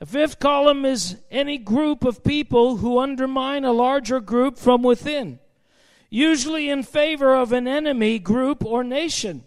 A 0.01 0.07
fifth 0.07 0.39
column 0.39 0.85
is 0.85 1.17
any 1.31 1.57
group 1.57 2.05
of 2.05 2.23
people 2.23 2.79
who 2.79 2.99
undermine 2.99 3.65
a 3.65 3.73
larger 3.73 4.21
group 4.21 4.59
from 4.59 4.83
within, 4.83 5.39
usually 6.11 6.69
in 6.69 6.83
favor 6.83 7.35
of 7.35 7.53
an 7.53 7.67
enemy 7.67 8.19
group 8.19 8.63
or 8.65 8.85
nation. 8.85 9.45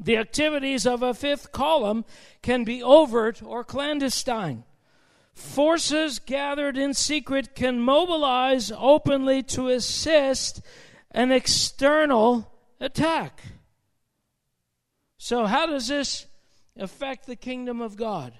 The 0.00 0.16
activities 0.16 0.86
of 0.86 1.02
a 1.02 1.12
fifth 1.12 1.50
column 1.50 2.04
can 2.42 2.64
be 2.64 2.82
overt 2.82 3.42
or 3.42 3.64
clandestine. 3.64 4.64
forces 5.34 6.18
gathered 6.18 6.76
in 6.76 6.92
secret 6.92 7.54
can 7.54 7.80
mobilize 7.80 8.72
openly 8.76 9.40
to 9.40 9.68
assist 9.68 10.60
an 11.12 11.30
external 11.30 12.52
attack. 12.80 13.40
So, 15.16 15.46
how 15.46 15.66
does 15.66 15.88
this 15.88 16.26
affect 16.76 17.26
the 17.26 17.36
kingdom 17.36 17.80
of 17.80 17.96
God? 17.96 18.34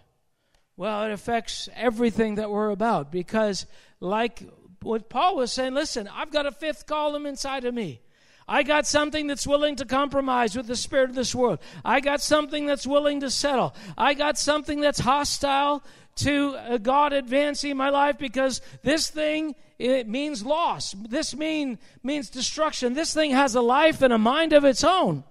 Well, 0.76 1.04
it 1.04 1.12
affects 1.12 1.68
everything 1.74 2.36
that 2.36 2.50
we're 2.50 2.70
about 2.70 3.10
because, 3.10 3.66
like 4.00 4.42
what 4.82 5.08
Paul 5.08 5.36
was 5.36 5.52
saying, 5.52 5.74
listen, 5.74 6.08
I've 6.08 6.30
got 6.30 6.46
a 6.46 6.52
fifth 6.52 6.86
column 6.86 7.26
inside 7.26 7.64
of 7.64 7.74
me. 7.74 8.00
I 8.48 8.62
got 8.62 8.86
something 8.86 9.26
that's 9.26 9.46
willing 9.46 9.76
to 9.76 9.84
compromise 9.84 10.56
with 10.56 10.66
the 10.66 10.76
spirit 10.76 11.10
of 11.10 11.14
this 11.14 11.34
world. 11.34 11.58
I 11.84 12.00
got 12.00 12.22
something 12.22 12.66
that's 12.66 12.86
willing 12.86 13.20
to 13.20 13.30
settle. 13.30 13.76
I 13.96 14.14
got 14.14 14.38
something 14.38 14.80
that's 14.80 15.00
hostile 15.00 15.82
to 16.16 16.56
uh, 16.56 16.78
God 16.78 17.12
advancing 17.12 17.76
my 17.76 17.90
life 17.90 18.18
because 18.18 18.60
this 18.82 19.08
thing 19.08 19.54
it 19.78 20.08
means 20.08 20.44
loss. 20.44 20.94
This 21.08 21.36
mean 21.36 21.78
means 22.02 22.30
destruction. 22.30 22.94
This 22.94 23.14
thing 23.14 23.30
has 23.32 23.54
a 23.54 23.60
life 23.60 24.02
and 24.02 24.12
a 24.12 24.18
mind 24.18 24.52
of 24.52 24.64
its 24.64 24.82
own. 24.82 25.24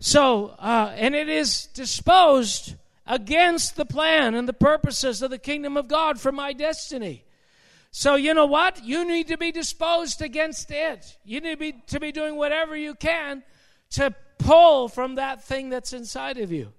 So, 0.00 0.54
uh, 0.58 0.92
and 0.94 1.14
it 1.14 1.28
is 1.28 1.66
disposed 1.66 2.76
against 3.04 3.76
the 3.76 3.84
plan 3.84 4.34
and 4.34 4.48
the 4.48 4.52
purposes 4.52 5.22
of 5.22 5.30
the 5.30 5.38
kingdom 5.38 5.76
of 5.76 5.88
God 5.88 6.20
for 6.20 6.30
my 6.30 6.52
destiny. 6.52 7.24
So, 7.90 8.16
you 8.16 8.34
know 8.34 8.46
what? 8.46 8.84
You 8.84 9.06
need 9.06 9.28
to 9.28 9.38
be 9.38 9.50
disposed 9.50 10.20
against 10.20 10.70
it. 10.70 11.16
You 11.24 11.40
need 11.40 11.50
to 11.50 11.56
be, 11.56 11.72
to 11.88 12.00
be 12.00 12.12
doing 12.12 12.36
whatever 12.36 12.76
you 12.76 12.94
can 12.94 13.42
to 13.90 14.14
pull 14.38 14.88
from 14.88 15.16
that 15.16 15.42
thing 15.42 15.70
that's 15.70 15.92
inside 15.92 16.38
of 16.38 16.52
you. 16.52 16.72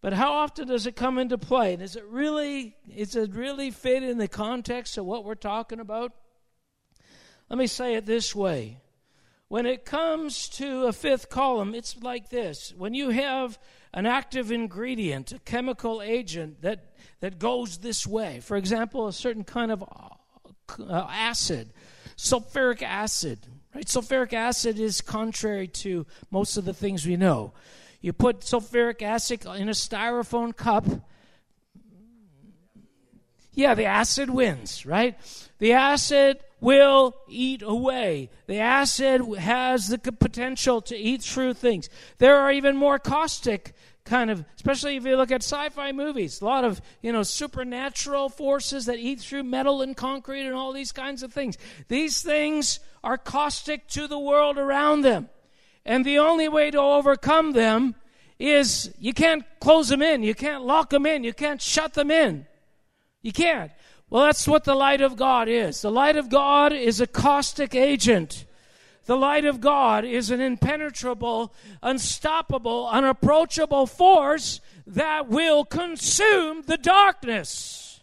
But 0.00 0.12
how 0.12 0.32
often 0.32 0.68
does 0.68 0.86
it 0.86 0.94
come 0.94 1.18
into 1.18 1.36
play? 1.36 1.74
Does 1.76 1.96
it 1.96 2.04
really, 2.04 2.76
does 2.96 3.16
it 3.16 3.32
really 3.32 3.70
fit 3.70 4.04
in 4.04 4.18
the 4.18 4.28
context 4.28 4.96
of 4.96 5.04
what 5.04 5.24
we're 5.24 5.34
talking 5.34 5.80
about? 5.80 6.12
Let 7.50 7.58
me 7.58 7.66
say 7.66 7.94
it 7.94 8.06
this 8.06 8.34
way. 8.34 8.78
When 9.48 9.66
it 9.66 9.84
comes 9.84 10.48
to 10.50 10.84
a 10.84 10.92
fifth 10.92 11.30
column, 11.30 11.74
it's 11.74 11.96
like 12.00 12.28
this. 12.28 12.74
When 12.76 12.94
you 12.94 13.10
have 13.10 13.58
an 13.94 14.06
active 14.06 14.52
ingredient, 14.52 15.32
a 15.32 15.38
chemical 15.40 16.02
agent 16.02 16.60
that, 16.60 16.84
that 17.20 17.38
goes 17.38 17.78
this 17.78 18.06
way, 18.06 18.40
for 18.40 18.56
example, 18.56 19.08
a 19.08 19.12
certain 19.12 19.44
kind 19.44 19.70
of 19.72 19.82
uh, 19.82 21.06
acid, 21.10 21.72
sulfuric 22.16 22.82
acid, 22.82 23.38
right? 23.74 23.86
Sulfuric 23.86 24.32
acid 24.32 24.78
is 24.78 25.00
contrary 25.00 25.68
to 25.68 26.06
most 26.30 26.56
of 26.56 26.64
the 26.64 26.74
things 26.74 27.06
we 27.06 27.16
know. 27.16 27.52
You 28.00 28.12
put 28.12 28.40
sulfuric 28.40 29.02
acid 29.02 29.44
in 29.44 29.68
a 29.68 29.72
styrofoam 29.72 30.54
cup. 30.56 30.84
Yeah, 33.52 33.74
the 33.74 33.86
acid 33.86 34.30
wins, 34.30 34.86
right? 34.86 35.18
The 35.58 35.72
acid 35.72 36.38
will 36.60 37.16
eat 37.28 37.62
away. 37.62 38.30
The 38.46 38.60
acid 38.60 39.22
has 39.38 39.88
the 39.88 39.98
potential 39.98 40.80
to 40.82 40.96
eat 40.96 41.22
through 41.22 41.54
things. 41.54 41.88
There 42.18 42.36
are 42.36 42.52
even 42.52 42.76
more 42.76 43.00
caustic 43.00 43.74
kind 44.08 44.30
of, 44.30 44.44
especially 44.56 44.96
if 44.96 45.04
you 45.04 45.16
look 45.16 45.30
at 45.30 45.42
sci-fi 45.42 45.92
movies, 45.92 46.40
a 46.40 46.44
lot 46.44 46.64
of 46.64 46.80
you 47.02 47.12
know 47.12 47.22
supernatural 47.22 48.28
forces 48.28 48.86
that 48.86 48.98
eat 48.98 49.20
through 49.20 49.44
metal 49.44 49.82
and 49.82 49.96
concrete 49.96 50.46
and 50.46 50.54
all 50.54 50.72
these 50.72 50.92
kinds 50.92 51.22
of 51.22 51.32
things. 51.32 51.56
These 51.86 52.22
things 52.22 52.80
are 53.04 53.18
caustic 53.18 53.86
to 53.88 54.08
the 54.08 54.18
world 54.18 54.58
around 54.58 55.02
them, 55.02 55.28
and 55.84 56.04
the 56.04 56.18
only 56.18 56.48
way 56.48 56.70
to 56.70 56.80
overcome 56.80 57.52
them 57.52 57.94
is 58.38 58.94
you 58.98 59.12
can't 59.12 59.44
close 59.60 59.88
them 59.88 60.02
in, 60.02 60.22
you 60.22 60.34
can't 60.34 60.64
lock 60.64 60.90
them 60.90 61.06
in, 61.06 61.24
you 61.24 61.32
can't 61.32 61.60
shut 61.60 61.94
them 61.94 62.10
in. 62.10 62.46
You 63.22 63.32
can't. 63.32 63.72
Well, 64.10 64.24
that's 64.24 64.48
what 64.48 64.64
the 64.64 64.74
light 64.74 65.00
of 65.00 65.16
God 65.16 65.48
is. 65.48 65.82
The 65.82 65.90
light 65.90 66.16
of 66.16 66.30
God 66.30 66.72
is 66.72 67.00
a 67.00 67.06
caustic 67.06 67.74
agent. 67.74 68.46
The 69.08 69.16
light 69.16 69.46
of 69.46 69.62
God 69.62 70.04
is 70.04 70.30
an 70.30 70.42
impenetrable, 70.42 71.54
unstoppable, 71.82 72.86
unapproachable 72.88 73.86
force 73.86 74.60
that 74.86 75.28
will 75.28 75.64
consume 75.64 76.60
the 76.66 76.76
darkness. 76.76 78.02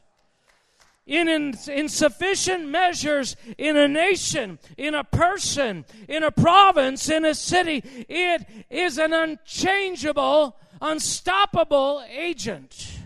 In, 1.05 1.27
in, 1.29 1.53
in, 1.71 1.89
sufficient 1.89 2.69
measures 2.69 3.35
in 3.59 3.77
a 3.77 3.87
nation, 3.87 4.57
in 4.77 4.95
a 4.95 5.03
person, 5.03 5.85
in 6.07 6.23
a 6.23 6.31
province, 6.31 7.07
in 7.07 7.23
a 7.23 7.35
city, 7.35 7.83
it 8.09 8.43
is 8.71 8.97
an 8.97 9.13
unchangeable, 9.13 10.57
unstoppable 10.81 12.03
agent 12.09 12.97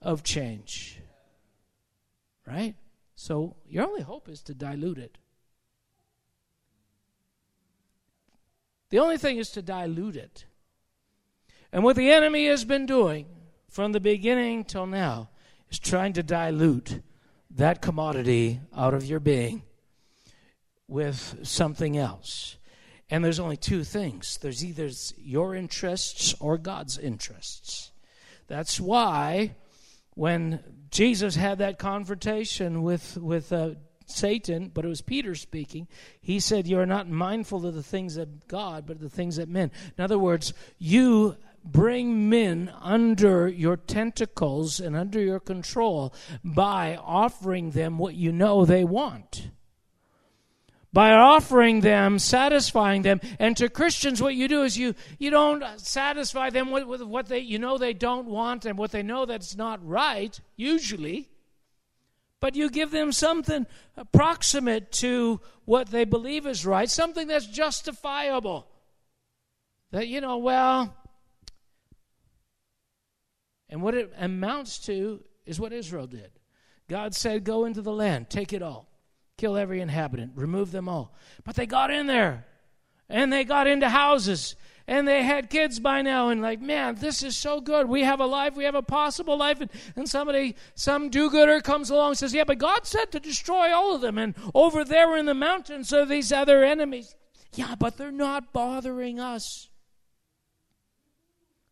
of 0.00 0.22
change. 0.22 1.02
Right? 2.46 2.76
So 3.14 3.56
your 3.68 3.86
only 3.86 4.00
hope 4.00 4.30
is 4.30 4.40
to 4.44 4.54
dilute 4.54 4.96
it. 4.96 5.18
The 8.90 8.98
only 8.98 9.18
thing 9.18 9.38
is 9.38 9.50
to 9.50 9.62
dilute 9.62 10.16
it. 10.16 10.46
And 11.72 11.82
what 11.82 11.96
the 11.96 12.10
enemy 12.10 12.46
has 12.46 12.64
been 12.64 12.86
doing 12.86 13.26
from 13.68 13.92
the 13.92 14.00
beginning 14.00 14.64
till 14.64 14.86
now 14.86 15.30
is 15.70 15.78
trying 15.78 16.12
to 16.14 16.22
dilute 16.22 17.00
that 17.50 17.82
commodity 17.82 18.60
out 18.76 18.94
of 18.94 19.04
your 19.04 19.20
being 19.20 19.62
with 20.88 21.40
something 21.42 21.96
else. 21.96 22.56
And 23.10 23.24
there's 23.24 23.40
only 23.40 23.56
two 23.56 23.84
things 23.84 24.38
there's 24.38 24.64
either 24.64 24.90
your 25.16 25.54
interests 25.54 26.34
or 26.40 26.58
God's 26.58 26.98
interests. 26.98 27.92
That's 28.46 28.80
why 28.80 29.54
when 30.14 30.60
Jesus 30.90 31.36
had 31.36 31.58
that 31.58 31.78
confrontation 31.78 32.82
with, 32.82 33.16
with 33.18 33.52
uh, 33.52 33.70
Satan, 34.06 34.70
but 34.72 34.84
it 34.84 34.88
was 34.88 35.02
Peter 35.02 35.34
speaking. 35.34 35.88
He 36.20 36.40
said, 36.40 36.66
You 36.66 36.78
are 36.78 36.86
not 36.86 37.08
mindful 37.08 37.66
of 37.66 37.74
the 37.74 37.82
things 37.82 38.16
of 38.16 38.46
God, 38.48 38.86
but 38.86 39.00
the 39.00 39.10
things 39.10 39.36
of 39.36 39.48
men. 39.48 39.70
In 39.98 40.04
other 40.04 40.18
words, 40.18 40.54
you 40.78 41.36
bring 41.64 42.28
men 42.28 42.72
under 42.80 43.48
your 43.48 43.76
tentacles 43.76 44.78
and 44.78 44.96
under 44.96 45.20
your 45.20 45.40
control 45.40 46.14
by 46.44 46.96
offering 46.96 47.72
them 47.72 47.98
what 47.98 48.14
you 48.14 48.32
know 48.32 48.64
they 48.64 48.84
want. 48.84 49.50
By 50.92 51.12
offering 51.12 51.80
them, 51.80 52.18
satisfying 52.18 53.02
them, 53.02 53.20
and 53.38 53.54
to 53.58 53.68
Christians, 53.68 54.22
what 54.22 54.34
you 54.34 54.48
do 54.48 54.62
is 54.62 54.78
you 54.78 54.94
you 55.18 55.30
don't 55.30 55.62
satisfy 55.78 56.48
them 56.48 56.70
with, 56.70 56.84
with 56.84 57.02
what 57.02 57.26
they 57.26 57.40
you 57.40 57.58
know 57.58 57.76
they 57.76 57.92
don't 57.92 58.26
want 58.26 58.64
and 58.64 58.78
what 58.78 58.92
they 58.92 59.02
know 59.02 59.26
that's 59.26 59.56
not 59.56 59.86
right. 59.86 60.40
Usually, 60.56 61.28
but 62.40 62.54
you 62.54 62.70
give 62.70 62.90
them 62.90 63.12
something 63.12 63.66
approximate 63.96 64.92
to 64.92 65.40
what 65.64 65.88
they 65.88 66.04
believe 66.04 66.46
is 66.46 66.66
right, 66.66 66.88
something 66.88 67.26
that's 67.28 67.46
justifiable. 67.46 68.66
That, 69.90 70.08
you 70.08 70.20
know, 70.20 70.38
well, 70.38 70.94
and 73.68 73.82
what 73.82 73.94
it 73.94 74.12
amounts 74.18 74.78
to 74.86 75.22
is 75.44 75.58
what 75.58 75.72
Israel 75.72 76.06
did. 76.06 76.30
God 76.88 77.14
said, 77.14 77.44
Go 77.44 77.64
into 77.64 77.82
the 77.82 77.92
land, 77.92 78.30
take 78.30 78.52
it 78.52 78.62
all, 78.62 78.88
kill 79.36 79.56
every 79.56 79.80
inhabitant, 79.80 80.32
remove 80.34 80.70
them 80.70 80.88
all. 80.88 81.14
But 81.44 81.56
they 81.56 81.66
got 81.66 81.90
in 81.90 82.06
there, 82.06 82.46
and 83.08 83.32
they 83.32 83.44
got 83.44 83.66
into 83.66 83.88
houses, 83.88 84.56
and 84.88 85.06
they 85.06 85.22
had 85.22 85.50
kids 85.50 85.80
by 85.80 86.00
now 86.02 86.28
and 86.28 86.40
like 86.40 86.60
man 86.60 86.94
this 86.96 87.22
is 87.22 87.36
so 87.36 87.60
good. 87.60 87.88
We 87.88 88.02
have 88.02 88.20
a 88.20 88.26
life 88.26 88.54
we 88.56 88.64
have 88.64 88.74
a 88.74 88.82
possible 88.82 89.36
life 89.36 89.60
and, 89.60 89.70
and 89.96 90.08
somebody 90.08 90.56
some 90.74 91.08
do-gooder 91.08 91.60
comes 91.60 91.90
along 91.90 92.10
and 92.10 92.18
says 92.18 92.34
yeah 92.34 92.44
but 92.44 92.58
god 92.58 92.86
said 92.86 93.10
to 93.12 93.20
destroy 93.20 93.74
all 93.74 93.94
of 93.94 94.00
them 94.00 94.18
and 94.18 94.34
over 94.54 94.84
there 94.84 95.16
in 95.16 95.26
the 95.26 95.34
mountains 95.34 95.92
are 95.92 96.06
these 96.06 96.32
other 96.32 96.64
enemies. 96.64 97.14
Yeah 97.54 97.74
but 97.78 97.96
they're 97.96 98.12
not 98.12 98.52
bothering 98.52 99.18
us. 99.18 99.68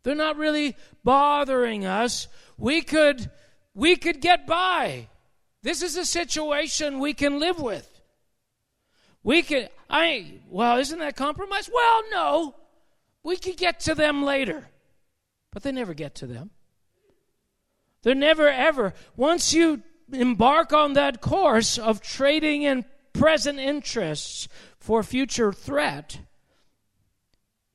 They're 0.03 0.15
not 0.15 0.37
really 0.37 0.77
bothering 1.03 1.87
us. 1.87 2.29
We 2.59 2.83
could 2.83 3.31
we 3.75 3.97
could 3.97 4.21
get 4.21 4.47
by. 4.47 5.09
This 5.63 5.83
is 5.83 5.97
a 5.97 6.05
situation 6.05 6.99
we 6.99 7.15
can 7.15 7.39
live 7.39 7.61
with. 7.61 7.89
We 9.23 9.43
can 9.43 9.69
i 9.89 10.41
well 10.49 10.79
isn't 10.79 10.99
that 10.99 11.15
compromise? 11.17 11.71
Well 11.73 12.03
no 12.11 12.55
we 13.25 13.37
could 13.37 13.57
get 13.57 13.81
to 13.81 13.95
them 13.95 14.23
later. 14.23 14.69
But 15.51 15.65
they 15.65 15.73
never 15.73 15.95
get 15.95 16.15
to 16.17 16.27
them. 16.27 16.51
They're 18.03 18.15
never 18.15 18.49
ever. 18.49 18.93
Once 19.17 19.55
you 19.55 19.83
embark 20.13 20.73
on 20.73 20.93
that 20.93 21.21
course 21.21 21.79
of 21.79 22.03
trading 22.03 22.63
in 22.63 22.85
present 23.15 23.59
interests 23.59 24.47
for 24.79 25.03
future 25.03 25.53
threat, 25.53 26.19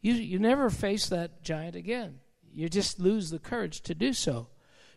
you, 0.01 0.13
you 0.13 0.39
never 0.39 0.69
face 0.69 1.07
that 1.07 1.41
giant 1.41 1.75
again. 1.75 2.19
You 2.53 2.69
just 2.69 2.99
lose 2.99 3.29
the 3.29 3.39
courage 3.39 3.81
to 3.81 3.95
do 3.95 4.13
so 4.13 4.47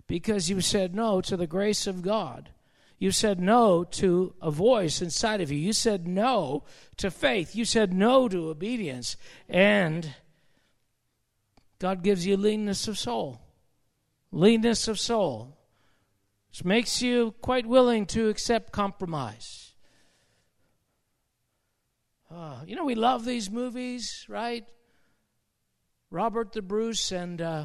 because 0.07 0.50
you 0.50 0.61
said 0.61 0.94
no 0.94 1.20
to 1.22 1.36
the 1.36 1.46
grace 1.46 1.86
of 1.86 2.03
God. 2.03 2.50
You 2.98 3.11
said 3.11 3.40
no 3.40 3.82
to 3.82 4.34
a 4.40 4.50
voice 4.50 5.03
inside 5.03 5.40
of 5.40 5.50
you. 5.50 5.59
You 5.59 5.72
said 5.72 6.07
no 6.07 6.64
to 6.98 7.11
faith. 7.11 7.57
You 7.57 7.64
said 7.64 7.92
no 7.92 8.28
to 8.28 8.48
obedience. 8.50 9.16
And 9.48 10.14
God 11.83 12.05
gives 12.05 12.24
you 12.24 12.37
leanness 12.37 12.87
of 12.87 12.97
soul. 12.97 13.41
Leanness 14.30 14.87
of 14.87 15.01
soul. 15.01 15.59
which 16.51 16.64
makes 16.64 17.03
you 17.03 17.35
quite 17.43 17.66
willing 17.66 18.07
to 18.07 18.28
accept 18.28 18.70
compromise. 18.70 19.74
Uh, 22.30 22.61
you 22.68 22.76
know, 22.76 22.85
we 22.85 22.95
love 22.95 23.24
these 23.24 23.51
movies, 23.51 24.24
right? 24.28 24.64
Robert 26.09 26.53
the 26.53 26.62
Bruce 26.62 27.11
and 27.11 27.43
uh, 27.43 27.64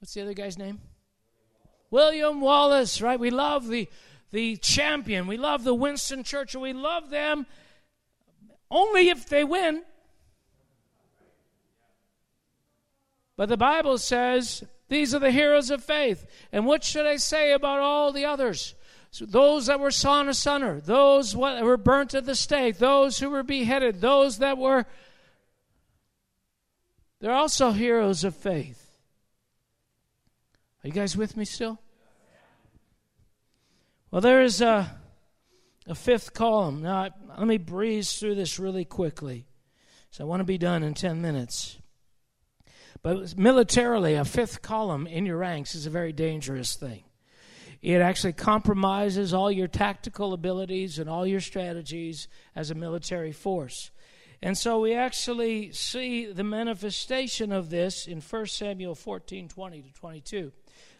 what's 0.00 0.12
the 0.12 0.22
other 0.22 0.34
guy's 0.34 0.58
name? 0.58 0.80
William 1.92 2.40
Wallace, 2.40 3.00
right? 3.00 3.20
We 3.20 3.30
love 3.30 3.68
the 3.68 3.88
the 4.32 4.56
champion. 4.56 5.28
We 5.28 5.36
love 5.36 5.62
the 5.62 5.72
Winston 5.72 6.24
Churchill. 6.24 6.62
We 6.62 6.72
love 6.72 7.10
them 7.10 7.46
only 8.72 9.08
if 9.08 9.28
they 9.28 9.44
win. 9.44 9.84
But 13.36 13.48
the 13.48 13.56
Bible 13.56 13.98
says 13.98 14.64
these 14.88 15.14
are 15.14 15.18
the 15.18 15.30
heroes 15.30 15.70
of 15.70 15.84
faith. 15.84 16.26
And 16.52 16.66
what 16.66 16.84
should 16.84 17.06
I 17.06 17.16
say 17.16 17.52
about 17.52 17.80
all 17.80 18.12
the 18.12 18.24
others? 18.24 18.74
So 19.10 19.24
those 19.24 19.66
that 19.66 19.80
were 19.80 19.90
sawn 19.90 20.28
asunder, 20.28 20.80
those 20.80 21.32
that 21.32 21.64
were 21.64 21.76
burnt 21.76 22.14
at 22.14 22.26
the 22.26 22.34
stake, 22.34 22.78
those 22.78 23.18
who 23.18 23.30
were 23.30 23.42
beheaded, 23.42 24.00
those 24.00 24.38
that 24.38 24.58
were. 24.58 24.86
They're 27.20 27.32
also 27.32 27.72
heroes 27.72 28.24
of 28.24 28.36
faith. 28.36 28.82
Are 30.84 30.88
you 30.88 30.92
guys 30.92 31.16
with 31.16 31.36
me 31.36 31.44
still? 31.44 31.80
Well, 34.10 34.20
there 34.20 34.42
is 34.42 34.60
a, 34.60 34.98
a 35.86 35.94
fifth 35.94 36.32
column. 36.32 36.82
Now, 36.82 37.08
let 37.36 37.46
me 37.46 37.58
breeze 37.58 38.18
through 38.18 38.36
this 38.36 38.58
really 38.58 38.84
quickly. 38.84 39.46
So 40.10 40.24
I 40.24 40.26
want 40.26 40.40
to 40.40 40.44
be 40.44 40.58
done 40.58 40.82
in 40.82 40.94
10 40.94 41.20
minutes. 41.20 41.78
But 43.06 43.38
militarily, 43.38 44.14
a 44.14 44.24
fifth 44.24 44.62
column 44.62 45.06
in 45.06 45.26
your 45.26 45.36
ranks 45.36 45.76
is 45.76 45.86
a 45.86 45.90
very 45.90 46.12
dangerous 46.12 46.74
thing. 46.74 47.04
It 47.80 48.00
actually 48.00 48.32
compromises 48.32 49.32
all 49.32 49.48
your 49.48 49.68
tactical 49.68 50.32
abilities 50.32 50.98
and 50.98 51.08
all 51.08 51.24
your 51.24 51.38
strategies 51.38 52.26
as 52.56 52.72
a 52.72 52.74
military 52.74 53.30
force. 53.30 53.92
And 54.42 54.58
so 54.58 54.80
we 54.80 54.94
actually 54.94 55.70
see 55.70 56.26
the 56.32 56.42
manifestation 56.42 57.52
of 57.52 57.70
this 57.70 58.08
in 58.08 58.20
1 58.20 58.46
Samuel 58.46 58.96
14 58.96 59.46
20 59.50 59.82
to 59.82 59.92
22. 59.92 60.52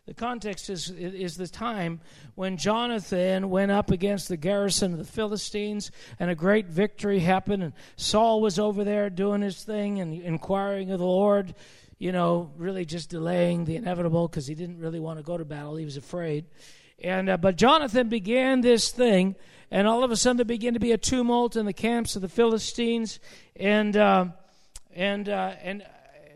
The 0.07 0.15
context 0.15 0.71
is, 0.71 0.89
is 0.91 1.37
the 1.37 1.49
time 1.49 2.01
when 2.37 2.57
Jonathan 2.57 3.51
went 3.51 3.73
up 3.73 3.91
against 3.91 4.29
the 4.29 4.37
garrison 4.37 4.93
of 4.93 4.99
the 4.99 5.05
Philistines, 5.05 5.91
and 6.21 6.31
a 6.31 6.37
great 6.37 6.69
victory 6.69 7.19
happened. 7.19 7.65
And 7.65 7.73
Saul 7.97 8.41
was 8.41 8.61
over 8.61 8.85
there 8.85 9.11
doing 9.11 9.43
his 9.43 9.65
thing 9.65 9.99
and 9.99 10.15
inquiring 10.15 10.93
of 10.93 11.01
the 11.01 11.05
Lord, 11.05 11.57
you 11.99 12.13
know, 12.13 12.53
really 12.57 12.85
just 12.85 13.11
delaying 13.11 13.65
the 13.65 13.77
inevitable 13.77 14.29
because 14.29 14.47
he 14.47 14.55
didn't 14.55 14.79
really 14.79 15.01
want 15.01 15.19
to 15.19 15.23
go 15.23 15.37
to 15.37 15.45
battle. 15.45 15.77
He 15.77 15.85
was 15.85 15.97
afraid. 15.97 16.47
And 17.03 17.29
uh, 17.29 17.37
but 17.37 17.57
Jonathan 17.57 18.09
began 18.09 18.61
this 18.61 18.91
thing, 18.91 19.37
and 19.71 19.87
all 19.87 20.03
of 20.03 20.11
a 20.11 20.17
sudden 20.17 20.39
there 20.39 20.45
began 20.45 20.75
to 20.75 20.81
be 20.81 20.93
a 20.93 20.99
tumult 20.99 21.57
in 21.57 21.67
the 21.67 21.73
camps 21.73 22.17
of 22.17 22.23
the 22.23 22.29
Philistines. 22.29 23.19
And 23.55 23.97
uh, 23.97 24.27
and 24.95 25.29
uh, 25.29 25.55
and 25.63 25.85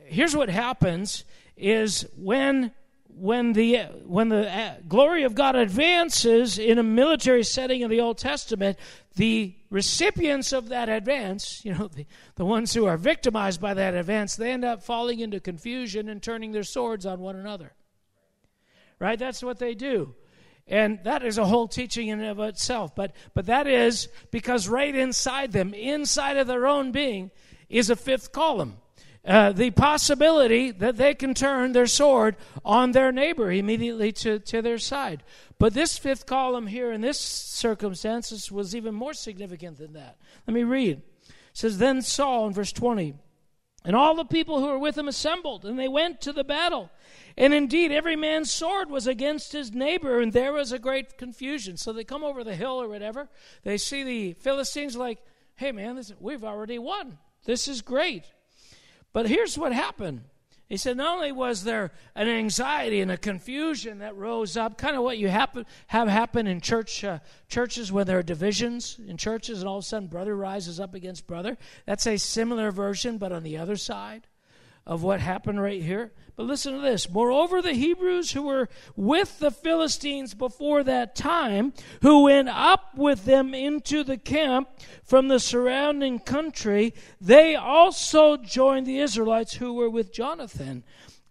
here's 0.05 0.37
what 0.37 0.51
happens: 0.51 1.25
is 1.57 2.07
when 2.17 2.73
when 3.09 3.53
the 3.55 3.79
when 4.05 4.29
the 4.29 4.51
uh, 4.51 4.75
glory 4.87 5.25
of 5.25 5.35
God 5.35 5.57
advances 5.57 6.59
in 6.59 6.79
a 6.79 6.83
military 6.83 7.43
setting 7.43 7.81
in 7.81 7.91
the 7.91 8.01
Old 8.01 8.19
Testament, 8.19 8.79
the 9.17 9.55
recipients 9.71 10.53
of 10.53 10.69
that 10.69 10.89
advance, 10.89 11.65
you 11.65 11.73
know, 11.73 11.89
the, 11.89 12.07
the 12.35 12.45
ones 12.45 12.75
who 12.75 12.87
are 12.87 12.97
victimized 12.97 13.61
by 13.61 13.75
that 13.75 13.95
advance, 13.95 14.37
they 14.37 14.51
end 14.51 14.65
up 14.65 14.83
falling 14.83 15.21
into 15.21 15.41
confusion 15.41 16.09
and 16.09 16.23
turning 16.23 16.53
their 16.53 16.65
swords 16.65 17.07
on 17.07 17.21
one 17.21 17.37
another. 17.37 17.73
Right? 18.99 19.19
That's 19.19 19.43
what 19.43 19.59
they 19.59 19.75
do. 19.75 20.15
And 20.67 21.03
that 21.05 21.25
is 21.25 21.39
a 21.39 21.47
whole 21.47 21.67
teaching 21.67 22.09
in 22.09 22.21
and 22.21 22.29
of 22.29 22.41
itself. 22.41 22.95
But 22.95 23.13
but 23.35 23.47
that 23.47 23.67
is 23.67 24.09
because 24.31 24.69
right 24.69 24.95
inside 24.95 25.53
them, 25.53 25.75
inside 25.75 26.37
of 26.37 26.47
their 26.47 26.67
own 26.67 26.93
being, 26.93 27.31
is 27.69 27.91
a 27.91 27.97
fifth 27.97 28.31
column 28.31 28.77
uh, 29.25 29.53
the 29.53 29.71
possibility 29.71 30.71
that 30.71 30.97
they 30.97 31.15
can 31.15 31.35
turn 31.35 31.73
their 31.73 31.87
sword 31.87 32.37
on 32.65 32.93
their 32.93 33.13
neighbor 33.13 33.53
immediately 33.53 34.13
to, 34.13 34.39
to 34.39 34.63
their 34.63 34.79
side. 34.79 35.23
But 35.59 35.75
this 35.75 35.99
fifth 35.99 36.25
column 36.25 36.67
here 36.67 36.91
in 36.91 37.03
this 37.03 37.21
circumstances 37.21 38.51
was 38.51 38.75
even 38.75 38.95
more 38.95 39.13
significant 39.13 39.77
than 39.77 39.93
that. 39.93 40.17
Let 40.47 40.55
me 40.55 40.63
read. 40.63 41.03
It 41.29 41.35
says, 41.53 41.77
Then 41.77 42.01
Saul 42.01 42.47
in 42.47 42.55
verse 42.55 42.73
20, 42.73 43.15
and 43.85 43.97
all 43.97 44.15
the 44.15 44.25
people 44.25 44.61
who 44.61 44.67
were 44.67 44.79
with 44.79 44.97
him 44.97 45.09
assembled, 45.09 45.65
and 45.65 45.79
they 45.79 45.89
went 45.89 46.21
to 46.23 46.33
the 46.33 46.45
battle. 46.45 46.91
And 47.37 47.55
indeed, 47.55 47.93
every 47.93 48.17
man's 48.17 48.51
sword 48.51 48.91
was 48.91 49.07
against 49.07 49.53
his 49.53 49.73
neighbor, 49.73 50.21
and 50.21 50.33
there 50.33 50.53
was 50.53 50.73
a 50.73 50.79
great 50.79 51.17
confusion. 51.17 51.77
So 51.77 51.93
they 51.93 52.05
come 52.05 52.25
over 52.25 52.45
the 52.45 52.55
hill 52.55 52.81
or 52.81 52.89
whatever. 52.89 53.29
They 53.63 53.79
see 53.79 54.03
the 54.03 54.33
Philistines 54.35 54.97
like, 54.97 55.19
hey, 55.57 55.73
man, 55.73 55.97
this, 55.97 56.13
we've 56.21 56.45
already 56.45 56.79
won. 56.79 57.19
This 57.45 57.69
is 57.69 57.81
great. 57.81 58.25
But 59.13 59.29
here's 59.29 59.59
what 59.59 59.73
happened. 59.73 60.23
He 60.69 60.77
said, 60.77 60.97
not 60.97 61.17
only 61.17 61.33
was 61.33 61.65
there 61.65 61.91
an 62.15 62.29
anxiety 62.29 63.01
and 63.01 63.11
a 63.11 63.17
confusion 63.17 63.99
that 63.99 64.17
rose 64.17 64.57
up, 64.57 64.79
kind 64.79 64.95
of 64.95 65.03
what 65.03 65.19
you 65.19 65.27
happen, 65.27 65.67
have 65.89 66.07
happen 66.07 66.47
in 66.47 66.61
church 66.61 67.03
uh, 67.03 67.19
churches 67.49 67.91
when 67.91 68.07
there 68.07 68.19
are 68.19 68.23
divisions 68.23 68.97
in 69.05 69.17
churches, 69.17 69.59
and 69.59 69.69
all 69.69 69.79
of 69.79 69.85
a 69.85 69.87
sudden 69.87 70.07
brother 70.07 70.37
rises 70.37 70.79
up 70.79 70.95
against 70.95 71.27
brother. 71.27 71.59
That's 71.87 72.07
a 72.07 72.19
similar 72.19 72.71
version, 72.71 73.19
but 73.19 73.33
on 73.33 73.43
the 73.43 73.59
other 73.59 73.77
side 73.77 74.29
of 74.91 75.05
what 75.05 75.21
happened 75.21 75.63
right 75.63 75.81
here. 75.81 76.11
But 76.35 76.47
listen 76.47 76.75
to 76.75 76.81
this. 76.81 77.09
Moreover, 77.09 77.63
the 77.63 77.75
Hebrews 77.75 78.33
who 78.33 78.43
were 78.43 78.69
with 78.97 79.39
the 79.39 79.53
Philistines 79.53 80.35
before 80.35 80.83
that 80.83 81.15
time, 81.15 81.73
who 82.03 82.25
went 82.25 82.49
up 82.49 82.97
with 82.97 83.25
them 83.25 83.55
into 83.55 84.03
the 84.03 84.19
camp 84.19 84.69
from 85.05 85.29
the 85.29 85.39
surrounding 85.39 86.19
country, 86.19 86.93
they 87.21 87.55
also 87.55 88.37
joined 88.37 88.85
the 88.85 88.99
Israelites 88.99 89.55
who 89.55 89.75
were 89.75 89.89
with 89.89 90.13
Jonathan. 90.13 90.83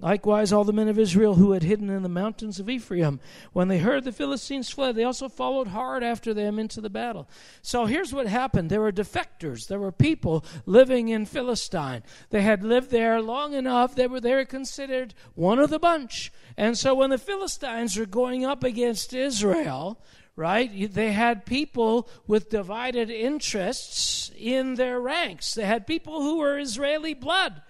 Likewise, 0.01 0.53
all 0.53 0.63
the 0.63 0.71
men 0.71 0.87
of 0.87 0.97
Israel 0.97 1.35
who 1.35 1.51
had 1.51 1.63
hidden 1.63 1.89
in 1.89 2.03
the 2.03 2.09
mountains 2.09 2.57
of 2.57 2.69
Ephraim, 2.69 3.19
when 3.51 3.67
they 3.67 3.79
heard 3.79 4.05
the 4.05 4.13
Philistines 4.13 4.69
fled, 4.69 4.95
they 4.95 5.03
also 5.03 5.27
followed 5.27 5.67
hard 5.67 6.03
after 6.03 6.33
them 6.33 6.57
into 6.57 6.79
the 6.79 6.89
battle. 6.89 7.27
So 7.61 7.85
here's 7.85 8.13
what 8.13 8.25
happened 8.25 8.69
there 8.69 8.79
were 8.79 8.93
defectors, 8.93 9.67
there 9.67 9.79
were 9.79 9.91
people 9.91 10.45
living 10.65 11.09
in 11.09 11.25
Philistine. 11.25 12.03
They 12.29 12.43
had 12.43 12.63
lived 12.63 12.91
there 12.91 13.21
long 13.21 13.53
enough, 13.53 13.93
they 13.93 14.07
were, 14.07 14.21
they 14.21 14.35
were 14.35 14.45
considered 14.45 15.13
one 15.35 15.59
of 15.59 15.69
the 15.69 15.79
bunch. 15.79 16.31
And 16.55 16.77
so 16.77 16.95
when 16.95 17.09
the 17.09 17.17
Philistines 17.17 17.97
were 17.97 18.05
going 18.05 18.45
up 18.45 18.63
against 18.63 19.13
Israel, 19.13 20.01
right? 20.37 20.93
They 20.93 21.11
had 21.11 21.45
people 21.45 22.07
with 22.25 22.49
divided 22.49 23.09
interests 23.09 24.31
in 24.37 24.75
their 24.75 25.01
ranks. 25.01 25.55
They 25.55 25.65
had 25.65 25.85
people 25.85 26.21
who 26.21 26.37
were 26.37 26.57
Israeli 26.57 27.13
blood. 27.13 27.61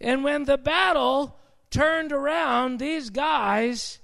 And 0.00 0.22
when 0.22 0.44
the 0.44 0.58
battle 0.58 1.40
turned 1.72 2.12
around, 2.12 2.78
these 2.78 3.10
guys, 3.10 3.98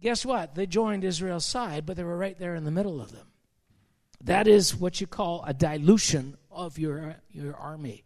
guess 0.00 0.24
what? 0.24 0.54
They 0.54 0.66
joined 0.66 1.04
Israel's 1.04 1.44
side, 1.44 1.84
but 1.84 1.96
they 1.96 2.04
were 2.04 2.16
right 2.16 2.38
there 2.38 2.54
in 2.54 2.64
the 2.64 2.70
middle 2.70 3.00
of 3.00 3.12
them. 3.12 3.26
That 4.24 4.48
is 4.48 4.74
what 4.74 5.00
you 5.00 5.06
call 5.06 5.44
a 5.46 5.52
dilution 5.52 6.38
of 6.50 6.78
your, 6.78 7.16
your 7.30 7.54
army. 7.54 8.04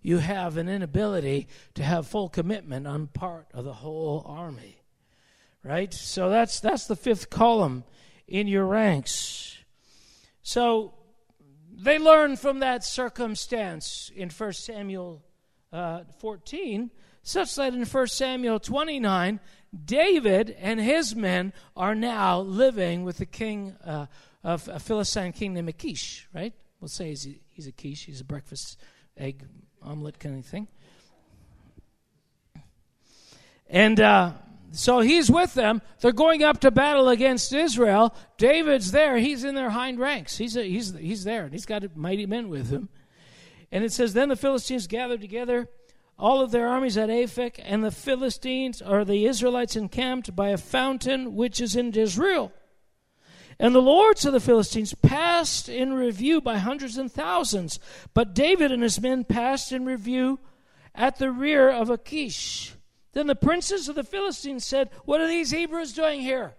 You 0.00 0.18
have 0.18 0.56
an 0.56 0.68
inability 0.68 1.48
to 1.74 1.82
have 1.82 2.06
full 2.06 2.28
commitment 2.28 2.86
on 2.86 3.08
part 3.08 3.46
of 3.52 3.64
the 3.64 3.74
whole 3.74 4.24
army. 4.26 4.78
Right? 5.62 5.94
So 5.94 6.28
that's 6.28 6.58
that's 6.58 6.86
the 6.86 6.96
fifth 6.96 7.30
column 7.30 7.84
in 8.26 8.48
your 8.48 8.66
ranks. 8.66 9.58
So 10.42 10.94
they 11.70 12.00
learned 12.00 12.40
from 12.40 12.58
that 12.60 12.82
circumstance 12.82 14.10
in 14.16 14.28
1 14.28 14.52
Samuel 14.54 15.22
uh, 15.72 16.02
14 16.18 16.90
such 17.22 17.54
that 17.56 17.74
in 17.74 17.84
1 17.84 18.06
Samuel 18.08 18.60
29, 18.60 19.40
David 19.84 20.56
and 20.60 20.80
his 20.80 21.14
men 21.14 21.52
are 21.76 21.94
now 21.94 22.40
living 22.40 23.04
with 23.04 23.18
the 23.18 23.26
king 23.26 23.76
uh, 23.84 24.06
of 24.44 24.68
a 24.68 24.78
Philistine 24.78 25.32
king 25.32 25.54
named 25.54 25.68
Achish, 25.68 26.28
right? 26.34 26.52
We'll 26.80 26.88
say 26.88 27.08
he's 27.08 27.26
a, 27.26 27.40
he's 27.50 27.66
a 27.66 27.72
quiche, 27.72 28.04
he's 28.04 28.20
a 28.20 28.24
breakfast 28.24 28.78
egg 29.16 29.44
omelet 29.82 30.18
kind 30.18 30.38
of 30.38 30.44
thing. 30.44 30.68
And 33.68 34.00
uh, 34.00 34.32
so 34.72 35.00
he's 35.00 35.30
with 35.30 35.54
them. 35.54 35.80
They're 36.00 36.12
going 36.12 36.42
up 36.42 36.60
to 36.60 36.70
battle 36.70 37.08
against 37.08 37.52
Israel. 37.52 38.14
David's 38.36 38.92
there. 38.92 39.16
He's 39.16 39.44
in 39.44 39.54
their 39.54 39.70
hind 39.70 39.98
ranks. 39.98 40.36
He's, 40.36 40.56
a, 40.56 40.62
he's, 40.62 40.94
he's 40.94 41.24
there, 41.24 41.44
and 41.44 41.52
he's 41.52 41.66
got 41.66 41.96
mighty 41.96 42.26
men 42.26 42.48
with 42.48 42.70
him. 42.70 42.88
And 43.70 43.84
it 43.84 43.92
says, 43.92 44.12
Then 44.12 44.28
the 44.28 44.36
Philistines 44.36 44.86
gathered 44.86 45.22
together 45.22 45.68
all 46.22 46.40
of 46.40 46.52
their 46.52 46.68
armies 46.68 46.96
at 46.96 47.08
Aphek, 47.08 47.60
and 47.64 47.82
the 47.82 47.90
Philistines 47.90 48.80
or 48.80 49.04
the 49.04 49.26
Israelites 49.26 49.74
encamped 49.74 50.36
by 50.36 50.50
a 50.50 50.56
fountain 50.56 51.34
which 51.34 51.60
is 51.60 51.74
in 51.74 51.90
Jezreel. 51.90 52.52
And 53.58 53.74
the 53.74 53.82
lords 53.82 54.24
of 54.24 54.32
the 54.32 54.38
Philistines 54.38 54.94
passed 54.94 55.68
in 55.68 55.94
review 55.94 56.40
by 56.40 56.58
hundreds 56.58 56.96
and 56.96 57.10
thousands, 57.10 57.80
but 58.14 58.36
David 58.36 58.70
and 58.70 58.84
his 58.84 59.00
men 59.00 59.24
passed 59.24 59.72
in 59.72 59.84
review 59.84 60.38
at 60.94 61.18
the 61.18 61.32
rear 61.32 61.68
of 61.68 61.90
Achish. 61.90 62.74
Then 63.14 63.26
the 63.26 63.34
princes 63.34 63.88
of 63.88 63.96
the 63.96 64.04
Philistines 64.04 64.64
said, 64.64 64.90
What 65.04 65.20
are 65.20 65.28
these 65.28 65.50
Hebrews 65.50 65.92
doing 65.92 66.20
here? 66.20 66.54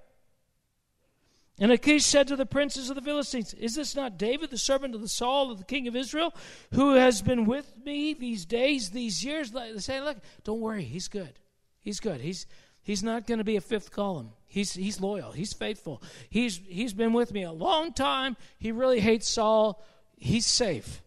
And 1.59 1.71
Achish 1.71 2.03
said 2.03 2.27
to 2.27 2.35
the 2.35 2.47
princes 2.47 2.89
of 2.89 2.95
the 2.95 3.01
Philistines, 3.01 3.53
Is 3.53 3.75
this 3.75 3.95
not 3.95 4.17
David, 4.17 4.49
the 4.49 4.57
servant 4.57 4.95
of 4.95 5.01
the 5.01 5.07
Saul, 5.07 5.51
of 5.51 5.59
the 5.59 5.63
king 5.63 5.87
of 5.87 5.95
Israel, 5.95 6.33
who 6.71 6.95
has 6.95 7.21
been 7.21 7.45
with 7.45 7.73
me 7.85 8.13
these 8.13 8.45
days, 8.45 8.89
these 8.89 9.23
years? 9.23 9.51
They 9.51 9.77
say, 9.77 10.01
Look, 10.01 10.17
don't 10.43 10.61
worry, 10.61 10.83
he's 10.83 11.07
good. 11.07 11.39
He's 11.79 11.99
good. 11.99 12.21
He's, 12.21 12.47
he's 12.81 13.03
not 13.03 13.27
going 13.27 13.37
to 13.37 13.43
be 13.43 13.55
a 13.55 13.61
fifth 13.61 13.91
column. 13.91 14.31
He's, 14.47 14.73
he's 14.73 14.99
loyal. 14.99 15.31
He's 15.31 15.53
faithful. 15.53 16.01
He's, 16.29 16.59
he's 16.67 16.93
been 16.93 17.13
with 17.13 17.31
me 17.31 17.43
a 17.43 17.51
long 17.51 17.93
time. 17.93 18.35
He 18.57 18.71
really 18.71 18.99
hates 18.99 19.27
Saul. 19.27 19.83
He's 20.17 20.45
safe. 20.45 21.01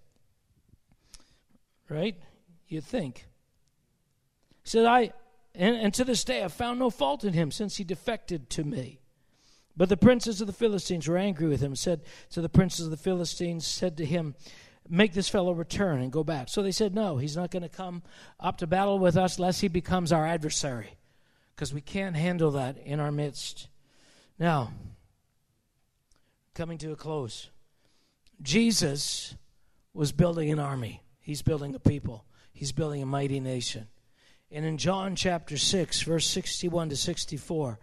Right? 1.88 2.16
You 2.68 2.80
think. 2.80 3.26
Said, 4.64 4.86
I, 4.86 5.12
and, 5.54 5.76
and 5.76 5.94
to 5.94 6.04
this 6.04 6.24
day, 6.24 6.42
I've 6.42 6.52
found 6.52 6.78
no 6.78 6.90
fault 6.90 7.24
in 7.24 7.32
him 7.32 7.50
since 7.50 7.76
he 7.76 7.84
defected 7.84 8.50
to 8.50 8.64
me. 8.64 9.00
But 9.76 9.88
the 9.88 9.96
princes 9.96 10.40
of 10.40 10.46
the 10.46 10.52
Philistines 10.52 11.06
were 11.06 11.18
angry 11.18 11.48
with 11.48 11.60
him, 11.60 11.76
said 11.76 12.02
to 12.30 12.40
the 12.40 12.48
princes 12.48 12.86
of 12.86 12.90
the 12.90 12.96
Philistines, 12.96 13.66
said 13.66 13.96
to 13.98 14.04
him, 14.04 14.34
Make 14.88 15.12
this 15.12 15.28
fellow 15.28 15.52
return 15.52 16.00
and 16.00 16.12
go 16.12 16.22
back. 16.22 16.48
So 16.48 16.62
they 16.62 16.72
said, 16.72 16.94
No, 16.94 17.18
he's 17.18 17.36
not 17.36 17.50
going 17.50 17.64
to 17.64 17.68
come 17.68 18.02
up 18.38 18.58
to 18.58 18.66
battle 18.66 18.98
with 18.98 19.16
us 19.16 19.38
lest 19.38 19.60
he 19.60 19.68
becomes 19.68 20.12
our 20.12 20.26
adversary, 20.26 20.96
because 21.54 21.74
we 21.74 21.80
can't 21.80 22.16
handle 22.16 22.52
that 22.52 22.78
in 22.78 23.00
our 23.00 23.12
midst. 23.12 23.68
Now, 24.38 24.72
coming 26.54 26.78
to 26.78 26.92
a 26.92 26.96
close, 26.96 27.50
Jesus 28.40 29.34
was 29.92 30.12
building 30.12 30.50
an 30.50 30.58
army, 30.58 31.02
he's 31.20 31.42
building 31.42 31.74
a 31.74 31.80
people, 31.80 32.24
he's 32.52 32.72
building 32.72 33.02
a 33.02 33.06
mighty 33.06 33.40
nation. 33.40 33.88
And 34.50 34.64
in 34.64 34.78
John 34.78 35.16
chapter 35.16 35.56
6, 35.56 36.02
verse 36.02 36.26
61 36.26 36.90
to 36.90 36.96
64, 36.96 37.78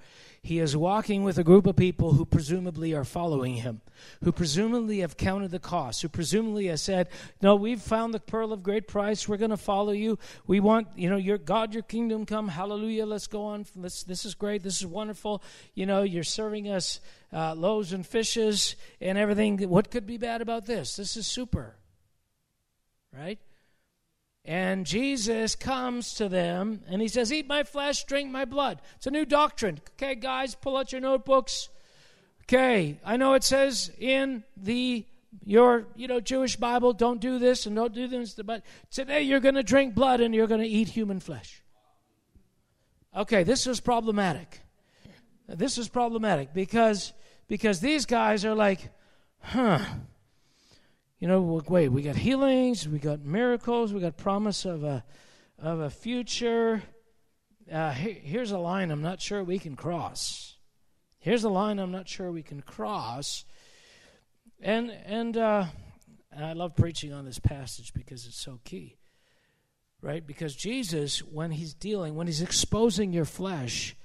he 0.45 0.59
is 0.59 0.75
walking 0.75 1.23
with 1.23 1.37
a 1.37 1.43
group 1.43 1.65
of 1.65 1.77
people 1.77 2.11
who 2.13 2.25
presumably 2.25 2.93
are 2.93 3.05
following 3.05 3.55
him, 3.55 3.79
who 4.21 4.33
presumably 4.33 4.99
have 4.99 5.15
counted 5.15 5.51
the 5.51 5.59
cost, 5.59 6.01
who 6.01 6.09
presumably 6.09 6.65
have 6.67 6.81
said, 6.81 7.07
No, 7.41 7.55
we've 7.55 7.81
found 7.81 8.13
the 8.13 8.19
pearl 8.19 8.51
of 8.51 8.61
great 8.61 8.85
price. 8.85 9.25
We're 9.25 9.37
going 9.37 9.51
to 9.51 9.57
follow 9.57 9.93
you. 9.93 10.19
We 10.45 10.59
want, 10.59 10.89
you 10.97 11.09
know, 11.09 11.15
your 11.15 11.37
God, 11.37 11.73
your 11.73 11.81
kingdom 11.81 12.25
come. 12.25 12.49
Hallelujah. 12.49 13.05
Let's 13.05 13.27
go 13.27 13.45
on. 13.45 13.65
Let's, 13.73 14.03
this 14.03 14.25
is 14.25 14.35
great. 14.35 14.63
This 14.63 14.81
is 14.81 14.85
wonderful. 14.85 15.41
You 15.75 15.85
know, 15.85 16.03
you're 16.03 16.25
serving 16.25 16.67
us 16.67 16.99
uh, 17.31 17.55
loaves 17.55 17.93
and 17.93 18.05
fishes 18.05 18.75
and 18.99 19.17
everything. 19.17 19.57
What 19.69 19.91
could 19.91 20.05
be 20.05 20.17
bad 20.17 20.41
about 20.41 20.65
this? 20.65 20.97
This 20.97 21.15
is 21.15 21.25
super. 21.25 21.77
Right? 23.17 23.39
And 24.45 24.85
Jesus 24.85 25.55
comes 25.55 26.15
to 26.15 26.27
them 26.27 26.81
and 26.89 27.01
he 27.01 27.07
says, 27.07 27.31
Eat 27.31 27.47
my 27.47 27.63
flesh, 27.63 28.03
drink 28.03 28.29
my 28.29 28.43
blood. 28.43 28.81
It's 28.97 29.07
a 29.07 29.11
new 29.11 29.25
doctrine. 29.25 29.79
Okay, 29.93 30.15
guys, 30.15 30.53
pull 30.55 30.75
out 30.75 30.91
your 30.91 30.99
notebooks. 30.99 31.69
Okay, 32.43 32.99
I 33.05 33.15
know 33.15 33.35
it 33.35 33.43
says 33.43 33.89
in 33.97 34.43
the 34.57 35.05
your 35.45 35.87
you 35.95 36.07
know 36.07 36.19
Jewish 36.19 36.57
Bible, 36.57 36.91
don't 36.91 37.21
do 37.21 37.39
this 37.39 37.65
and 37.65 37.75
don't 37.75 37.93
do 37.93 38.07
this, 38.07 38.33
but 38.33 38.63
today 38.91 39.21
you're 39.21 39.39
going 39.39 39.55
to 39.55 39.63
drink 39.63 39.95
blood 39.95 40.19
and 40.19 40.35
you're 40.35 40.47
going 40.47 40.61
to 40.61 40.67
eat 40.67 40.89
human 40.89 41.21
flesh. 41.21 41.63
Okay, 43.15 43.43
this 43.43 43.65
is 43.65 43.79
problematic. 43.79 44.59
This 45.47 45.77
is 45.77 45.87
problematic 45.87 46.53
because 46.53 47.13
because 47.47 47.79
these 47.79 48.05
guys 48.05 48.43
are 48.43 48.55
like, 48.55 48.91
huh 49.39 49.79
you 51.23 51.29
know, 51.29 51.61
wait, 51.69 51.87
we 51.87 52.01
got 52.01 52.17
healings, 52.17 52.85
we 52.85 52.99
got 52.99 53.21
miracles, 53.23 53.93
we 53.93 54.01
got 54.01 54.17
promise 54.17 54.65
of 54.65 54.83
a 54.83 55.05
of 55.57 55.79
a 55.79 55.89
future. 55.89 56.83
Uh, 57.71 57.91
here's 57.93 58.51
a 58.51 58.57
line 58.57 58.91
I'm 58.91 59.01
not 59.01 59.21
sure 59.21 59.41
we 59.41 59.57
can 59.57 59.77
cross. 59.77 60.57
Here's 61.19 61.45
a 61.45 61.49
line 61.49 61.79
I'm 61.79 61.93
not 61.93 62.09
sure 62.09 62.29
we 62.29 62.43
can 62.43 62.59
cross. 62.59 63.45
And 64.59 64.91
and, 64.91 65.37
uh, 65.37 65.67
and 66.29 66.43
I 66.43 66.51
love 66.51 66.75
preaching 66.75 67.13
on 67.13 67.23
this 67.23 67.39
passage 67.39 67.93
because 67.93 68.27
it's 68.27 68.41
so 68.41 68.59
key, 68.65 68.97
right? 70.01 70.27
Because 70.27 70.53
Jesus, 70.53 71.19
when 71.19 71.51
he's 71.51 71.73
dealing, 71.73 72.15
when 72.15 72.27
he's 72.27 72.41
exposing 72.41 73.13
your 73.13 73.23
flesh, 73.23 73.95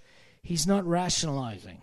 he's 0.41 0.69
not 0.69 0.87
rationalizing. 0.87 1.83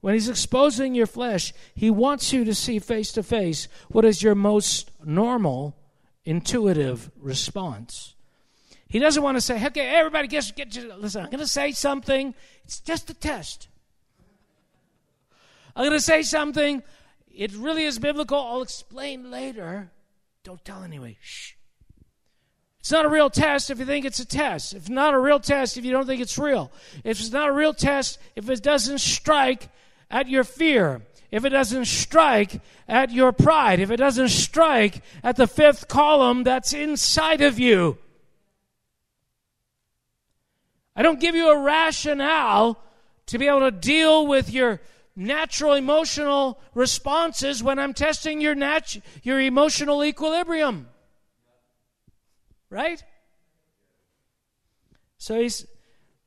When 0.00 0.14
he's 0.14 0.28
exposing 0.28 0.94
your 0.94 1.06
flesh, 1.06 1.52
he 1.74 1.90
wants 1.90 2.32
you 2.32 2.44
to 2.44 2.54
see 2.54 2.78
face 2.78 3.12
to 3.12 3.22
face 3.22 3.68
what 3.88 4.04
is 4.04 4.22
your 4.22 4.34
most 4.34 4.90
normal, 5.04 5.76
intuitive 6.24 7.10
response. 7.18 8.14
He 8.88 9.00
doesn't 9.00 9.22
want 9.22 9.36
to 9.36 9.40
say, 9.40 9.64
okay, 9.66 9.96
everybody 9.96 10.28
get, 10.28 10.52
get 10.56 10.74
listen, 10.98 11.22
I'm 11.22 11.30
going 11.30 11.40
to 11.40 11.46
say 11.46 11.72
something. 11.72 12.34
It's 12.64 12.80
just 12.80 13.10
a 13.10 13.14
test. 13.14 13.68
I'm 15.74 15.84
going 15.84 15.96
to 15.96 16.00
say 16.00 16.22
something. 16.22 16.82
It 17.34 17.52
really 17.54 17.84
is 17.84 17.98
biblical. 17.98 18.38
I'll 18.38 18.62
explain 18.62 19.30
later. 19.30 19.90
Don't 20.42 20.64
tell 20.64 20.82
anyway. 20.82 21.18
Shh. 21.20 21.52
It's 22.80 22.92
not 22.92 23.04
a 23.04 23.08
real 23.08 23.28
test 23.28 23.70
if 23.70 23.78
you 23.78 23.84
think 23.84 24.06
it's 24.06 24.18
a 24.18 24.24
test. 24.24 24.72
If 24.72 24.88
not 24.88 25.12
a 25.12 25.18
real 25.18 25.40
test 25.40 25.76
if 25.76 25.84
you 25.84 25.92
don't 25.92 26.06
think 26.06 26.22
it's 26.22 26.38
real. 26.38 26.72
If 27.04 27.20
it's 27.20 27.32
not 27.32 27.48
a 27.48 27.52
real 27.52 27.74
test, 27.74 28.18
if 28.34 28.48
it 28.48 28.62
doesn't 28.62 28.98
strike, 28.98 29.68
at 30.10 30.28
your 30.28 30.44
fear, 30.44 31.02
if 31.30 31.44
it 31.44 31.50
doesn't 31.50 31.84
strike 31.84 32.60
at 32.86 33.10
your 33.10 33.32
pride, 33.32 33.80
if 33.80 33.90
it 33.90 33.98
doesn't 33.98 34.28
strike 34.28 35.02
at 35.22 35.36
the 35.36 35.46
fifth 35.46 35.88
column 35.88 36.44
that's 36.44 36.72
inside 36.72 37.40
of 37.40 37.58
you. 37.58 37.98
I 40.96 41.02
don't 41.02 41.20
give 41.20 41.34
you 41.34 41.50
a 41.50 41.62
rationale 41.62 42.78
to 43.26 43.38
be 43.38 43.46
able 43.46 43.60
to 43.60 43.70
deal 43.70 44.26
with 44.26 44.50
your 44.50 44.80
natural 45.14 45.74
emotional 45.74 46.60
responses 46.74 47.62
when 47.62 47.78
I'm 47.78 47.92
testing 47.92 48.40
your 48.40 48.54
nat- 48.54 48.96
your 49.22 49.40
emotional 49.40 50.04
equilibrium. 50.04 50.88
Right? 52.70 53.02
So 55.18 55.40
he's 55.40 55.66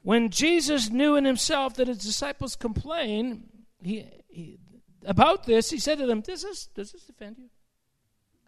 when 0.04 0.30
Jesus 0.30 0.90
knew 0.90 1.16
in 1.16 1.26
himself 1.26 1.76
that 1.76 1.88
his 1.88 2.00
disciples 2.00 2.56
complain, 2.56 3.44
he, 3.82 4.06
he, 4.28 4.58
about 5.06 5.46
this, 5.46 5.70
he 5.70 5.80
said 5.80 5.98
to 5.98 6.06
them, 6.06 6.22
does 6.22 6.44
this, 6.44 6.68
does 6.68 6.92
this 6.92 7.10
offend 7.10 7.38
you? 7.38 7.50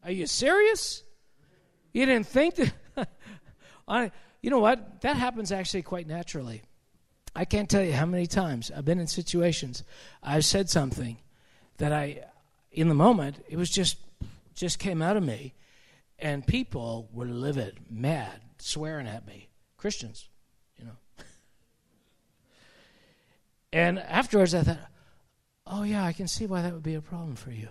Are 0.03 0.11
you 0.11 0.27
serious? 0.27 1.03
You 1.93 2.05
didn't 2.05 2.27
think 2.27 2.55
that? 2.55 2.73
I, 3.87 4.11
you 4.41 4.49
know 4.49 4.59
what? 4.59 5.01
That 5.01 5.17
happens 5.17 5.51
actually 5.51 5.83
quite 5.83 6.07
naturally. 6.07 6.63
I 7.35 7.45
can't 7.45 7.69
tell 7.69 7.83
you 7.83 7.93
how 7.93 8.05
many 8.05 8.27
times 8.27 8.71
I've 8.75 8.85
been 8.85 8.99
in 8.99 9.07
situations 9.07 9.83
I've 10.21 10.45
said 10.45 10.69
something 10.69 11.17
that 11.77 11.91
I, 11.91 12.23
in 12.71 12.89
the 12.89 12.95
moment, 12.95 13.43
it 13.49 13.57
was 13.57 13.69
just 13.69 13.97
just 14.55 14.77
came 14.77 15.01
out 15.01 15.17
of 15.17 15.23
me, 15.23 15.55
and 16.19 16.45
people 16.45 17.09
were 17.11 17.25
livid, 17.25 17.79
mad, 17.89 18.39
swearing 18.59 19.07
at 19.07 19.25
me. 19.25 19.49
Christians, 19.77 20.29
you 20.77 20.85
know. 20.85 21.25
and 23.73 23.99
afterwards, 23.99 24.53
I 24.53 24.61
thought, 24.61 24.77
oh, 25.73 25.83
yeah, 25.83 26.05
I 26.05 26.13
can 26.13 26.27
see 26.27 26.45
why 26.45 26.61
that 26.61 26.73
would 26.73 26.83
be 26.83 26.95
a 26.95 27.01
problem 27.01 27.35
for 27.35 27.51
you. 27.51 27.67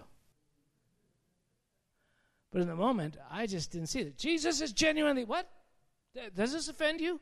But 2.50 2.62
in 2.62 2.68
the 2.68 2.76
moment, 2.76 3.16
I 3.30 3.46
just 3.46 3.70
didn't 3.70 3.88
see 3.88 4.00
it. 4.00 4.18
Jesus 4.18 4.60
is 4.60 4.72
genuinely, 4.72 5.24
what? 5.24 5.48
Does 6.36 6.52
this 6.52 6.68
offend 6.68 7.00
you? 7.00 7.20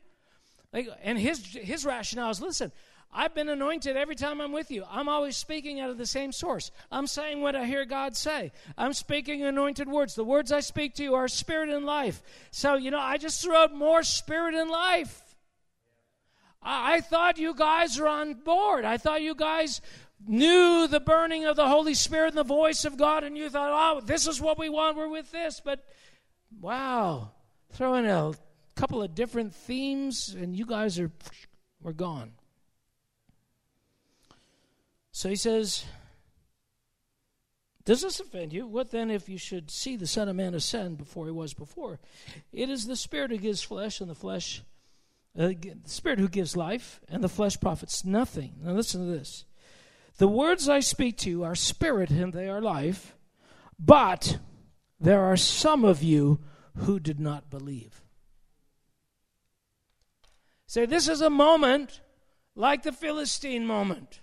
Like, 0.73 0.89
and 1.03 1.17
his, 1.17 1.45
his 1.45 1.85
rationale 1.85 2.31
is 2.31 2.41
listen, 2.41 2.71
I've 3.13 3.35
been 3.35 3.49
anointed 3.49 3.97
every 3.97 4.15
time 4.15 4.41
I'm 4.41 4.53
with 4.53 4.71
you. 4.71 4.85
I'm 4.89 5.09
always 5.09 5.35
speaking 5.35 5.79
out 5.79 5.89
of 5.89 5.97
the 5.97 6.05
same 6.05 6.31
source. 6.31 6.71
I'm 6.91 7.07
saying 7.07 7.41
what 7.41 7.55
I 7.55 7.65
hear 7.65 7.85
God 7.85 8.15
say. 8.15 8.51
I'm 8.77 8.93
speaking 8.93 9.43
anointed 9.43 9.87
words. 9.89 10.15
The 10.15 10.23
words 10.23 10.51
I 10.51 10.61
speak 10.61 10.95
to 10.95 11.03
you 11.03 11.15
are 11.15 11.27
spirit 11.27 11.69
and 11.69 11.85
life. 11.85 12.21
So, 12.51 12.75
you 12.75 12.89
know, 12.89 12.99
I 12.99 13.17
just 13.17 13.41
threw 13.41 13.55
out 13.55 13.73
more 13.73 14.03
spirit 14.03 14.55
and 14.55 14.69
life. 14.69 15.35
I, 16.63 16.95
I 16.95 17.01
thought 17.01 17.37
you 17.37 17.53
guys 17.53 17.99
were 17.99 18.07
on 18.07 18.33
board. 18.33 18.85
I 18.85 18.97
thought 18.97 19.21
you 19.21 19.35
guys 19.35 19.81
knew 20.27 20.87
the 20.87 20.99
burning 20.99 21.45
of 21.45 21.55
the 21.55 21.67
Holy 21.67 21.93
Spirit 21.93 22.29
and 22.29 22.37
the 22.37 22.43
voice 22.43 22.85
of 22.85 22.97
God, 22.97 23.23
and 23.23 23.37
you 23.37 23.49
thought, 23.49 23.97
oh, 23.97 24.01
this 24.01 24.27
is 24.27 24.41
what 24.41 24.59
we 24.59 24.69
want, 24.69 24.97
we're 24.97 25.07
with 25.07 25.31
this. 25.31 25.61
But 25.63 25.83
wow, 26.59 27.31
throw 27.71 27.95
in 27.95 28.05
a 28.05 28.33
couple 28.75 29.01
of 29.01 29.15
different 29.15 29.53
themes, 29.53 30.35
and 30.37 30.55
you 30.55 30.65
guys 30.65 30.99
are, 30.99 31.11
we're 31.81 31.93
gone. 31.93 32.33
So 35.11 35.29
he 35.29 35.35
says, 35.35 35.85
Does 37.83 38.01
this 38.01 38.19
offend 38.19 38.53
you? 38.53 38.65
What 38.65 38.91
then 38.91 39.11
if 39.11 39.27
you 39.27 39.37
should 39.37 39.69
see 39.69 39.95
the 39.95 40.07
Son 40.07 40.29
of 40.29 40.35
Man 40.35 40.53
ascend 40.53 40.97
before 40.97 41.25
he 41.25 41.31
was 41.31 41.53
before? 41.53 41.99
It 42.53 42.69
is 42.69 42.87
the 42.87 42.95
Spirit 42.95 43.31
who 43.31 43.37
gives 43.37 43.61
flesh, 43.61 44.01
and 44.01 44.09
the 44.09 44.15
flesh, 44.15 44.63
uh, 45.37 45.47
the 45.47 45.77
Spirit 45.85 46.19
who 46.19 46.29
gives 46.29 46.55
life, 46.55 47.01
and 47.09 47.23
the 47.23 47.29
flesh 47.29 47.59
profits 47.59 48.05
nothing. 48.05 48.55
Now 48.63 48.71
listen 48.71 49.05
to 49.05 49.11
this. 49.11 49.45
The 50.17 50.27
words 50.27 50.69
I 50.69 50.79
speak 50.79 51.17
to 51.19 51.29
you 51.29 51.43
are 51.43 51.55
spirit 51.55 52.09
and 52.09 52.33
they 52.33 52.47
are 52.47 52.61
life, 52.61 53.15
but 53.79 54.37
there 54.99 55.21
are 55.21 55.37
some 55.37 55.83
of 55.83 56.03
you 56.03 56.39
who 56.77 56.99
did 56.99 57.19
not 57.19 57.49
believe. 57.49 58.01
So, 60.67 60.85
this 60.85 61.09
is 61.09 61.21
a 61.21 61.29
moment 61.29 62.01
like 62.55 62.83
the 62.83 62.91
Philistine 62.91 63.65
moment. 63.65 64.21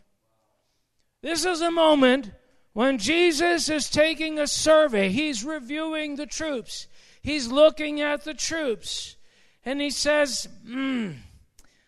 This 1.20 1.44
is 1.44 1.60
a 1.60 1.70
moment 1.70 2.30
when 2.72 2.98
Jesus 2.98 3.68
is 3.68 3.90
taking 3.90 4.38
a 4.38 4.46
survey. 4.46 5.08
He's 5.08 5.44
reviewing 5.44 6.16
the 6.16 6.26
troops, 6.26 6.86
he's 7.20 7.48
looking 7.48 8.00
at 8.00 8.24
the 8.24 8.34
troops, 8.34 9.16
and 9.64 9.80
he 9.80 9.90
says, 9.90 10.48
hmm, 10.66 11.10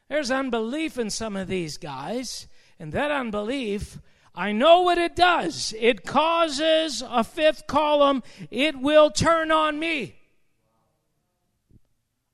There's 0.09 0.31
unbelief 0.31 0.99
in 0.99 1.11
some 1.11 1.37
of 1.37 1.49
these 1.49 1.77
guys, 1.77 2.49
and 2.81 2.93
that 2.93 3.11
unbelief. 3.11 3.99
I 4.35 4.53
know 4.53 4.81
what 4.81 4.99
it 4.99 5.15
does. 5.15 5.75
It 5.79 6.05
causes 6.05 7.05
a 7.07 7.23
fifth 7.23 7.67
column. 7.67 8.23
It 8.51 8.81
will 8.81 9.11
turn 9.11 9.53
on 9.53 9.79
me. 9.79 10.17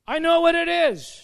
I 0.06 0.20
know 0.20 0.40
what 0.40 0.54
it 0.54 0.68
is. 0.68 1.22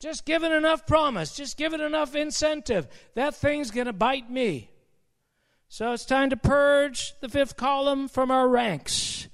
Just 0.00 0.26
give 0.26 0.44
it 0.44 0.52
enough 0.52 0.86
promise, 0.86 1.34
just 1.34 1.56
give 1.56 1.72
it 1.72 1.80
enough 1.80 2.14
incentive. 2.14 2.88
That 3.14 3.34
thing's 3.34 3.70
going 3.70 3.86
to 3.86 3.92
bite 3.94 4.30
me. 4.30 4.70
So 5.68 5.92
it's 5.92 6.04
time 6.04 6.28
to 6.30 6.36
purge 6.36 7.14
the 7.20 7.28
fifth 7.28 7.56
column 7.56 8.08
from 8.08 8.30
our 8.30 8.46
ranks. 8.46 9.28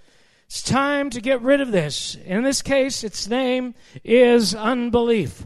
It's 0.46 0.62
time 0.62 1.10
to 1.10 1.20
get 1.20 1.42
rid 1.42 1.60
of 1.60 1.72
this. 1.72 2.14
In 2.14 2.44
this 2.44 2.62
case, 2.62 3.02
its 3.02 3.26
name 3.26 3.74
is 4.04 4.54
unbelief. 4.54 5.44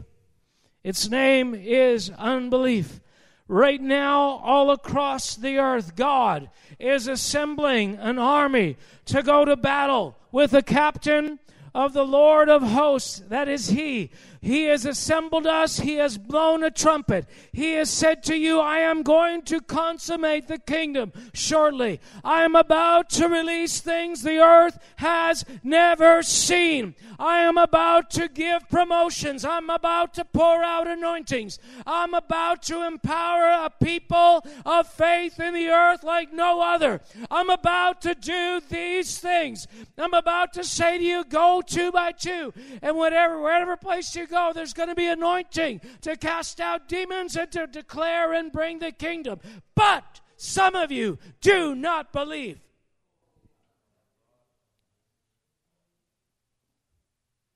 Its 0.85 1.09
name 1.09 1.55
is 1.55 2.11
unbelief. 2.11 2.99
Right 3.47 3.81
now, 3.81 4.39
all 4.43 4.69
across 4.69 5.35
the 5.35 5.57
earth, 5.57 5.95
God 5.95 6.51
is 6.77 7.07
assembling 7.07 7.95
an 7.95 8.19
army 8.19 8.77
to 9.05 9.23
go 9.23 9.45
to 9.45 9.55
battle 9.55 10.15
with 10.31 10.53
a 10.53 10.61
captain 10.61 11.39
of 11.73 11.93
the 11.93 12.05
Lord 12.05 12.49
of 12.49 12.61
hosts. 12.61 13.23
That 13.29 13.49
is 13.49 13.69
He. 13.69 14.11
He 14.45 14.65
has 14.65 14.85
assembled 14.85 15.47
us. 15.47 15.79
He 15.79 15.95
has 15.95 16.19
blown 16.19 16.63
a 16.63 16.69
trumpet. 16.69 17.25
He 17.51 17.73
has 17.73 17.89
said 17.89 18.21
to 18.25 18.35
you, 18.35 18.59
I 18.59 18.77
am 18.77 19.01
going 19.01 19.41
to 19.45 19.59
consummate 19.59 20.47
the 20.47 20.59
kingdom 20.59 21.13
shortly. 21.33 21.99
I 22.23 22.43
am 22.43 22.55
about 22.55 23.09
to 23.11 23.27
release 23.27 23.79
things 23.79 24.21
the 24.21 24.37
earth 24.37 24.77
has 24.97 25.45
never 25.63 26.21
seen. 26.21 26.93
I 27.17 27.39
am 27.39 27.57
about 27.57 28.11
to 28.11 28.27
give 28.27 28.69
promotions. 28.69 29.43
I'm 29.43 29.71
about 29.71 30.13
to 30.13 30.25
pour 30.25 30.63
out 30.63 30.87
anointings. 30.87 31.57
I'm 31.87 32.13
about 32.13 32.61
to 32.63 32.85
empower 32.85 33.65
a 33.65 33.71
people 33.83 34.45
of 34.63 34.87
faith 34.87 35.39
in 35.39 35.55
the 35.55 35.69
earth 35.69 36.03
like 36.03 36.31
no 36.31 36.61
other. 36.61 37.01
I'm 37.31 37.49
about 37.49 37.99
to 38.03 38.13
do 38.13 38.61
these 38.69 39.17
things. 39.17 39.65
I'm 39.97 40.13
about 40.13 40.53
to 40.53 40.63
say 40.63 40.99
to 40.99 41.03
you, 41.03 41.23
go 41.23 41.63
two 41.65 41.91
by 41.91 42.11
two. 42.11 42.53
And 42.83 42.95
whatever, 42.95 43.41
wherever 43.41 43.75
place 43.75 44.15
you 44.15 44.27
go, 44.27 44.34
go, 44.35 44.51
there's 44.53 44.73
going 44.73 44.89
to 44.89 44.95
be 44.95 45.07
anointing 45.07 45.81
to 46.01 46.17
cast 46.17 46.59
out 46.59 46.87
demons 46.89 47.35
and 47.35 47.51
to 47.53 47.67
declare 47.67 48.33
and 48.33 48.51
bring 48.51 48.79
the 48.79 48.91
kingdom. 48.91 49.39
But 49.75 50.21
some 50.35 50.75
of 50.75 50.91
you 50.91 51.17
do 51.41 51.73
not 51.73 52.11
believe. 52.11 52.59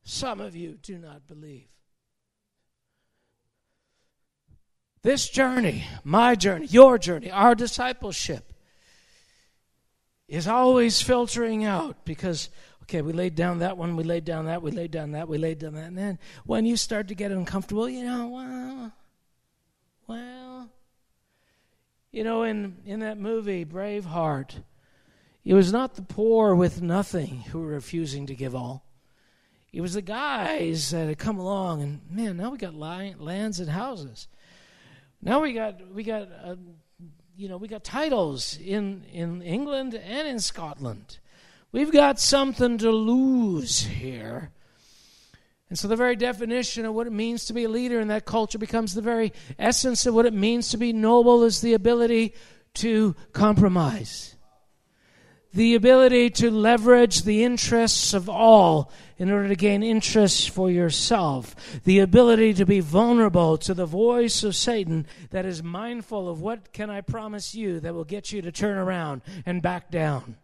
Some 0.04 0.40
of 0.40 0.56
you 0.56 0.78
do 0.82 0.98
not 0.98 1.28
believe. 1.28 1.68
This 5.02 5.30
journey, 5.30 5.86
my 6.04 6.36
journey, 6.36 6.66
your 6.66 6.98
journey, 6.98 7.32
our 7.32 7.56
discipleship, 7.56 8.49
is 10.30 10.48
always 10.48 11.02
filtering 11.02 11.66
out 11.66 12.06
because 12.06 12.50
Okay, 12.90 13.04
we 13.04 13.14
laid 13.14 13.36
down 13.36 13.60
that 13.60 13.78
one, 13.78 13.96
we 13.96 14.04
laid 14.04 14.26
down 14.26 14.46
that, 14.46 14.64
we 14.64 14.72
laid 14.72 14.90
down 14.90 15.12
that, 15.12 15.28
we 15.28 15.38
laid 15.38 15.60
down 15.60 15.76
that. 15.76 15.86
And 15.86 15.98
then 15.98 16.18
when 16.44 16.66
you 16.66 16.76
start 16.76 17.08
to 17.10 17.14
get 17.14 17.30
uncomfortable, 17.30 17.88
you 17.88 18.04
know, 18.04 18.28
well, 18.30 18.94
well, 20.08 20.72
you 22.12 22.24
know, 22.24 22.42
in, 22.42 22.78
in 22.88 23.02
that 23.02 23.20
movie, 23.20 23.64
Braveheart, 23.64 24.64
it 25.46 25.54
was 25.54 25.72
not 25.72 25.94
the 25.94 26.02
poor 26.02 26.56
with 26.56 26.82
nothing 26.82 27.42
who 27.52 27.60
were 27.60 27.68
refusing 27.68 28.26
to 28.26 28.34
give 28.34 28.56
all. 28.56 28.84
It 29.72 29.82
was 29.82 29.94
the 29.94 30.02
guys 30.02 30.90
that 30.90 31.10
had 31.10 31.20
come 31.20 31.38
along, 31.38 31.84
and 31.84 32.02
man, 32.10 32.38
now 32.38 32.50
we 32.50 32.58
got 32.58 32.74
lands 32.74 33.60
and 33.60 33.70
houses. 33.70 34.28
Now 35.22 35.42
we 35.42 35.54
got 35.54 35.94
we 35.94 36.04
got 36.04 36.28
uh, 36.44 36.56
you 37.40 37.48
know 37.48 37.56
we 37.56 37.70
got 37.70 37.86
titles 37.86 38.60
in 38.60 39.06
in 39.14 39.42
England 39.42 39.96
and 39.96 40.28
in 40.28 40.40
Scotland. 40.42 41.20
We've 41.72 41.92
got 41.92 42.20
something 42.20 42.78
to 42.80 42.92
lose 42.92 43.82
here. 43.84 44.52
And 45.70 45.80
so, 45.80 45.88
the 45.88 45.96
very 45.96 46.18
definition 46.18 46.84
of 46.84 46.94
what 46.94 47.08
it 47.08 47.14
means 47.14 47.46
to 47.46 47.54
be 47.54 47.64
a 47.64 47.70
leader 47.70 48.02
in 48.02 48.10
that 48.10 48.26
culture 48.26 48.58
becomes 48.58 48.94
the 48.94 49.02
very 49.02 49.32
essence 49.58 50.06
of 50.06 50.14
what 50.14 50.26
it 50.26 50.34
means 50.34 50.70
to 50.72 50.78
be 50.78 50.92
noble 50.92 51.44
is 51.44 51.62
the 51.62 51.76
ability 51.76 52.34
to 52.74 53.16
compromise, 53.32 54.36
the 55.54 55.76
ability 55.76 56.30
to 56.30 56.52
leverage 56.52 57.24
the 57.24 57.44
interests 57.44 58.14
of 58.14 58.30
all 58.30 58.92
in 59.18 59.32
order 59.32 59.48
to 59.48 59.56
gain 59.56 59.84
interest 59.84 60.50
for 60.50 60.70
yourself, 60.70 61.82
the 61.84 62.00
ability 62.00 62.54
to 62.54 62.66
be 62.66 62.80
vulnerable 62.80 63.58
to 63.58 63.74
the 63.74 63.86
voice 63.86 64.44
of 64.44 64.56
Satan 64.56 65.08
that 65.32 65.46
is 65.46 65.64
mindful 65.64 66.30
of 66.30 66.42
what 66.42 66.72
can 66.72 66.90
I 66.90 67.02
promise 67.02 67.56
you 67.56 67.80
that 67.80 67.94
will 67.94 68.06
get 68.06 68.32
you 68.32 68.42
to 68.44 68.52
turn 68.52 68.78
around 68.78 69.22
and 69.46 69.62
back 69.62 69.90
down. 69.90 70.38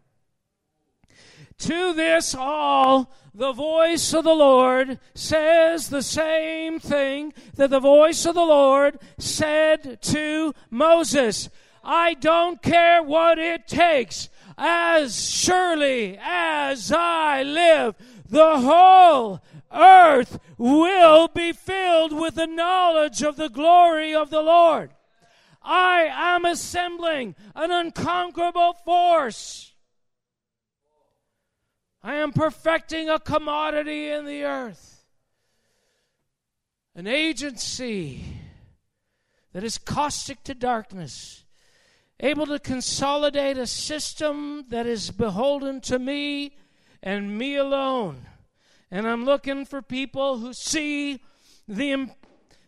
To 1.59 1.93
this 1.93 2.35
all, 2.35 3.13
the 3.33 3.53
voice 3.53 4.13
of 4.13 4.25
the 4.25 4.33
Lord 4.33 4.99
says 5.13 5.87
the 5.87 6.03
same 6.03 6.79
thing 6.79 7.33
that 7.55 7.69
the 7.69 7.79
voice 7.79 8.25
of 8.25 8.35
the 8.35 8.45
Lord 8.45 8.99
said 9.17 10.01
to 10.01 10.53
Moses. 10.69 11.49
I 11.81 12.15
don't 12.15 12.61
care 12.61 13.01
what 13.01 13.37
it 13.37 13.67
takes. 13.67 14.29
As 14.57 15.29
surely 15.29 16.17
as 16.21 16.91
I 16.91 17.43
live, 17.43 17.95
the 18.27 18.59
whole 18.59 19.41
earth 19.71 20.39
will 20.57 21.27
be 21.27 21.51
filled 21.51 22.13
with 22.13 22.35
the 22.35 22.47
knowledge 22.47 23.21
of 23.21 23.35
the 23.35 23.49
glory 23.49 24.15
of 24.15 24.29
the 24.29 24.41
Lord. 24.41 24.91
I 25.61 26.09
am 26.11 26.45
assembling 26.45 27.35
an 27.55 27.71
unconquerable 27.71 28.73
force. 28.73 29.73
I 32.03 32.15
am 32.15 32.33
perfecting 32.33 33.09
a 33.09 33.19
commodity 33.19 34.09
in 34.09 34.25
the 34.25 34.43
earth, 34.43 35.05
an 36.93 37.07
agency 37.07 38.23
that 39.53 39.63
is 39.63 39.79
caustic 39.79 40.43
to 40.43 40.53
darkness, 40.53 41.44
able 42.19 42.45
to 42.47 42.59
consolidate 42.59 43.57
a 43.57 43.67
system 43.67 44.65
that 44.69 44.85
is 44.85 45.11
beholden 45.11 45.81
to 45.81 45.99
me 45.99 46.57
and 47.03 47.37
me 47.37 47.55
alone. 47.55 48.25
And 48.89 49.07
I'm 49.07 49.25
looking 49.25 49.65
for 49.65 49.81
people 49.81 50.37
who 50.37 50.53
see 50.53 51.21
the, 51.67 52.09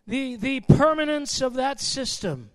the, 0.06 0.36
the 0.36 0.60
permanence 0.62 1.41
of 1.41 1.54
that 1.54 1.80
system, 1.80 2.50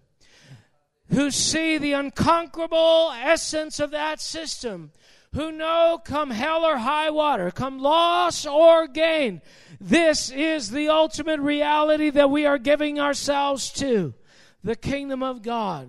who 1.09 1.31
see 1.31 1.79
the 1.79 1.93
unconquerable 1.93 3.13
essence 3.15 3.81
of 3.81 3.91
that 3.93 4.21
system 4.21 4.93
who 5.35 5.51
know 5.51 6.01
come 6.05 6.31
hell 6.31 6.65
or 6.65 6.77
high 6.77 7.11
water, 7.11 7.51
come 7.51 7.79
loss 7.79 8.47
or 8.47 8.87
gain, 8.87 9.41
this 9.81 10.31
is 10.31 10.71
the 10.71 10.89
ultimate 10.89 11.41
reality 11.41 12.11
that 12.11 12.31
we 12.31 12.45
are 12.45 12.59
giving 12.59 13.01
ourselves 13.01 13.71
to 13.71 14.15
the 14.63 14.77
kingdom 14.77 15.23
of 15.23 15.43
God. 15.43 15.89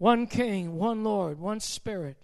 One 0.00 0.26
King, 0.26 0.78
one 0.78 1.04
Lord, 1.04 1.38
one 1.38 1.60
Spirit. 1.60 2.16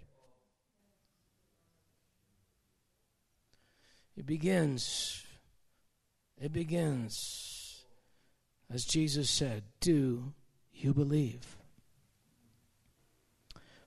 It 4.17 4.25
begins, 4.25 5.23
it 6.41 6.51
begins, 6.51 7.83
as 8.73 8.83
Jesus 8.83 9.29
said, 9.29 9.61
Do 9.79 10.33
you 10.73 10.91
believe? 10.91 11.55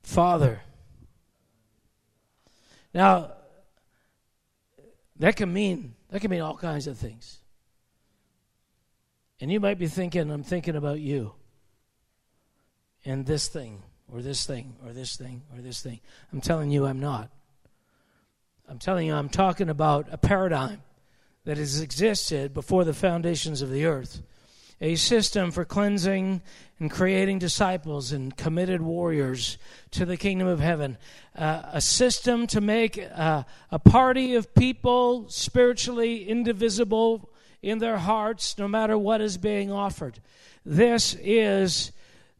Father, 0.05 0.61
now, 2.95 3.33
that 5.17 5.35
can 5.35 5.53
mean 5.53 5.97
that 6.11 6.21
can 6.21 6.31
mean 6.31 6.43
all 6.43 6.57
kinds 6.57 6.87
of 6.87 6.97
things. 6.97 7.41
And 9.41 9.51
you 9.51 9.59
might 9.59 9.81
be 9.81 9.89
thinking, 9.89 10.31
I'm 10.31 10.45
thinking 10.45 10.77
about 10.77 11.01
you. 11.01 11.35
And 13.05 13.27
this 13.27 13.49
thing, 13.49 13.83
or 14.13 14.23
this 14.23 14.47
thing, 14.47 14.77
or 14.85 14.93
this 14.93 15.17
thing, 15.17 15.43
or 15.55 15.63
this 15.63 15.83
thing. 15.83 16.01
I'm 16.33 16.41
telling 16.41 16.71
you, 16.71 16.87
I'm 16.87 17.01
not. 17.01 17.31
I'm 18.69 18.79
telling 18.79 19.07
you, 19.07 19.15
I'm 19.15 19.29
talking 19.29 19.69
about 19.69 20.09
a 20.11 20.19
paradigm 20.19 20.83
that 21.45 21.57
has 21.57 21.81
existed 21.81 22.55
before 22.55 22.85
the 22.85 22.95
foundations 22.95 23.63
of 23.63 23.71
the 23.71 23.87
earth 23.87 24.23
a 24.81 24.95
system 24.95 25.51
for 25.51 25.65
cleansing 25.65 26.41
and 26.79 26.91
creating 26.91 27.39
disciples 27.39 28.13
and 28.13 28.37
committed 28.37 28.81
warriors 28.81 29.59
to 29.91 30.07
the 30.07 30.17
kingdom 30.17 30.49
of 30.49 30.59
heaven. 30.59 30.97
Uh, 31.37 31.63
a 31.73 31.81
system 31.81 32.47
to 32.47 32.61
make 32.61 32.99
uh, 33.15 33.43
a 33.71 33.79
party 33.79 34.35
of 34.35 34.55
people 34.55 35.29
spiritually 35.29 36.27
indivisible 36.27 37.29
in 37.63 37.79
their 37.79 37.99
hearts 37.99 38.57
no 38.57 38.67
matter 38.67 38.97
what 38.97 39.21
is 39.21 39.37
being 39.37 39.71
offered. 39.71 40.19
This 40.65 41.15
is 41.21 41.93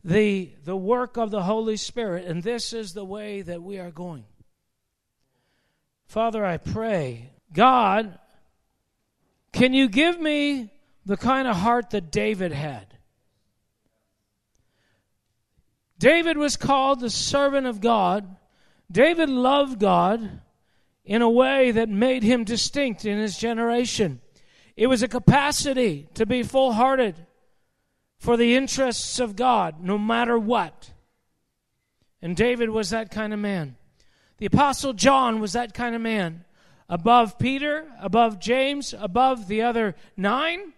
the, 0.05 0.53
the 0.65 0.77
work 0.77 1.17
of 1.17 1.31
the 1.31 1.43
Holy 1.43 1.77
Spirit, 1.77 2.27
and 2.27 2.43
this 2.43 2.73
is 2.73 2.93
the 2.93 3.05
way 3.05 3.43
that 3.43 3.63
we 3.63 3.79
are 3.79 3.91
going. 3.91 4.25
Father, 6.07 6.45
I 6.45 6.57
pray, 6.57 7.31
God, 7.53 8.19
can 9.53 9.75
you 9.75 9.89
give 9.89 10.21
me 10.21 10.73
the 11.05 11.17
kind 11.17 11.47
of 11.47 11.57
heart 11.57 11.91
that 11.91 12.11
David 12.11 12.53
had? 12.53 12.87
David 15.99 16.39
was 16.39 16.57
called 16.57 17.01
the 17.01 17.11
servant 17.11 17.67
of 17.67 17.81
God. 17.81 18.37
David 18.91 19.29
loved 19.29 19.79
God 19.79 20.41
in 21.05 21.21
a 21.21 21.29
way 21.29 21.73
that 21.73 21.89
made 21.91 22.23
him 22.23 22.45
distinct 22.45 23.05
in 23.05 23.19
his 23.19 23.37
generation. 23.37 24.21
It 24.77 24.87
was 24.87 25.03
a 25.03 25.09
capacity 25.09 26.09
to 26.15 26.25
be 26.25 26.43
full 26.43 26.73
hearted 26.73 27.15
for 28.21 28.37
the 28.37 28.55
interests 28.55 29.19
of 29.19 29.35
God, 29.35 29.83
no 29.83 29.99
matter 29.99 30.39
what. 30.39 30.93
And 32.23 32.37
David 32.37 32.69
was 32.69 32.91
that 32.91 33.11
kind 33.11 33.33
of 33.33 33.39
man. 33.39 33.77
The 34.37 34.47
Apostle 34.47 34.93
John 34.93 35.41
was 35.41 35.55
that 35.55 35.73
kind 35.73 35.95
of 35.95 36.03
man. 36.03 36.45
Above 36.89 37.39
Peter, 37.39 37.87
above 37.99 38.39
James, 38.39 38.95
above 38.99 39.49
the 39.49 39.63
other 39.63 39.97
nine. 40.17 40.75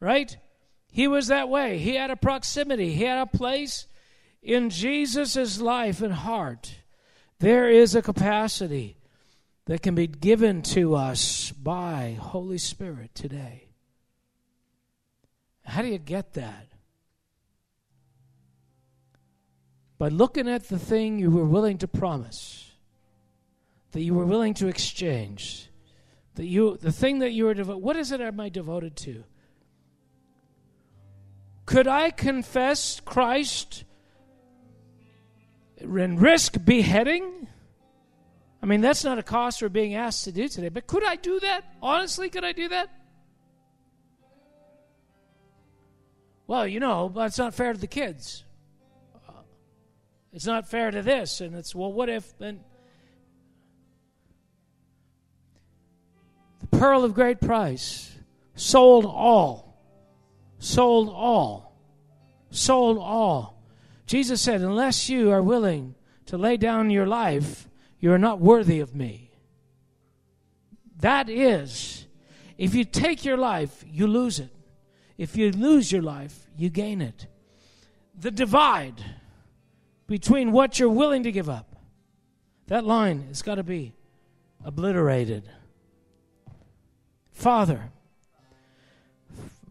Right? 0.00 0.34
He 0.90 1.06
was 1.06 1.26
that 1.26 1.50
way. 1.50 1.78
He 1.78 1.94
had 1.94 2.10
a 2.10 2.16
proximity, 2.16 2.94
he 2.94 3.04
had 3.04 3.18
a 3.18 3.26
place 3.26 3.86
in 4.42 4.70
Jesus' 4.70 5.60
life 5.60 6.00
and 6.00 6.14
heart. 6.14 6.76
There 7.38 7.68
is 7.68 7.94
a 7.94 8.02
capacity 8.02 8.96
that 9.66 9.82
can 9.82 9.94
be 9.94 10.06
given 10.06 10.62
to 10.62 10.94
us 10.94 11.52
by 11.52 12.16
Holy 12.18 12.58
Spirit 12.58 13.14
today. 13.14 13.69
How 15.70 15.82
do 15.82 15.88
you 15.88 15.98
get 15.98 16.32
that? 16.32 16.66
By 19.98 20.08
looking 20.08 20.48
at 20.48 20.68
the 20.68 20.80
thing 20.80 21.20
you 21.20 21.30
were 21.30 21.44
willing 21.44 21.78
to 21.78 21.86
promise, 21.86 22.72
that 23.92 24.02
you 24.02 24.14
were 24.14 24.26
willing 24.26 24.54
to 24.54 24.66
exchange, 24.66 25.70
that 26.34 26.46
you 26.46 26.76
the 26.76 26.90
thing 26.90 27.20
that 27.20 27.30
you 27.30 27.44
were 27.44 27.54
devoted. 27.54 27.82
What 27.82 27.96
is 27.96 28.10
it 28.10 28.20
am 28.20 28.40
I 28.40 28.48
devoted 28.48 28.96
to? 28.96 29.22
Could 31.66 31.86
I 31.86 32.10
confess 32.10 32.98
Christ 32.98 33.84
and 35.78 36.20
risk 36.20 36.56
beheading? 36.64 37.46
I 38.60 38.66
mean, 38.66 38.80
that's 38.80 39.04
not 39.04 39.18
a 39.18 39.22
cost 39.22 39.62
we're 39.62 39.68
being 39.68 39.94
asked 39.94 40.24
to 40.24 40.32
do 40.32 40.48
today, 40.48 40.68
but 40.68 40.88
could 40.88 41.04
I 41.04 41.14
do 41.14 41.38
that? 41.40 41.64
Honestly, 41.80 42.28
could 42.28 42.44
I 42.44 42.50
do 42.52 42.68
that? 42.70 42.90
Well, 46.50 46.66
you 46.66 46.80
know, 46.80 47.08
but 47.08 47.26
it's 47.26 47.38
not 47.38 47.54
fair 47.54 47.72
to 47.72 47.78
the 47.78 47.86
kids. 47.86 48.42
It's 50.32 50.46
not 50.46 50.68
fair 50.68 50.90
to 50.90 51.00
this, 51.00 51.40
and 51.40 51.54
it's, 51.54 51.76
well, 51.76 51.92
what 51.92 52.08
if, 52.08 52.36
then. 52.38 52.58
The 56.60 56.76
pearl 56.76 57.04
of 57.04 57.14
great 57.14 57.40
price 57.40 58.10
sold 58.56 59.06
all 59.06 59.70
sold 60.60 61.08
all. 61.08 61.74
Sold 62.50 62.98
all. 62.98 63.62
Jesus 64.06 64.40
said, 64.40 64.60
Unless 64.60 65.08
you 65.08 65.30
are 65.30 65.42
willing 65.42 65.94
to 66.26 66.38
lay 66.38 66.56
down 66.56 66.90
your 66.90 67.06
life, 67.06 67.68
you 67.98 68.12
are 68.12 68.18
not 68.18 68.40
worthy 68.40 68.78
of 68.78 68.94
me. 68.94 69.32
That 71.00 71.28
is, 71.28 72.06
if 72.58 72.74
you 72.74 72.84
take 72.84 73.24
your 73.24 73.38
life, 73.38 73.84
you 73.90 74.06
lose 74.06 74.38
it. 74.38 74.50
If 75.16 75.36
you 75.36 75.50
lose 75.50 75.90
your 75.90 76.02
life, 76.02 76.39
you 76.60 76.68
gain 76.70 77.00
it. 77.00 77.26
The 78.18 78.30
divide 78.30 79.02
between 80.06 80.52
what 80.52 80.78
you're 80.78 80.90
willing 80.90 81.22
to 81.22 81.32
give 81.32 81.48
up, 81.48 81.76
that 82.66 82.84
line 82.84 83.24
has 83.28 83.42
got 83.42 83.54
to 83.54 83.62
be 83.62 83.94
obliterated. 84.64 85.48
Father, 87.32 87.90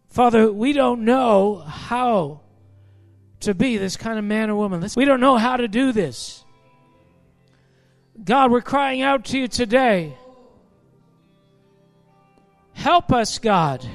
Father, 0.08 0.52
we 0.52 0.74
don't 0.74 1.06
know 1.06 1.58
how 1.58 2.42
to 3.42 3.54
be 3.54 3.78
this 3.78 3.96
kind 3.96 4.18
of 4.18 4.26
man 4.26 4.50
or 4.50 4.56
woman. 4.56 4.86
We 4.96 5.06
don't 5.06 5.22
know 5.22 5.38
how 5.38 5.58
to 5.58 5.68
do 5.68 5.92
this. 5.92 6.44
God, 8.24 8.52
we're 8.52 8.62
crying 8.62 9.02
out 9.02 9.26
to 9.26 9.38
you 9.38 9.48
today. 9.48 10.18
Help 12.74 13.14
us, 13.14 13.38
God. 13.38 13.88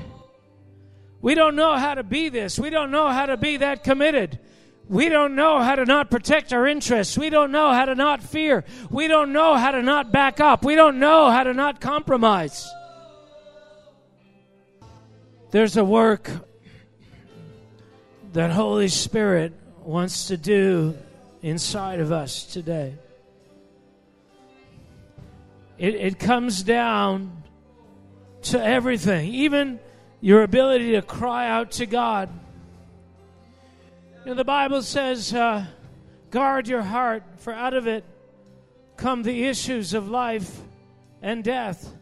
We 1.24 1.34
don't 1.34 1.56
know 1.56 1.78
how 1.78 1.94
to 1.94 2.02
be 2.02 2.28
this. 2.28 2.58
We 2.58 2.68
don't 2.68 2.90
know 2.90 3.08
how 3.08 3.24
to 3.24 3.38
be 3.38 3.56
that 3.56 3.82
committed. 3.82 4.38
We 4.90 5.08
don't 5.08 5.34
know 5.34 5.58
how 5.62 5.74
to 5.74 5.86
not 5.86 6.10
protect 6.10 6.52
our 6.52 6.66
interests. 6.66 7.16
We 7.16 7.30
don't 7.30 7.50
know 7.50 7.72
how 7.72 7.86
to 7.86 7.94
not 7.94 8.22
fear. 8.22 8.62
We 8.90 9.08
don't 9.08 9.32
know 9.32 9.54
how 9.54 9.70
to 9.70 9.80
not 9.80 10.12
back 10.12 10.38
up. 10.38 10.66
We 10.66 10.74
don't 10.74 10.98
know 10.98 11.30
how 11.30 11.44
to 11.44 11.54
not 11.54 11.80
compromise. 11.80 12.70
There's 15.50 15.78
a 15.78 15.84
work 15.84 16.30
that 18.34 18.50
Holy 18.50 18.88
Spirit 18.88 19.54
wants 19.78 20.26
to 20.26 20.36
do 20.36 20.94
inside 21.40 22.00
of 22.00 22.12
us 22.12 22.44
today. 22.44 22.96
It, 25.78 25.94
it 25.94 26.18
comes 26.18 26.62
down 26.62 27.44
to 28.42 28.62
everything, 28.62 29.32
even 29.32 29.80
your 30.24 30.42
ability 30.42 30.92
to 30.92 31.02
cry 31.02 31.48
out 31.48 31.72
to 31.72 31.86
God. 31.86 32.28
You 34.24 34.30
know, 34.30 34.34
the 34.34 34.44
Bible 34.44 34.82
says, 34.82 35.34
uh, 35.34 35.66
guard 36.30 36.66
your 36.66 36.82
heart, 36.82 37.22
for 37.36 37.52
out 37.52 37.74
of 37.74 37.86
it 37.86 38.04
come 38.96 39.22
the 39.22 39.44
issues 39.44 39.92
of 39.92 40.08
life 40.08 40.60
and 41.20 41.44
death. 41.44 41.92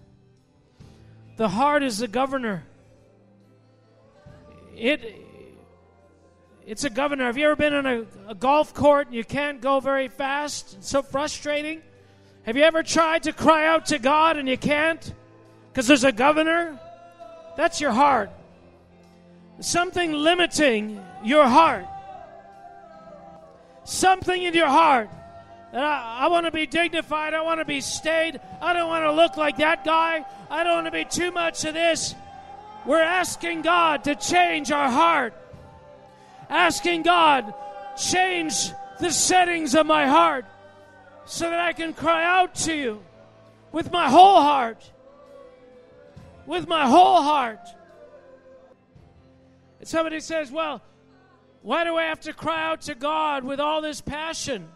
The 1.37 1.49
heart 1.49 1.83
is 1.83 1.99
the 1.99 2.09
governor 2.09 2.65
it 4.77 5.19
it's 6.67 6.85
a 6.85 6.91
governor. 6.91 7.25
Have 7.25 7.37
you 7.37 7.47
ever 7.47 7.57
been 7.57 7.75
on 7.75 7.87
a, 7.87 8.07
a 8.29 8.35
golf 8.35 8.73
court 8.73 9.09
and 9.09 9.17
you 9.17 9.25
can't 9.25 9.61
go 9.61 9.81
very 9.81 10.09
fast? 10.09 10.75
It's 10.75 10.89
so 10.89 11.03
frustrating. 11.03 11.83
Have 12.45 12.57
you 12.57 12.63
ever 12.63 12.83
tried 12.83 13.25
to 13.25 13.33
cry 13.33 13.67
out 13.67 13.87
to 13.87 13.99
God 13.99 14.37
and 14.37 14.49
you 14.49 14.57
can't? 14.57 15.13
Because 15.71 15.89
there's 15.89 16.05
a 16.05 16.13
governor? 16.13 16.79
That's 17.57 17.81
your 17.81 17.93
heart. 17.93 18.31
Something 19.61 20.13
limiting 20.13 21.01
your 21.23 21.47
heart. 21.47 21.87
Something 23.85 24.43
in 24.43 24.55
your 24.55 24.69
heart. 24.69 25.11
And 25.73 25.83
I, 25.83 26.21
I 26.21 26.27
want 26.29 26.47
to 26.47 26.53
be 26.53 26.67
dignified. 26.67 27.35
I 27.35 27.43
want 27.43 27.61
to 27.61 27.65
be 27.65 27.81
staid. 27.81 28.41
I 28.61 28.73
don't 28.73 28.89
want 28.89 29.05
to 29.05 29.13
look 29.13 29.37
like 29.37 29.59
that 29.59 29.85
guy. 29.85 30.25
I 30.51 30.65
don't 30.65 30.75
want 30.75 30.87
to 30.87 30.93
be 30.93 31.05
too 31.05 31.31
much 31.31 31.65
of 31.65 31.75
this. 31.75 32.15
We're 32.85 33.01
asking 33.01 33.63
God 33.63 34.05
to 34.05 34.15
change 34.15 34.73
our 34.73 34.91
heart. 34.91 35.35
Asking 36.49 37.03
God, 37.03 37.55
change 37.97 38.71
the 39.01 39.11
settings 39.11 39.75
of 39.75 39.87
my 39.87 40.07
heart 40.07 40.45
so 41.25 41.49
that 41.49 41.59
I 41.59 41.73
can 41.73 41.95
cry 41.95 42.25
out 42.25 42.55
to 42.57 42.75
you 42.75 43.03
with 43.71 43.91
my 43.91 44.11
whole 44.11 44.41
heart. 44.43 44.92
With 46.47 46.67
my 46.67 46.87
whole 46.87 47.23
heart. 47.23 47.69
And 49.79 49.89
somebody 49.89 50.21
says, 50.21 50.51
Well, 50.51 50.83
why 51.63 51.85
do 51.85 51.97
I 51.97 52.05
have 52.05 52.21
to 52.21 52.33
cry 52.33 52.71
out 52.71 52.83
to 52.83 52.95
God 52.95 53.45
with 53.45 53.61
all 53.61 53.81
this 53.81 54.01
passion? 54.01 54.69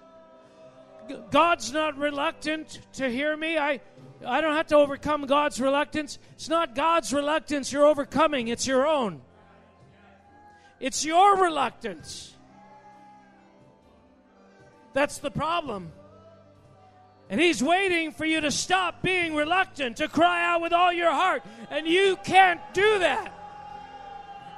God's 1.31 1.73
not 1.73 1.97
reluctant 1.99 2.81
to 2.95 3.09
hear 3.09 3.37
me. 3.37 3.59
I, 3.59 3.81
I 4.25 4.41
don't 4.41 4.57
have 4.57 4.69
to 4.69 4.77
overcome 4.77 5.27
God's 5.27 5.61
reluctance. 5.61 6.19
It's 6.33 6.49
not 6.49 6.75
God's 6.75 7.13
reluctance 7.13 7.73
you're 7.73 7.87
overcoming, 7.87 8.49
it's 8.49 8.67
your 8.67 8.87
own. 8.87 9.21
It's 10.79 11.05
your 11.05 11.37
reluctance. 11.37 12.35
That's 14.93 15.19
the 15.19 15.31
problem. 15.31 15.93
And 17.29 17.41
He's 17.41 17.63
waiting 17.63 18.13
for 18.13 18.25
you 18.25 18.41
to 18.41 18.51
stop 18.51 19.03
being 19.03 19.35
reluctant, 19.35 19.97
to 19.97 20.09
cry 20.09 20.45
out 20.45 20.61
with 20.61 20.73
all 20.73 20.93
your 20.93 21.11
heart. 21.11 21.43
And 21.71 21.87
you 21.87 22.17
can't 22.25 22.61
do 22.73 23.01
that. 23.01 23.33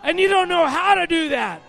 And 0.02 0.20
you 0.20 0.28
don't 0.28 0.48
know 0.48 0.66
how 0.66 0.94
to 0.94 1.06
do 1.06 1.30
that. 1.30 1.62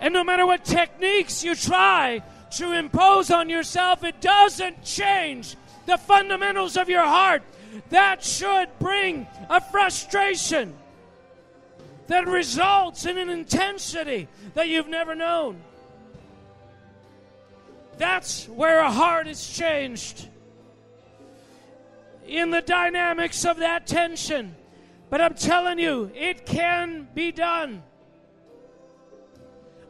And 0.00 0.12
no 0.14 0.24
matter 0.24 0.46
what 0.46 0.64
techniques 0.64 1.44
you 1.44 1.54
try 1.54 2.22
to 2.52 2.72
impose 2.72 3.30
on 3.30 3.48
yourself, 3.48 4.02
it 4.04 4.20
doesn't 4.20 4.82
change 4.82 5.56
the 5.86 5.96
fundamentals 5.96 6.76
of 6.76 6.88
your 6.88 7.04
heart. 7.04 7.42
That 7.90 8.24
should 8.24 8.68
bring 8.78 9.26
a 9.48 9.60
frustration 9.60 10.74
that 12.08 12.26
results 12.26 13.06
in 13.06 13.16
an 13.16 13.28
intensity 13.28 14.28
that 14.54 14.68
you've 14.68 14.88
never 14.88 15.14
known. 15.14 15.62
That's 17.98 18.48
where 18.48 18.80
a 18.80 18.90
heart 18.90 19.26
is 19.28 19.46
changed. 19.46 20.28
in 22.26 22.50
the 22.50 22.62
dynamics 22.62 23.44
of 23.44 23.58
that 23.58 23.86
tension. 23.86 24.54
But 25.10 25.20
I'm 25.20 25.34
telling 25.34 25.78
you, 25.78 26.10
it 26.14 26.46
can 26.46 27.08
be 27.14 27.32
done. 27.32 27.82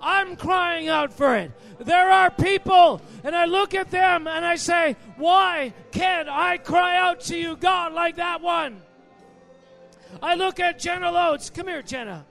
I'm 0.00 0.34
crying 0.34 0.88
out 0.88 1.12
for 1.12 1.36
it. 1.36 1.52
There 1.78 2.10
are 2.10 2.30
people, 2.30 3.00
and 3.22 3.36
I 3.36 3.44
look 3.44 3.74
at 3.74 3.90
them 3.90 4.26
and 4.26 4.44
I 4.44 4.56
say, 4.56 4.96
Why 5.16 5.72
can't 5.92 6.28
I 6.28 6.58
cry 6.58 6.96
out 6.96 7.20
to 7.22 7.36
you, 7.36 7.54
God, 7.54 7.92
like 7.92 8.16
that 8.16 8.40
one? 8.42 8.82
I 10.20 10.34
look 10.34 10.58
at 10.58 10.78
Jenna 10.80 11.10
Loads. 11.10 11.50
Come 11.50 11.68
here, 11.68 11.82
Jenna. 11.82 12.26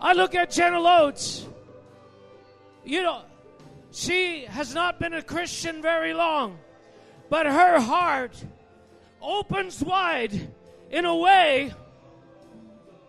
I 0.00 0.14
look 0.14 0.34
at 0.34 0.50
Jenna 0.50 0.80
Loads. 0.80 1.46
You 2.84 3.02
know, 3.02 3.22
she 3.96 4.44
has 4.44 4.74
not 4.74 5.00
been 5.00 5.14
a 5.14 5.22
Christian 5.22 5.80
very 5.80 6.12
long, 6.12 6.58
but 7.30 7.46
her 7.46 7.80
heart 7.80 8.32
opens 9.22 9.82
wide 9.82 10.48
in 10.90 11.06
a 11.06 11.16
way 11.16 11.72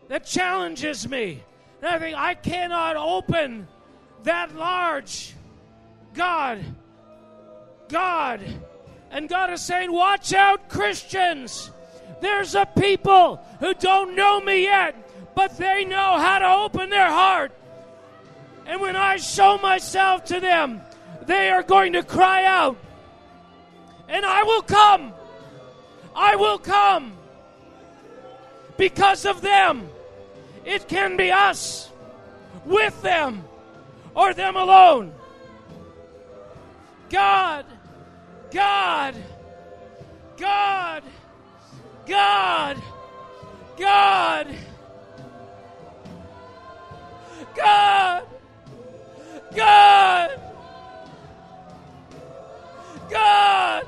that 0.07 0.25
challenges 0.25 1.07
me. 1.09 1.43
And 1.81 1.89
I 1.91 1.99
think 1.99 2.17
I 2.17 2.33
cannot 2.35 2.95
open 2.95 3.67
that 4.23 4.55
large. 4.55 5.33
God, 6.13 6.63
God. 7.89 8.39
And 9.11 9.27
God 9.27 9.51
is 9.51 9.61
saying, 9.61 9.91
Watch 9.91 10.33
out, 10.33 10.69
Christians. 10.69 11.69
There's 12.21 12.55
a 12.55 12.65
people 12.65 13.43
who 13.59 13.73
don't 13.73 14.15
know 14.15 14.39
me 14.39 14.63
yet, 14.63 14.95
but 15.35 15.57
they 15.57 15.83
know 15.83 16.17
how 16.17 16.39
to 16.39 16.47
open 16.47 16.89
their 16.89 17.09
heart. 17.09 17.51
And 18.67 18.79
when 18.81 18.95
I 18.95 19.17
show 19.17 19.57
myself 19.57 20.25
to 20.25 20.39
them, 20.39 20.81
they 21.25 21.49
are 21.49 21.63
going 21.63 21.93
to 21.93 22.03
cry 22.03 22.45
out. 22.45 22.77
And 24.07 24.25
I 24.25 24.43
will 24.43 24.61
come. 24.61 25.13
I 26.15 26.35
will 26.35 26.59
come. 26.59 27.13
Because 28.77 29.25
of 29.25 29.41
them. 29.41 29.89
It 30.65 30.87
can 30.87 31.17
be 31.17 31.31
us 31.31 31.89
with 32.65 33.01
them 33.01 33.43
or 34.13 34.33
them 34.33 34.55
alone. 34.55 35.13
God, 37.09 37.65
God, 38.51 39.15
God. 40.37 41.03
God, 42.07 42.81
God, 43.77 44.47
God, 47.53 48.23
God, 49.55 50.39
God, 53.09 53.87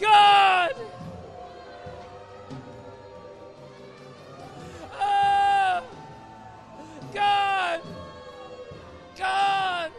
God. 0.00 0.72
Oh, 4.98 5.82
God, 7.12 7.82
God. 9.18 9.92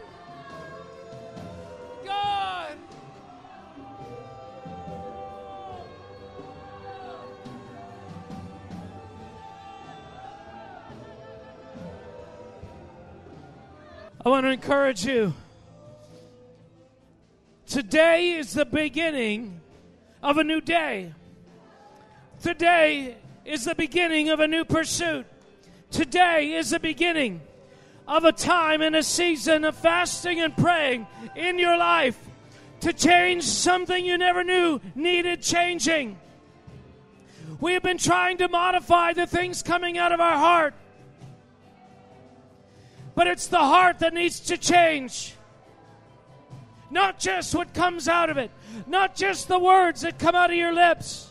I 14.28 14.30
want 14.30 14.44
to 14.44 14.50
encourage 14.50 15.06
you. 15.06 15.32
Today 17.66 18.32
is 18.32 18.52
the 18.52 18.66
beginning 18.66 19.58
of 20.22 20.36
a 20.36 20.44
new 20.44 20.60
day. 20.60 21.14
Today 22.42 23.16
is 23.46 23.64
the 23.64 23.74
beginning 23.74 24.28
of 24.28 24.40
a 24.40 24.46
new 24.46 24.66
pursuit. 24.66 25.24
Today 25.90 26.52
is 26.52 26.68
the 26.68 26.78
beginning 26.78 27.40
of 28.06 28.26
a 28.26 28.32
time 28.32 28.82
and 28.82 28.96
a 28.96 29.02
season 29.02 29.64
of 29.64 29.74
fasting 29.74 30.40
and 30.40 30.54
praying 30.54 31.06
in 31.34 31.58
your 31.58 31.78
life 31.78 32.18
to 32.80 32.92
change 32.92 33.44
something 33.44 34.04
you 34.04 34.18
never 34.18 34.44
knew 34.44 34.78
needed 34.94 35.40
changing. 35.40 36.18
We 37.60 37.72
have 37.72 37.82
been 37.82 37.96
trying 37.96 38.36
to 38.38 38.48
modify 38.48 39.14
the 39.14 39.26
things 39.26 39.62
coming 39.62 39.96
out 39.96 40.12
of 40.12 40.20
our 40.20 40.36
heart 40.36 40.74
but 43.18 43.26
it's 43.26 43.48
the 43.48 43.58
heart 43.58 43.98
that 43.98 44.14
needs 44.14 44.38
to 44.38 44.56
change. 44.56 45.34
Not 46.88 47.18
just 47.18 47.52
what 47.52 47.74
comes 47.74 48.06
out 48.06 48.30
of 48.30 48.38
it, 48.38 48.52
not 48.86 49.16
just 49.16 49.48
the 49.48 49.58
words 49.58 50.02
that 50.02 50.20
come 50.20 50.36
out 50.36 50.50
of 50.50 50.56
your 50.56 50.72
lips. 50.72 51.28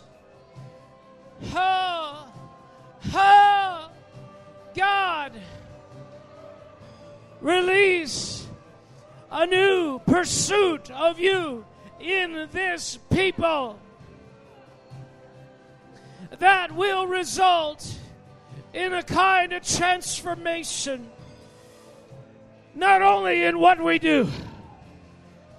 Oh, 1.56 2.28
oh, 3.14 3.90
God, 4.76 5.32
release 7.40 8.46
a 9.32 9.46
new 9.46 10.00
pursuit 10.00 10.92
of 10.92 11.22
you 11.22 11.64
in 12.02 12.50
this 12.52 13.00
people 13.10 13.80
that 16.38 16.76
will 16.76 17.08
result 17.08 17.98
in 18.74 18.92
a 18.94 19.04
kind 19.04 19.54
of 19.54 19.66
transformation 19.66 21.10
not 22.78 23.02
only 23.02 23.44
in 23.44 23.58
what 23.60 23.84
we 23.84 23.98
do, 23.98 24.30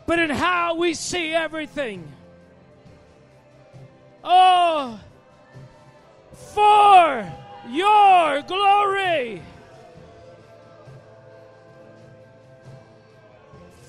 but 0.07 0.21
in 0.21 0.31
how 0.31 0.77
we 0.77 0.95
see 0.95 1.35
everything. 1.35 2.13
Oh, 4.23 5.01
for 6.55 7.33
your 7.69 8.43
glory. 8.43 9.43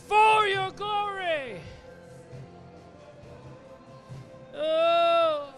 For 0.08 0.48
your 0.48 0.72
glory. 0.72 1.62
Oh. 4.56 5.54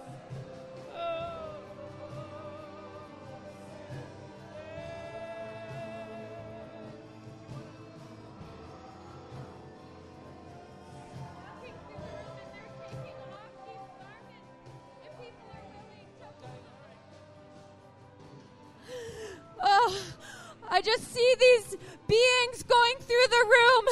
I 20.72 20.80
just 20.80 21.04
see 21.12 21.36
these 21.36 21.76
beings 22.08 22.64
going 22.64 22.96
through 23.04 23.28
the 23.28 23.44
room 23.44 23.86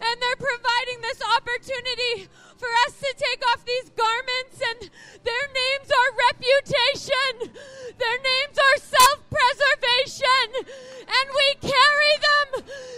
and 0.00 0.14
they're 0.16 0.40
providing 0.40 1.04
this 1.04 1.20
opportunity 1.20 2.32
for 2.56 2.70
us 2.88 2.96
to 2.96 3.10
take 3.12 3.44
off 3.52 3.60
these 3.68 3.92
garments 3.92 4.56
and 4.56 4.88
their 5.20 5.46
names 5.52 5.88
are 5.92 6.10
reputation. 6.32 7.52
Their 8.00 8.18
names 8.24 8.56
are 8.56 8.78
self-preservation 8.80 10.48
and 11.12 11.26
we 11.28 11.48
carry 11.60 12.14
them 12.24 12.48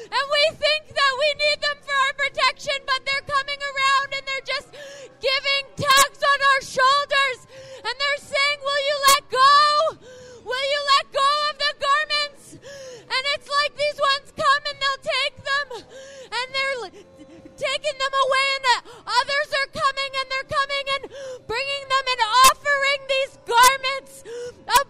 and 0.06 0.24
we 0.30 0.44
think 0.62 0.94
that 0.94 1.12
we 1.18 1.28
need 1.34 1.58
them 1.66 1.78
for 1.82 1.98
our 1.98 2.14
protection 2.14 2.78
but 2.86 3.02
they're 3.02 3.26
coming 3.26 3.58
around 3.58 4.08
and 4.14 4.22
they're 4.22 4.50
just 4.54 4.70
giving 5.18 5.64
tugs 5.74 6.22
on 6.22 6.38
our 6.54 6.62
shoulders 6.62 7.38
and 7.82 7.90
they're 7.90 8.22
saying, 8.22 8.58
will 8.62 8.82
you 8.86 8.96
let 9.10 9.22
go? 9.34 9.50
Will 10.46 10.66
you 10.70 10.80
let 10.94 10.95
it's 13.36 13.50
like 13.52 13.72
these 13.76 14.00
ones 14.00 14.32
come 14.32 14.62
and 14.64 14.76
they'll 14.80 15.04
take 15.04 15.36
them 15.44 15.66
and 16.32 16.46
they're 16.56 17.04
taking 17.56 17.96
them 18.00 18.14
away, 18.24 18.46
and 18.56 18.64
others 19.04 19.48
are 19.60 19.68
coming 19.76 20.10
and 20.16 20.26
they're 20.32 20.48
coming 20.48 20.84
and 20.96 21.02
bringing 21.46 21.84
them 21.88 22.04
and 22.16 22.22
offering 22.48 23.00
these 23.12 23.32
garments 23.44 24.24
of 24.80 24.84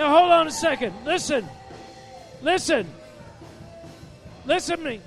Now 0.00 0.18
hold 0.18 0.32
on 0.32 0.46
a 0.46 0.50
second. 0.50 0.94
Listen. 1.04 1.46
Listen. 2.40 2.88
Listen 4.46 4.78
to 4.78 4.82
me. 4.82 5.00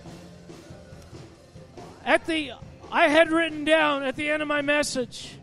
At 2.05 2.27
the 2.27 2.51
I 2.91 3.07
had 3.07 3.31
written 3.31 3.65
down 3.65 4.03
at 4.03 4.15
the 4.15 4.29
end 4.29 4.43
of 4.43 4.47
my 4.47 4.61
message 4.61 5.35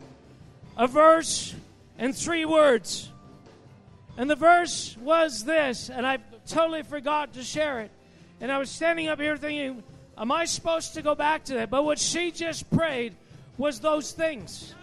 a 0.77 0.87
verse 0.87 1.53
and 1.99 2.17
three 2.17 2.45
words. 2.45 3.11
And 4.17 4.31
the 4.31 4.37
verse 4.37 4.97
was 5.01 5.43
this, 5.43 5.91
and 5.91 6.07
I 6.07 6.19
totally 6.47 6.85
forgot 6.85 7.33
to 7.33 7.43
share 7.43 7.81
it. 7.81 7.91
And 8.41 8.53
I 8.53 8.59
was 8.59 8.71
standing 8.71 9.09
up 9.09 9.19
here 9.19 9.37
thinking, 9.37 9.83
am 10.17 10.31
I 10.31 10.45
supposed 10.45 10.95
to 10.95 11.03
go 11.03 11.17
back 11.17 11.43
to 11.47 11.55
that? 11.55 11.71
But 11.71 11.85
what 11.85 11.99
she 11.99 12.31
just 12.31 12.71
prayed 12.71 13.17
was 13.59 13.81
those 13.81 14.13
things. 14.13 14.77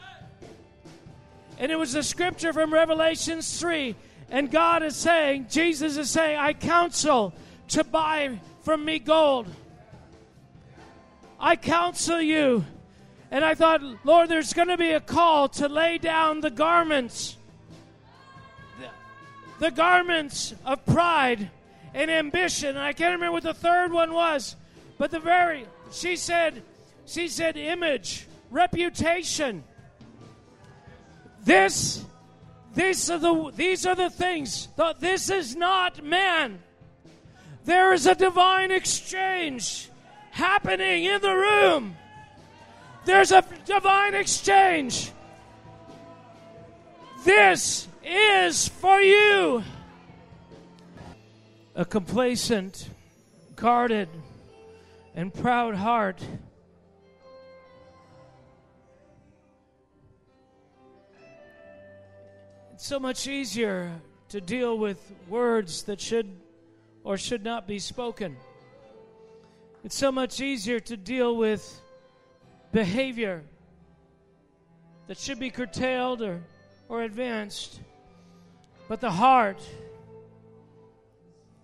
And 1.57 1.72
it 1.72 1.77
was 1.77 1.95
a 1.95 2.03
scripture 2.03 2.52
from 2.52 2.73
Revelations 2.73 3.61
3 3.61 3.95
and 4.30 4.52
God 4.52 4.84
is 4.84 4.95
saying, 4.95 5.48
Jesus 5.49 5.98
is 5.98 6.10
saying, 6.10 6.38
I 6.38 6.54
counsel 6.54 7.34
to 7.70 7.84
buy 7.84 8.40
from 8.62 8.84
me 8.84 8.99
gold. 8.99 9.48
I 11.40 11.56
counsel 11.56 12.22
you. 12.22 12.66
And 13.32 13.44
I 13.44 13.56
thought, 13.56 13.82
Lord, 14.04 14.30
there's 14.30 14.54
going 14.54 14.70
to 14.70 14.78
be 14.78 14.91
a 14.91 14.99
call 14.99 15.49
to 15.49 15.68
lay 15.68 15.98
down 15.98 16.41
the 16.41 16.49
garments, 16.49 17.38
the, 18.80 19.66
the 19.66 19.72
garments 19.72 20.54
of 20.66 20.86
pride 20.86 21.49
and 21.94 22.10
ambition. 22.10 22.70
And 22.70 22.80
I 22.80 22.94
can't 22.94 23.14
remember 23.14 23.34
what 23.34 23.44
the 23.44 23.54
third 23.54 23.91
one 23.91 24.14
was, 24.14 24.56
but 24.98 25.12
the 25.12 25.20
very, 25.20 25.66
she 25.91 26.16
said, 26.16 26.64
she 27.06 27.28
said, 27.28 27.58
image, 27.58 28.28
reputation. 28.49 29.64
This 31.44 32.04
these 32.78 33.10
are 33.10 33.18
the, 33.18 33.52
these 33.56 33.88
are 33.88 33.95
the 33.95 34.12
things. 34.12 34.68
This 34.99 35.32
is 35.32 35.56
not 35.56 36.04
man. 36.04 36.60
There 37.66 37.91
is 37.91 38.06
a 38.06 38.14
divine 38.14 38.70
exchange 38.70 39.90
happening 40.30 41.06
in 41.06 41.20
the 41.20 41.34
room. 41.34 41.98
There's 43.04 43.32
a 43.32 43.44
divine 43.66 44.14
exchange. 44.14 45.12
This 47.26 47.88
is 48.04 48.68
for 48.68 49.02
you. 49.02 49.64
A 51.74 51.84
complacent, 51.84 52.91
guarded, 53.56 54.08
and 55.16 55.34
proud 55.34 55.74
heart 55.74 56.24
so 62.88 63.01
much 63.01 63.27
easier 63.27 63.91
to 64.30 64.39
deal 64.39 64.77
with 64.77 64.97
words 65.27 65.84
that 65.84 65.99
should 65.99 66.34
or 67.03 67.18
should 67.18 67.43
not 67.43 67.68
be 67.68 67.80
spoken. 67.80 68.38
It's 69.84 69.97
so 69.97 70.09
much 70.09 70.39
easier 70.39 70.80
to 70.80 70.95
deal 70.95 71.35
with 71.35 71.81
behavior 72.72 73.43
that 75.07 75.18
should 75.18 75.38
be 75.38 75.49
curtailed 75.49 76.22
or, 76.22 76.41
or 76.88 77.03
advanced. 77.03 77.81
But 78.88 79.01
the 79.01 79.11
heart, 79.11 79.61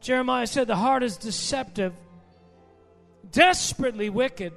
Jeremiah 0.02 0.46
said, 0.46 0.68
the 0.68 0.76
heart 0.76 1.04
is 1.04 1.16
deceptive, 1.16 1.94
desperately 3.32 4.10
wicked, 4.10 4.52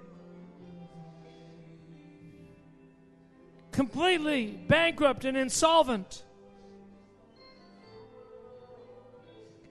completely 3.70 4.46
bankrupt 4.66 5.24
and 5.24 5.36
insolvent. 5.36 6.24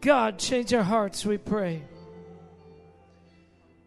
God, 0.02 0.38
change 0.40 0.74
our 0.74 0.84
hearts, 0.84 1.26
we 1.26 1.38
pray. 1.38 1.84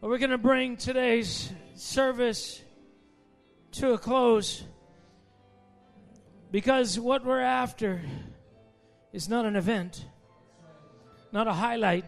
We're 0.00 0.18
going 0.18 0.30
to 0.30 0.38
bring 0.38 0.76
today's 0.76 1.52
service 1.74 2.62
to 3.72 3.92
a 3.92 3.98
close 3.98 4.64
because 6.50 6.98
what 6.98 7.24
we're 7.24 7.40
after 7.40 8.00
is 9.12 9.28
not 9.28 9.44
an 9.44 9.56
event, 9.56 10.04
not 11.32 11.46
a 11.46 11.52
highlight. 11.52 12.04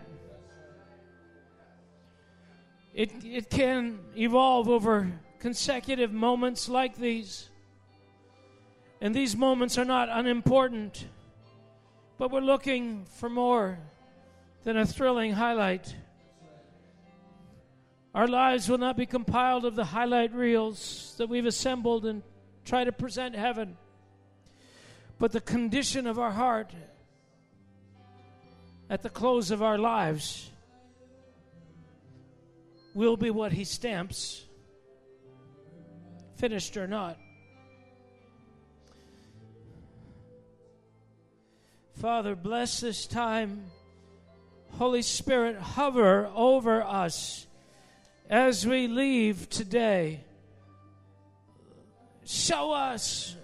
It, 2.94 3.12
it 3.24 3.50
can 3.50 4.00
evolve 4.16 4.68
over 4.68 5.10
consecutive 5.38 6.12
moments 6.12 6.68
like 6.68 6.96
these. 6.96 7.48
And 9.00 9.14
these 9.14 9.36
moments 9.36 9.78
are 9.78 9.84
not 9.84 10.08
unimportant, 10.10 11.06
but 12.20 12.30
we're 12.30 12.40
looking 12.40 13.06
for 13.14 13.30
more 13.30 13.78
than 14.64 14.76
a 14.76 14.84
thrilling 14.84 15.32
highlight. 15.32 15.96
Our 18.14 18.28
lives 18.28 18.68
will 18.68 18.76
not 18.76 18.94
be 18.94 19.06
compiled 19.06 19.64
of 19.64 19.74
the 19.74 19.86
highlight 19.86 20.34
reels 20.34 21.14
that 21.16 21.30
we've 21.30 21.46
assembled 21.46 22.04
and 22.04 22.22
try 22.66 22.84
to 22.84 22.92
present 22.92 23.34
heaven, 23.34 23.78
but 25.18 25.32
the 25.32 25.40
condition 25.40 26.06
of 26.06 26.18
our 26.18 26.30
heart 26.30 26.74
at 28.90 29.00
the 29.00 29.08
close 29.08 29.50
of 29.50 29.62
our 29.62 29.78
lives 29.78 30.50
will 32.92 33.16
be 33.16 33.30
what 33.30 33.50
He 33.50 33.64
stamps, 33.64 34.44
finished 36.36 36.76
or 36.76 36.86
not. 36.86 37.16
Father, 42.00 42.34
bless 42.34 42.80
this 42.80 43.06
time. 43.06 43.66
Holy 44.78 45.02
Spirit, 45.02 45.56
hover 45.56 46.30
over 46.34 46.82
us 46.82 47.46
as 48.30 48.66
we 48.66 48.88
leave 48.88 49.50
today. 49.50 50.24
Show 52.24 52.72
us 52.72 53.36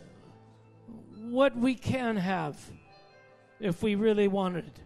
what 1.19 1.55
we 1.55 1.75
can 1.75 2.17
have 2.17 2.59
if 3.61 3.83
we 3.83 3.95
really 3.95 4.27
wanted 4.27 4.65
it. 4.65 4.86